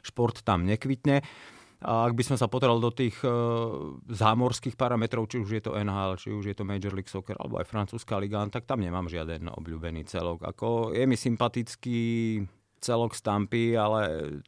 šport 0.01 0.41
tam 0.41 0.65
nekvitne. 0.65 1.21
A 1.77 2.09
ak 2.09 2.17
by 2.17 2.23
som 2.25 2.37
sa 2.41 2.49
potrel 2.49 2.73
do 2.81 2.89
tých 2.89 3.13
e, 3.21 3.29
zámorských 4.09 4.73
parametrov, 4.73 5.29
či 5.29 5.37
už 5.37 5.49
je 5.53 5.61
to 5.61 5.77
NHL, 5.77 6.17
či 6.17 6.33
už 6.33 6.49
je 6.49 6.55
to 6.57 6.65
Major 6.65 6.89
League 6.89 7.11
Soccer, 7.11 7.37
alebo 7.37 7.61
aj 7.61 7.69
francúzska 7.69 8.17
liga, 8.17 8.41
tak 8.49 8.65
tam 8.65 8.81
nemám 8.81 9.05
žiaden 9.05 9.45
obľúbený 9.53 10.09
celok. 10.09 10.41
Ako 10.41 10.97
je 10.97 11.05
mi 11.05 11.13
sympatický 11.13 12.01
celok 12.81 13.13
stampy, 13.13 13.77
ale 13.77 14.01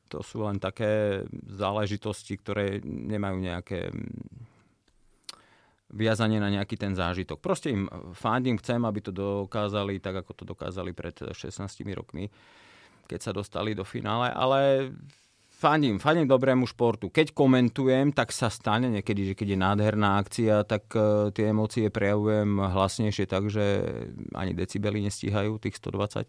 to 0.10 0.26
sú 0.26 0.42
len 0.42 0.58
také 0.58 1.22
záležitosti, 1.46 2.34
ktoré 2.34 2.82
nemajú 2.86 3.38
nejaké 3.38 3.94
viazanie 5.90 6.38
na 6.38 6.54
nejaký 6.54 6.78
ten 6.78 6.94
zážitok. 6.94 7.42
Proste 7.42 7.74
im 7.74 7.90
fandím, 8.14 8.62
chcem, 8.62 8.82
aby 8.86 9.02
to 9.02 9.12
dokázali 9.14 9.98
tak, 9.98 10.22
ako 10.22 10.32
to 10.34 10.44
dokázali 10.46 10.94
pred 10.94 11.18
16 11.34 11.62
rokmi, 11.94 12.30
keď 13.10 13.20
sa 13.22 13.32
dostali 13.34 13.74
do 13.74 13.82
finále, 13.82 14.30
ale 14.30 14.94
fandím, 15.60 16.00
fandím 16.00 16.32
dobrému 16.32 16.64
športu. 16.64 17.12
Keď 17.12 17.36
komentujem, 17.36 18.16
tak 18.16 18.32
sa 18.32 18.48
stane 18.48 18.88
niekedy, 18.88 19.32
že 19.32 19.34
keď 19.36 19.48
je 19.52 19.60
nádherná 19.60 20.10
akcia, 20.24 20.64
tak 20.64 20.88
uh, 20.96 21.28
tie 21.36 21.52
emócie 21.52 21.92
prejavujem 21.92 22.64
hlasnejšie 22.64 23.28
tak, 23.28 23.52
že 23.52 23.84
ani 24.32 24.56
decibely 24.56 25.04
nestíhajú 25.04 25.60
tých 25.60 25.76
120 25.76 26.24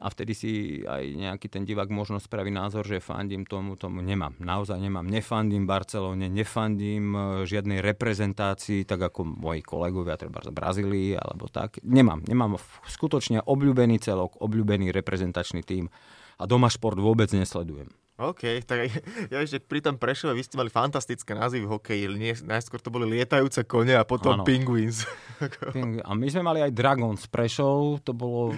a 0.00 0.06
vtedy 0.08 0.32
si 0.32 0.50
aj 0.88 1.04
nejaký 1.12 1.46
ten 1.52 1.68
divák 1.68 1.92
možno 1.92 2.16
spraví 2.16 2.48
názor, 2.48 2.88
že 2.88 3.04
fandím 3.04 3.44
tomu, 3.44 3.76
tomu 3.76 4.00
nemám. 4.00 4.32
Naozaj 4.40 4.80
nemám. 4.80 5.04
Nefandím 5.04 5.68
Barcelone, 5.68 6.32
nefandím 6.32 7.12
e, 7.12 7.20
žiadnej 7.44 7.84
reprezentácii, 7.84 8.88
tak 8.88 9.12
ako 9.12 9.28
moji 9.28 9.60
kolegovia, 9.60 10.16
treba 10.16 10.40
z 10.40 10.50
Brazílii 10.50 11.20
alebo 11.20 11.52
tak. 11.52 11.84
Nemám. 11.84 12.24
Nemám 12.24 12.56
skutočne 12.88 13.44
obľúbený 13.44 14.00
celok, 14.00 14.40
obľúbený 14.40 14.88
reprezentačný 14.88 15.60
tým 15.60 15.92
a 16.40 16.42
doma 16.48 16.72
šport 16.72 16.96
vôbec 16.96 17.28
nesledujem. 17.36 17.92
OK, 18.20 18.60
tak 18.68 18.92
ja 19.32 19.40
ešte 19.40 19.64
pri 19.64 19.80
tom 19.80 19.96
Prešove, 19.96 20.36
vy 20.36 20.44
ste 20.44 20.60
mali 20.60 20.68
fantastické 20.68 21.32
názvy 21.32 21.64
v 21.64 21.72
hokeji. 21.72 22.04
Nie, 22.12 22.36
najskôr 22.36 22.76
to 22.76 22.92
boli 22.92 23.08
lietajúce 23.08 23.64
kone 23.64 23.96
a 23.96 24.04
potom 24.04 24.40
ano. 24.40 24.44
Penguins. 24.44 25.08
a 26.08 26.10
my 26.12 26.26
sme 26.28 26.44
mali 26.44 26.60
aj 26.60 26.76
Dragons 26.76 27.24
Prešov, 27.32 28.04
to 28.04 28.12
bolo 28.12 28.52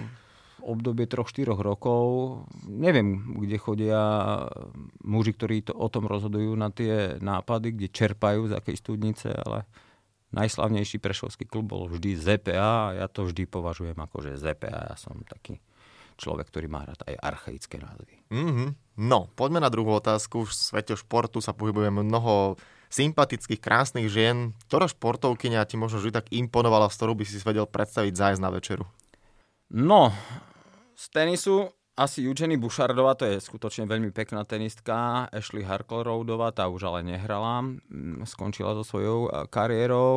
obdobie 0.63 1.07
3-4 1.07 1.55
rokov. 1.55 2.03
Neviem, 2.67 3.35
kde 3.39 3.57
chodia 3.59 3.99
muži, 5.03 5.35
ktorí 5.35 5.67
to, 5.67 5.75
o 5.75 5.87
tom 5.91 6.07
rozhodujú 6.07 6.55
na 6.55 6.71
tie 6.71 7.19
nápady, 7.19 7.75
kde 7.75 7.87
čerpajú 7.91 8.51
z 8.51 8.55
akej 8.59 8.75
studnice, 8.79 9.27
ale 9.31 9.67
najslavnejší 10.31 11.03
prešovský 11.03 11.45
klub 11.45 11.71
bol 11.71 11.85
vždy 11.91 12.15
ZPA 12.15 12.95
a 12.95 13.05
ja 13.05 13.07
to 13.11 13.27
vždy 13.27 13.43
považujem 13.47 13.95
ako, 13.95 14.17
že 14.23 14.39
ZPA. 14.39 14.91
Ja 14.91 14.95
som 14.95 15.19
taký 15.27 15.59
človek, 16.17 16.49
ktorý 16.49 16.67
má 16.69 16.85
rád 16.85 17.01
aj 17.05 17.15
archaické 17.19 17.81
názvy. 17.81 18.15
Mm-hmm. 18.29 18.69
No, 19.03 19.29
poďme 19.33 19.61
na 19.61 19.73
druhú 19.73 19.97
otázku. 19.97 20.45
V 20.45 20.51
svete 20.53 20.93
športu 20.93 21.41
sa 21.41 21.53
pohybuje 21.53 21.89
mnoho 21.89 22.57
sympatických, 22.93 23.57
krásnych 23.57 24.07
žien. 24.09 24.53
Ktorá 24.69 24.85
športovkynia 24.85 25.65
ti 25.65 25.75
možno 25.81 25.97
vždy 25.97 26.11
tak 26.13 26.29
imponovala, 26.29 26.93
s 26.93 26.97
ktorou 27.01 27.17
by 27.17 27.25
si 27.25 27.41
vedel 27.41 27.65
predstaviť 27.65 28.13
zájsť 28.13 28.41
na 28.41 28.49
večeru? 28.53 28.85
No, 29.73 30.13
z 30.93 31.05
tenisu 31.09 31.73
asi 31.93 32.25
Eugenie 32.25 32.57
Bouchardová, 32.57 33.13
to 33.13 33.29
je 33.29 33.37
skutočne 33.37 33.85
veľmi 33.85 34.09
pekná 34.09 34.41
tenistka. 34.49 35.29
Ashley 35.29 35.61
Harkleroudová, 35.61 36.49
tá 36.49 36.65
už 36.65 36.89
ale 36.89 37.05
nehrala. 37.05 37.61
Skončila 38.25 38.73
so 38.73 38.81
svojou 38.81 39.29
kariérou. 39.53 40.09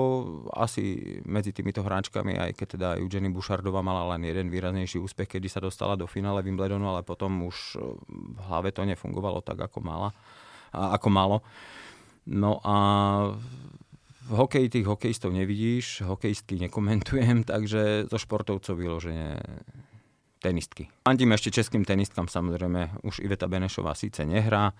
Asi 0.56 0.96
medzi 1.29 1.52
týmito 1.52 1.85
hráčkami, 1.85 2.40
aj 2.40 2.50
keď 2.56 2.66
teda 2.81 2.88
Eugenie 2.96 3.29
Bouchardová 3.29 3.85
mala 3.85 4.16
len 4.16 4.24
jeden 4.24 4.48
výraznejší 4.48 4.96
úspech, 4.96 5.37
kedy 5.37 5.52
sa 5.52 5.60
dostala 5.60 6.00
do 6.00 6.08
finále 6.08 6.40
Wimbledonu, 6.40 6.88
ale 6.88 7.04
potom 7.04 7.44
už 7.44 7.77
e, 7.77 7.85
v 8.08 8.40
hlave 8.48 8.72
to 8.72 8.81
nefungovalo 8.88 9.44
tak, 9.44 9.60
ako 9.60 9.85
mala. 9.85 10.16
Ako 10.72 11.12
malo. 11.12 11.44
No 12.24 12.56
a 12.64 12.77
v 14.27 14.33
hokeji 14.33 14.81
tých 14.81 14.87
hokejistov 14.88 15.31
nevidíš, 15.37 16.08
hokejistky 16.08 16.56
nekomentujem, 16.56 17.44
takže 17.52 18.08
zo 18.08 18.16
športovcov 18.16 18.81
vyloženie 18.81 19.37
tenistky. 20.47 20.87
Fandím 21.03 21.35
ešte 21.35 21.51
českým 21.51 21.83
tenistkám, 21.83 22.31
samozrejme, 22.31 23.03
už 23.03 23.19
Iveta 23.27 23.51
Benešová 23.51 23.99
síce 23.99 24.23
nehrá, 24.23 24.71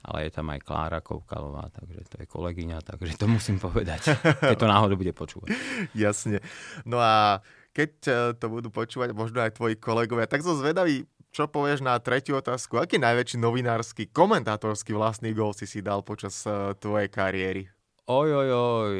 ale 0.00 0.28
je 0.28 0.30
tam 0.32 0.48
aj 0.48 0.64
Klára 0.64 1.04
Koukaloová, 1.04 1.68
takže 1.68 2.00
to 2.08 2.16
je 2.24 2.26
kolegyňa, 2.26 2.80
takže 2.80 3.20
to 3.20 3.28
musím 3.28 3.60
povedať, 3.60 4.16
keď 4.48 4.56
to 4.56 4.66
náhodou 4.68 4.96
bude 4.96 5.12
počúvať. 5.12 5.52
Jasne. 5.92 6.40
No 6.88 6.96
a 6.96 7.44
keď 7.76 7.90
eh, 8.08 8.14
to 8.40 8.46
budú 8.48 8.72
počúvať 8.72 9.12
možno 9.12 9.44
aj 9.44 9.60
tvoji 9.60 9.76
kolegovia, 9.76 10.24
tak 10.24 10.40
som 10.40 10.56
zvedavý, 10.56 11.04
čo 11.30 11.46
povieš 11.46 11.84
na 11.84 11.94
tretiu 12.00 12.40
otázku? 12.40 12.80
Aký 12.80 12.98
najväčší 12.98 13.38
novinársky, 13.38 14.10
komentátorský 14.10 14.96
vlastný 14.96 15.30
gol 15.36 15.54
si 15.54 15.68
si 15.68 15.84
dal 15.84 16.00
počas 16.00 16.48
eh, 16.48 16.72
tvojej 16.80 17.12
kariéry? 17.12 17.68
Oj, 18.10 18.28
oj, 18.34 18.48
oj, 18.50 18.94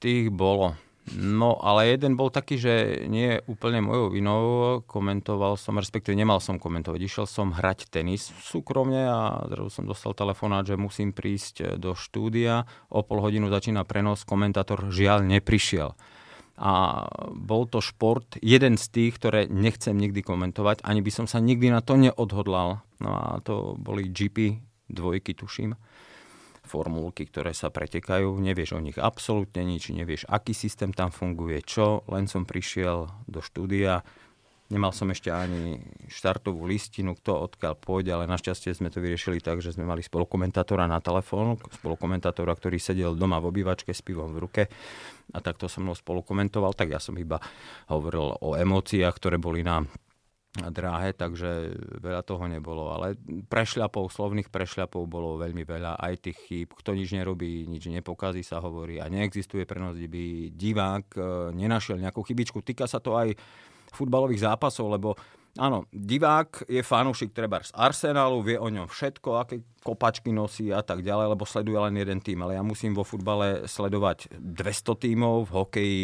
tých 0.00 0.32
bolo. 0.32 0.72
No, 1.12 1.60
ale 1.60 1.92
jeden 1.92 2.16
bol 2.16 2.32
taký, 2.32 2.56
že 2.56 3.04
nie 3.12 3.36
je 3.36 3.44
úplne 3.44 3.84
mojou 3.84 4.08
vinou. 4.08 4.40
Komentoval 4.88 5.60
som, 5.60 5.76
respektíve 5.76 6.16
nemal 6.16 6.40
som 6.40 6.56
komentovať. 6.56 6.96
Išiel 6.96 7.26
som 7.28 7.52
hrať 7.52 7.92
tenis 7.92 8.32
súkromne 8.40 9.04
a 9.04 9.44
zrazu 9.52 9.68
som 9.68 9.84
dostal 9.84 10.16
telefonát, 10.16 10.64
že 10.64 10.80
musím 10.80 11.12
prísť 11.12 11.76
do 11.76 11.92
štúdia. 11.92 12.64
O 12.88 13.04
pol 13.04 13.20
hodinu 13.20 13.52
začína 13.52 13.84
prenos, 13.84 14.24
komentátor 14.24 14.88
žiaľ 14.88 15.28
neprišiel. 15.28 15.92
A 16.56 17.04
bol 17.36 17.68
to 17.68 17.84
šport, 17.84 18.40
jeden 18.40 18.80
z 18.80 18.86
tých, 18.88 19.20
ktoré 19.20 19.44
nechcem 19.50 19.92
nikdy 19.92 20.24
komentovať, 20.24 20.86
ani 20.88 21.04
by 21.04 21.10
som 21.12 21.26
sa 21.28 21.36
nikdy 21.36 21.68
na 21.68 21.84
to 21.84 22.00
neodhodlal. 22.00 22.80
No 23.04 23.10
a 23.12 23.44
to 23.44 23.76
boli 23.76 24.08
GP 24.08 24.56
dvojky, 24.88 25.36
tuším 25.36 25.76
formulky, 26.64 27.28
ktoré 27.28 27.52
sa 27.52 27.68
pretekajú, 27.68 28.40
nevieš 28.40 28.76
o 28.76 28.80
nich 28.80 28.96
absolútne 28.96 29.62
nič, 29.62 29.92
nevieš, 29.92 30.24
aký 30.26 30.56
systém 30.56 30.90
tam 30.90 31.12
funguje, 31.12 31.60
čo, 31.62 32.02
len 32.08 32.24
som 32.24 32.48
prišiel 32.48 33.12
do 33.28 33.40
štúdia, 33.44 34.00
nemal 34.72 34.90
som 34.96 35.12
ešte 35.12 35.28
ani 35.28 35.78
štartovú 36.08 36.64
listinu, 36.64 37.12
kto 37.14 37.46
odkiaľ 37.52 37.76
pôjde, 37.76 38.10
ale 38.16 38.30
našťastie 38.30 38.72
sme 38.72 38.88
to 38.88 38.98
vyriešili 38.98 39.38
tak, 39.38 39.60
že 39.60 39.76
sme 39.76 39.84
mali 39.84 40.00
spolukomentátora 40.00 40.88
na 40.88 41.04
telefón, 41.04 41.60
spolukomentátora, 41.60 42.56
ktorý 42.56 42.80
sedel 42.80 43.12
doma 43.12 43.38
v 43.38 43.52
obývačke 43.52 43.92
s 43.92 44.00
pivom 44.00 44.32
v 44.32 44.42
ruke. 44.42 44.62
A 45.32 45.38
takto 45.44 45.68
so 45.68 45.84
mnou 45.84 45.92
spolukomentoval, 45.92 46.72
tak 46.72 46.96
ja 46.96 47.00
som 47.00 47.14
iba 47.20 47.40
hovoril 47.92 48.40
o 48.40 48.56
emóciách, 48.56 49.14
ktoré 49.14 49.36
boli 49.36 49.60
na 49.60 49.84
dráhe, 50.54 51.10
takže 51.10 51.74
veľa 51.98 52.22
toho 52.22 52.46
nebolo. 52.46 52.94
Ale 52.94 53.18
prešľapov, 53.50 54.06
slovných 54.06 54.54
prešľapov 54.54 55.02
bolo 55.10 55.34
veľmi 55.42 55.66
veľa, 55.66 55.98
aj 55.98 56.30
tých 56.30 56.38
chýb. 56.46 56.68
Kto 56.70 56.94
nič 56.94 57.10
nerobí, 57.10 57.66
nič 57.66 57.90
nepokazí, 57.90 58.46
sa 58.46 58.62
hovorí. 58.62 59.02
A 59.02 59.10
neexistuje 59.10 59.66
prenos, 59.66 59.98
kde 59.98 60.06
by 60.06 60.24
divák 60.54 61.06
e, 61.18 61.20
nenašiel 61.58 61.98
nejakú 61.98 62.22
chybičku. 62.22 62.62
Týka 62.62 62.86
sa 62.86 63.02
to 63.02 63.18
aj 63.18 63.34
futbalových 63.94 64.46
zápasov, 64.46 64.94
lebo 64.94 65.18
Áno, 65.54 65.86
divák 65.94 66.66
je 66.66 66.82
fanúšik 66.82 67.30
treba 67.30 67.62
z 67.62 67.70
Arsenalu, 67.78 68.42
vie 68.42 68.58
o 68.58 68.66
ňom 68.66 68.90
všetko, 68.90 69.38
aké 69.38 69.62
kopačky 69.86 70.34
nosí 70.34 70.74
a 70.74 70.82
tak 70.82 71.06
ďalej, 71.06 71.30
lebo 71.30 71.46
sleduje 71.46 71.78
len 71.78 71.94
jeden 71.94 72.18
tým. 72.18 72.42
Ale 72.42 72.58
ja 72.58 72.62
musím 72.66 72.90
vo 72.90 73.06
futbale 73.06 73.70
sledovať 73.70 74.34
200 74.34 75.04
tímov, 75.06 75.46
v 75.46 75.50
hokeji 75.54 76.02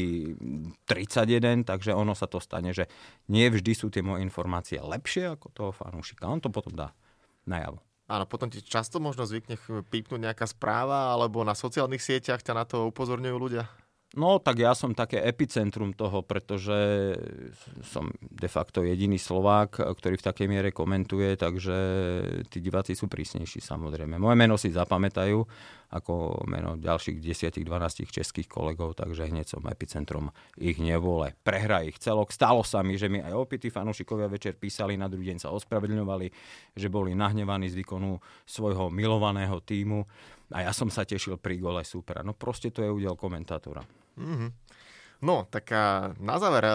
31, 0.86 1.66
takže 1.66 1.90
ono 1.90 2.14
sa 2.14 2.30
to 2.30 2.38
stane, 2.38 2.70
že 2.70 2.86
nie 3.26 3.50
vždy 3.50 3.74
sú 3.74 3.90
tie 3.90 4.06
moje 4.06 4.22
informácie 4.22 4.78
lepšie 4.78 5.34
ako 5.34 5.46
toho 5.50 5.70
fanúšika. 5.74 6.30
On 6.30 6.38
to 6.38 6.54
potom 6.54 6.78
dá 6.78 6.94
najavo. 7.42 7.82
Áno, 8.06 8.30
potom 8.30 8.50
ti 8.50 8.62
často 8.62 9.02
možno 9.02 9.26
zvykne 9.26 9.58
pípnúť 9.90 10.30
nejaká 10.30 10.46
správa, 10.46 11.10
alebo 11.10 11.42
na 11.42 11.58
sociálnych 11.58 12.02
sieťach 12.02 12.42
ťa 12.42 12.54
na 12.54 12.62
to 12.62 12.86
upozorňujú 12.90 13.34
ľudia? 13.34 13.66
No, 14.10 14.42
tak 14.42 14.58
ja 14.58 14.74
som 14.74 14.90
také 14.90 15.22
epicentrum 15.22 15.94
toho, 15.94 16.26
pretože 16.26 17.14
som 17.86 18.10
de 18.18 18.50
facto 18.50 18.82
jediný 18.82 19.14
Slovák, 19.14 19.78
ktorý 19.78 20.18
v 20.18 20.26
takej 20.26 20.46
miere 20.50 20.74
komentuje, 20.74 21.38
takže 21.38 21.76
tí 22.50 22.58
diváci 22.58 22.98
sú 22.98 23.06
prísnejší 23.06 23.62
samozrejme. 23.62 24.18
Moje 24.18 24.34
meno 24.34 24.58
si 24.58 24.74
zapamätajú 24.74 25.46
ako 25.94 26.42
meno 26.50 26.74
ďalších 26.74 27.22
10-12 27.22 28.10
českých 28.10 28.50
kolegov, 28.50 28.98
takže 28.98 29.30
hneď 29.30 29.46
som 29.46 29.62
epicentrum 29.70 30.34
ich 30.58 30.82
nevole. 30.82 31.38
Prehra 31.46 31.86
ich 31.86 32.02
celok. 32.02 32.34
Stalo 32.34 32.66
sa 32.66 32.82
mi, 32.82 32.98
že 32.98 33.06
mi 33.06 33.22
aj 33.22 33.30
opití 33.30 33.70
fanúšikovia 33.70 34.26
večer 34.26 34.58
písali, 34.58 34.98
na 34.98 35.06
druhý 35.06 35.30
deň 35.30 35.38
sa 35.38 35.54
ospravedlňovali, 35.54 36.26
že 36.74 36.90
boli 36.90 37.14
nahnevaní 37.14 37.70
z 37.70 37.78
výkonu 37.78 38.18
svojho 38.42 38.90
milovaného 38.90 39.62
týmu 39.62 40.02
a 40.50 40.66
ja 40.66 40.72
som 40.74 40.90
sa 40.90 41.06
tešil 41.06 41.38
pri 41.38 41.58
gole 41.62 41.82
supera. 41.86 42.26
No 42.26 42.34
proste 42.34 42.74
to 42.74 42.82
je 42.82 42.90
údel 42.90 43.14
komentátora. 43.14 43.86
Mm-hmm. 44.18 44.50
No, 45.22 45.46
tak 45.46 45.70
a 45.70 46.16
na 46.18 46.36
záver 46.40 46.64
eh, 46.66 46.74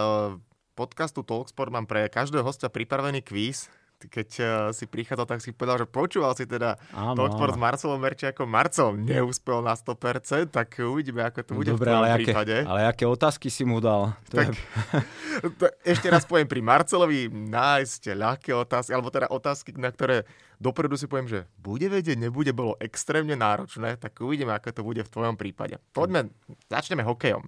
podcastu 0.77 1.25
Talksport 1.25 1.71
mám 1.73 1.89
pre 1.89 2.07
každého 2.07 2.45
hostia 2.45 2.71
pripravený 2.71 3.25
kvíz 3.25 3.67
keď 3.95 4.29
uh, 4.39 4.47
si 4.75 4.85
prichádzal, 4.85 5.25
tak 5.25 5.39
si 5.41 5.55
povedal, 5.55 5.81
že 5.83 5.87
počúval 5.87 6.35
si 6.35 6.45
teda 6.45 6.75
áno, 6.91 7.15
Talksport 7.15 7.55
áno. 7.55 7.57
s 7.57 7.59
Marcelom 7.59 7.99
Merčiakom. 7.99 8.47
Marcel 8.47 8.93
neúspel 8.99 9.63
na 9.63 9.73
100%, 9.73 10.51
tak 10.51 10.77
uvidíme, 10.83 11.23
ako 11.25 11.39
to 11.41 11.51
bude 11.55 11.71
Dobre, 11.73 11.89
v 11.89 11.95
ale 11.95 12.07
prípade. 12.19 12.55
Aké, 12.63 12.69
ale 12.69 12.81
aké 12.85 13.03
otázky 13.07 13.47
si 13.47 13.63
mu 13.63 13.79
dal? 13.79 14.13
To 14.31 14.35
tak, 14.35 14.51
je... 14.51 15.49
to, 15.59 15.65
ešte 15.87 16.07
raz 16.11 16.27
poviem, 16.27 16.47
pri 16.47 16.61
Marcelovi 16.61 17.31
nájsť 17.31 18.01
ľahké 18.13 18.51
otázky, 18.53 18.91
alebo 18.93 19.09
teda 19.09 19.27
otázky, 19.31 19.69
na 19.79 19.89
ktoré 19.89 20.27
dopredu 20.59 20.95
si 20.99 21.09
poviem, 21.09 21.27
že 21.29 21.39
bude 21.59 21.87
vedieť, 21.87 22.19
nebude, 22.19 22.55
bolo 22.55 22.79
extrémne 22.79 23.35
náročné, 23.35 23.99
tak 23.99 24.17
uvidíme, 24.19 24.55
ako 24.55 24.71
to 24.71 24.81
bude 24.81 25.01
v 25.03 25.13
tvojom 25.13 25.35
prípade. 25.35 25.79
Poďme, 25.95 26.31
začneme 26.71 27.03
hokejom. 27.05 27.45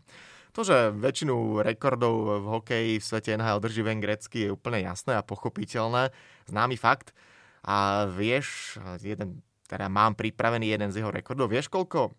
To, 0.56 0.66
že 0.66 0.90
väčšinu 0.90 1.62
rekordov 1.62 2.42
v 2.42 2.46
hokeji 2.50 2.94
v 2.98 3.06
svete 3.06 3.38
NHL 3.38 3.62
drží 3.62 3.86
Ven 3.86 4.02
Grecky 4.02 4.50
je 4.50 4.54
úplne 4.56 4.82
jasné 4.82 5.14
a 5.14 5.22
pochopiteľné, 5.22 6.10
známy 6.50 6.82
fakt. 6.82 7.14
A 7.62 8.10
vieš, 8.10 8.80
jeden, 9.04 9.46
teda 9.70 9.86
mám 9.86 10.18
pripravený 10.18 10.74
jeden 10.74 10.90
z 10.90 11.04
jeho 11.04 11.14
rekordov, 11.14 11.54
vieš 11.54 11.70
koľko 11.70 12.10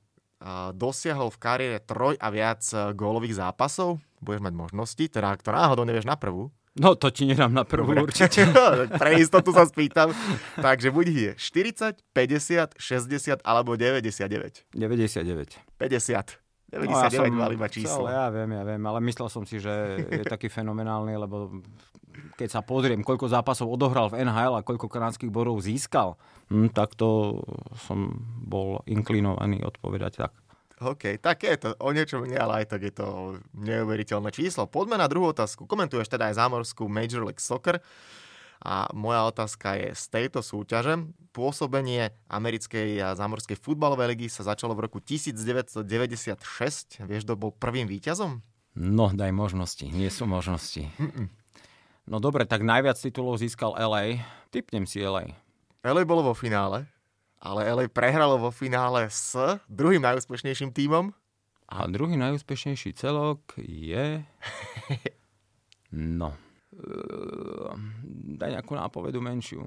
dosiahol 0.78 1.34
v 1.34 1.40
kariére 1.42 1.78
troj 1.82 2.14
a 2.14 2.30
viac 2.30 2.62
gólových 2.94 3.42
zápasov? 3.42 3.98
Budeš 4.22 4.44
mať 4.46 4.54
možnosti, 4.54 5.04
teda 5.10 5.34
ak 5.34 5.42
to 5.42 5.50
náhodou 5.50 5.82
nevieš 5.82 6.06
na 6.06 6.14
prvú. 6.14 6.54
No 6.78 6.94
to 6.94 7.10
ti 7.10 7.26
nedám 7.26 7.50
na 7.50 7.66
prvú 7.66 7.94
Dobre. 7.94 8.10
určite. 8.10 8.46
Pre 9.02 9.10
istotu 9.18 9.50
sa 9.50 9.66
spýtam. 9.66 10.14
Takže 10.58 10.94
buď 10.94 11.06
je 11.10 11.32
40, 11.36 11.98
50, 12.14 12.78
60 12.78 13.42
alebo 13.42 13.74
99. 13.74 14.70
99. 14.72 15.58
50. 15.76 16.48
99 16.68 16.84
no, 16.84 17.00
ja 17.00 17.08
som, 17.08 17.24
mal 17.32 17.50
iba 17.50 17.68
číslo. 17.72 18.04
Celé, 18.04 18.12
ja 18.12 18.28
viem, 18.28 18.50
ja 18.52 18.62
viem, 18.68 18.82
ale 18.84 18.98
myslel 19.08 19.28
som 19.32 19.42
si, 19.48 19.56
že 19.56 19.72
je 20.04 20.20
taký 20.20 20.52
fenomenálny, 20.52 21.16
lebo 21.16 21.64
keď 22.36 22.48
sa 22.52 22.60
pozriem, 22.60 23.00
koľko 23.00 23.24
zápasov 23.24 23.72
odohral 23.72 24.12
v 24.12 24.20
NHL 24.20 24.60
a 24.60 24.66
koľko 24.66 24.84
kanadských 24.84 25.32
bodov 25.32 25.64
získal, 25.64 26.20
hm, 26.52 26.68
tak 26.76 26.92
to 26.92 27.40
som 27.88 28.20
bol 28.44 28.84
inklinovaný 28.84 29.64
odpovedať 29.64 30.28
tak. 30.28 30.32
OK, 30.78 31.18
tak 31.18 31.42
je 31.42 31.58
to 31.58 31.68
o 31.82 31.90
niečo 31.90 32.22
nie, 32.22 32.38
ale 32.38 32.62
aj 32.62 32.76
tak 32.76 32.86
je 32.86 32.94
to 32.94 33.06
neuveriteľné 33.58 34.30
číslo. 34.30 34.70
Poďme 34.70 34.98
na 34.98 35.10
druhú 35.10 35.34
otázku. 35.34 35.66
Komentuješ 35.66 36.06
teda 36.06 36.30
aj 36.30 36.38
zámorskú 36.38 36.86
Major 36.86 37.26
League 37.26 37.42
Soccer. 37.42 37.82
A 38.58 38.90
moja 38.90 39.22
otázka 39.22 39.78
je 39.78 39.94
z 39.94 40.04
tejto 40.10 40.42
súťaže. 40.42 40.98
Pôsobenie 41.30 42.10
americkej 42.26 42.98
a 42.98 43.14
zámorskej 43.14 43.54
futbalovej 43.54 44.14
ligy 44.14 44.26
sa 44.26 44.42
začalo 44.42 44.74
v 44.74 44.90
roku 44.90 44.98
1996. 44.98 47.06
Vieš, 47.06 47.22
kto 47.22 47.38
bol 47.38 47.54
prvým 47.54 47.86
víťazom? 47.86 48.42
No, 48.74 49.14
daj 49.14 49.30
možnosti. 49.30 49.86
Nie 49.86 50.10
sú 50.10 50.26
možnosti. 50.26 50.90
Mm-mm. 50.98 51.30
No 52.08 52.18
dobre, 52.18 52.48
tak 52.48 52.66
najviac 52.66 52.98
titulov 52.98 53.38
získal 53.38 53.78
LA. 53.78 54.26
Typnem 54.50 54.90
si 54.90 55.04
LA. 55.04 55.38
LA 55.86 56.02
bolo 56.02 56.26
vo 56.26 56.34
finále, 56.34 56.90
ale 57.38 57.66
LA 57.70 57.86
prehralo 57.90 58.38
vo 58.38 58.50
finále 58.50 59.06
s 59.10 59.34
druhým 59.70 60.02
najúspešnejším 60.02 60.74
tímom. 60.74 61.14
A 61.68 61.84
druhý 61.86 62.18
najúspešnejší 62.18 62.96
celok 62.96 63.40
je... 63.60 64.22
No, 65.88 66.36
daj 68.38 68.54
nejakú 68.54 68.76
nápovedu 68.78 69.18
menšiu. 69.18 69.66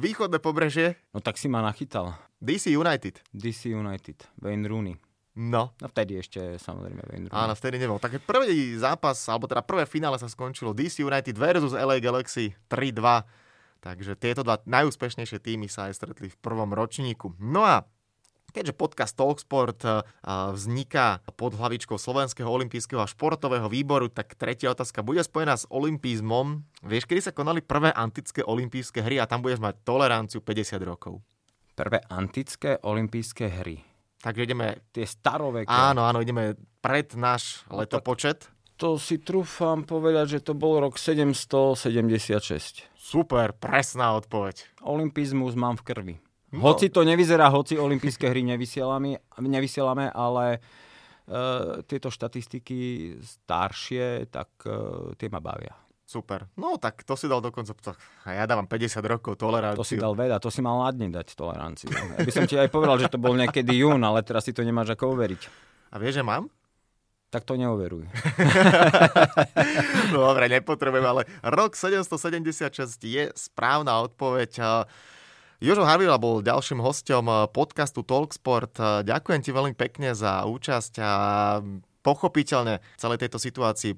Východné 0.00 0.40
pobrežie. 0.40 0.96
No 1.12 1.20
tak 1.20 1.36
si 1.36 1.50
ma 1.50 1.60
nachytal. 1.60 2.16
DC 2.40 2.72
United. 2.72 3.20
DC 3.34 3.74
United. 3.74 4.24
Wayne 4.40 4.64
Rooney. 4.64 4.96
No. 5.36 5.76
No 5.76 5.86
vtedy 5.92 6.18
ešte 6.18 6.56
samozrejme 6.56 7.04
Wayne 7.04 7.26
Rooney. 7.28 7.36
Áno, 7.36 7.52
vtedy 7.52 7.76
nebol. 7.76 8.00
Tak 8.00 8.16
prvý 8.24 8.78
zápas, 8.80 9.20
alebo 9.28 9.44
teda 9.44 9.60
prvé 9.60 9.84
finále 9.84 10.16
sa 10.16 10.26
skončilo 10.26 10.72
DC 10.72 11.04
United 11.04 11.36
versus 11.36 11.76
LA 11.76 12.00
Galaxy 12.00 12.56
3-2. 12.72 13.49
Takže 13.80 14.16
tieto 14.16 14.44
dva 14.44 14.60
najúspešnejšie 14.68 15.40
týmy 15.40 15.66
sa 15.66 15.88
aj 15.88 15.96
stretli 15.96 16.28
v 16.28 16.40
prvom 16.40 16.72
ročníku. 16.76 17.32
No 17.40 17.64
a 17.64 17.88
Keďže 18.50 18.74
podcast 18.74 19.14
Talksport 19.14 19.80
eh, 19.86 20.02
vzniká 20.26 21.22
pod 21.38 21.54
hlavičkou 21.54 21.96
Slovenského 21.96 22.50
olympijského 22.50 22.98
a 22.98 23.06
športového 23.06 23.70
výboru, 23.70 24.10
tak 24.10 24.34
tretia 24.34 24.74
otázka 24.74 25.06
bude 25.06 25.22
spojená 25.22 25.54
s 25.54 25.70
olympizmom. 25.70 26.66
Vieš, 26.82 27.06
kedy 27.06 27.30
sa 27.30 27.32
konali 27.32 27.62
prvé 27.62 27.94
antické 27.94 28.42
olympijské 28.42 29.06
hry 29.06 29.22
a 29.22 29.30
tam 29.30 29.40
budeš 29.40 29.62
mať 29.62 29.86
toleranciu 29.86 30.42
50 30.42 30.82
rokov? 30.82 31.22
Prvé 31.78 32.02
antické 32.10 32.76
olympijské 32.82 33.46
hry. 33.62 33.80
Takže 34.20 34.44
ideme... 34.44 34.76
Tie 34.92 35.06
staroveké. 35.08 35.70
Áno, 35.70 36.04
áno, 36.04 36.20
ideme 36.20 36.52
pred 36.84 37.08
náš 37.16 37.64
no 37.72 37.80
letopočet. 37.80 38.52
To 38.80 38.96
si 38.96 39.20
trúfam 39.20 39.84
povedať, 39.84 40.40
že 40.40 40.40
to 40.40 40.56
bol 40.56 40.80
rok 40.80 40.96
776. 40.96 42.88
Super, 42.96 43.52
presná 43.52 44.16
odpoveď. 44.16 44.80
Olympizmus 44.80 45.52
mám 45.52 45.76
v 45.76 45.84
krvi. 45.84 46.16
No. 46.56 46.72
Hoci 46.72 46.88
to 46.88 47.04
nevyzerá, 47.04 47.52
hoci 47.52 47.76
olympijské 47.78 48.26
hry 48.26 48.42
nevysielame, 48.42 49.22
nevysielame 49.38 50.10
ale 50.10 50.58
uh, 50.58 51.84
tieto 51.86 52.10
štatistiky 52.10 53.14
staršie, 53.22 54.32
tak 54.32 54.48
uh, 54.66 55.12
tie 55.14 55.28
ma 55.30 55.38
bavia. 55.38 55.76
Super. 56.10 56.50
No 56.58 56.74
tak 56.74 57.06
to 57.06 57.14
si 57.14 57.30
dal 57.30 57.38
dokonca, 57.38 57.70
a 58.26 58.28
ja 58.34 58.42
dávam 58.42 58.66
50 58.66 58.98
rokov 59.06 59.38
toleranciu. 59.38 59.78
To 59.78 59.86
si 59.86 59.94
dal 59.94 60.18
veda, 60.18 60.42
to 60.42 60.50
si 60.50 60.58
mal 60.58 60.82
ladne 60.82 61.06
dať 61.06 61.38
toleranciu. 61.38 61.86
Ja 61.94 62.26
by 62.26 62.32
som 62.34 62.50
ti 62.50 62.58
aj 62.58 62.66
povedal, 62.66 62.98
že 62.98 63.12
to 63.12 63.22
bol 63.22 63.38
niekedy 63.38 63.78
jún, 63.78 64.02
ale 64.02 64.26
teraz 64.26 64.42
si 64.42 64.50
to 64.50 64.66
nemáš 64.66 64.98
ako 64.98 65.14
overiť. 65.14 65.42
A 65.94 66.02
vieš, 66.02 66.18
že 66.18 66.26
mám? 66.26 66.50
Tak 67.30 67.46
to 67.46 67.54
neoveruj. 67.54 68.10
no 70.12 70.18
dobre, 70.34 70.50
nepotrebujem, 70.50 71.06
ale 71.06 71.22
rok 71.46 71.78
776 71.78 72.98
je 73.06 73.30
správna 73.38 74.02
odpoveď. 74.02 74.58
Jožo 75.62 75.86
Harvila 75.86 76.18
bol 76.18 76.42
ďalším 76.42 76.82
hostom 76.82 77.30
podcastu 77.54 78.02
Talksport. 78.02 78.74
Ďakujem 79.06 79.40
ti 79.46 79.54
veľmi 79.54 79.78
pekne 79.78 80.10
za 80.10 80.42
účasť 80.42 80.98
a 80.98 81.12
pochopiteľne 82.02 82.82
celej 82.98 83.22
tejto 83.22 83.38
situácii 83.38 83.94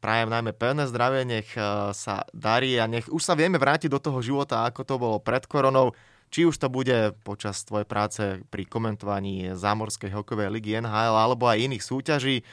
prajem 0.00 0.32
najmä 0.32 0.52
pevné 0.56 0.88
zdravie, 0.88 1.28
nech 1.28 1.52
sa 1.92 2.24
darí 2.32 2.80
a 2.80 2.88
nech 2.88 3.08
už 3.12 3.20
sa 3.20 3.36
vieme 3.36 3.60
vrátiť 3.60 3.92
do 3.92 4.00
toho 4.00 4.24
života, 4.24 4.64
ako 4.64 4.80
to 4.88 4.94
bolo 4.96 5.16
pred 5.20 5.44
koronou. 5.44 5.92
Či 6.30 6.46
už 6.46 6.62
to 6.62 6.70
bude 6.70 6.94
počas 7.26 7.66
tvojej 7.66 7.82
práce 7.90 8.22
pri 8.54 8.62
komentovaní 8.62 9.50
zámorskej 9.58 10.14
hokejovej 10.14 10.54
ligy 10.54 10.78
NHL 10.78 11.18
alebo 11.18 11.50
aj 11.50 11.58
iných 11.58 11.82
súťaží 11.82 12.46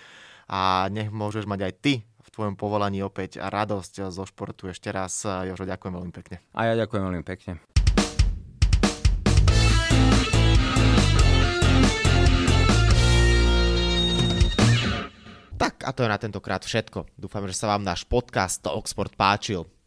a 0.49 0.89
nech 0.89 1.13
môžeš 1.13 1.45
mať 1.45 1.59
aj 1.61 1.73
ty 1.85 1.93
v 2.01 2.29
tvojom 2.33 2.57
povolaní 2.57 3.05
opäť 3.05 3.37
radosť 3.37 4.09
zo 4.09 4.25
športu. 4.25 4.73
Ešte 4.73 4.89
raz, 4.89 5.21
Jožo, 5.21 5.69
ďakujem 5.69 5.93
veľmi 5.93 6.09
pekne. 6.09 6.41
A 6.57 6.73
ja 6.73 6.73
ďakujem 6.73 7.05
veľmi 7.05 7.21
pekne. 7.21 7.61
Tak 15.61 15.85
a 15.85 15.93
to 15.93 16.01
je 16.01 16.09
na 16.09 16.17
tentokrát 16.17 16.65
všetko. 16.65 17.13
Dúfam, 17.13 17.45
že 17.45 17.53
sa 17.53 17.69
vám 17.69 17.85
náš 17.85 18.09
podcast 18.09 18.57
Talksport 18.65 19.13
páčil. 19.13 19.69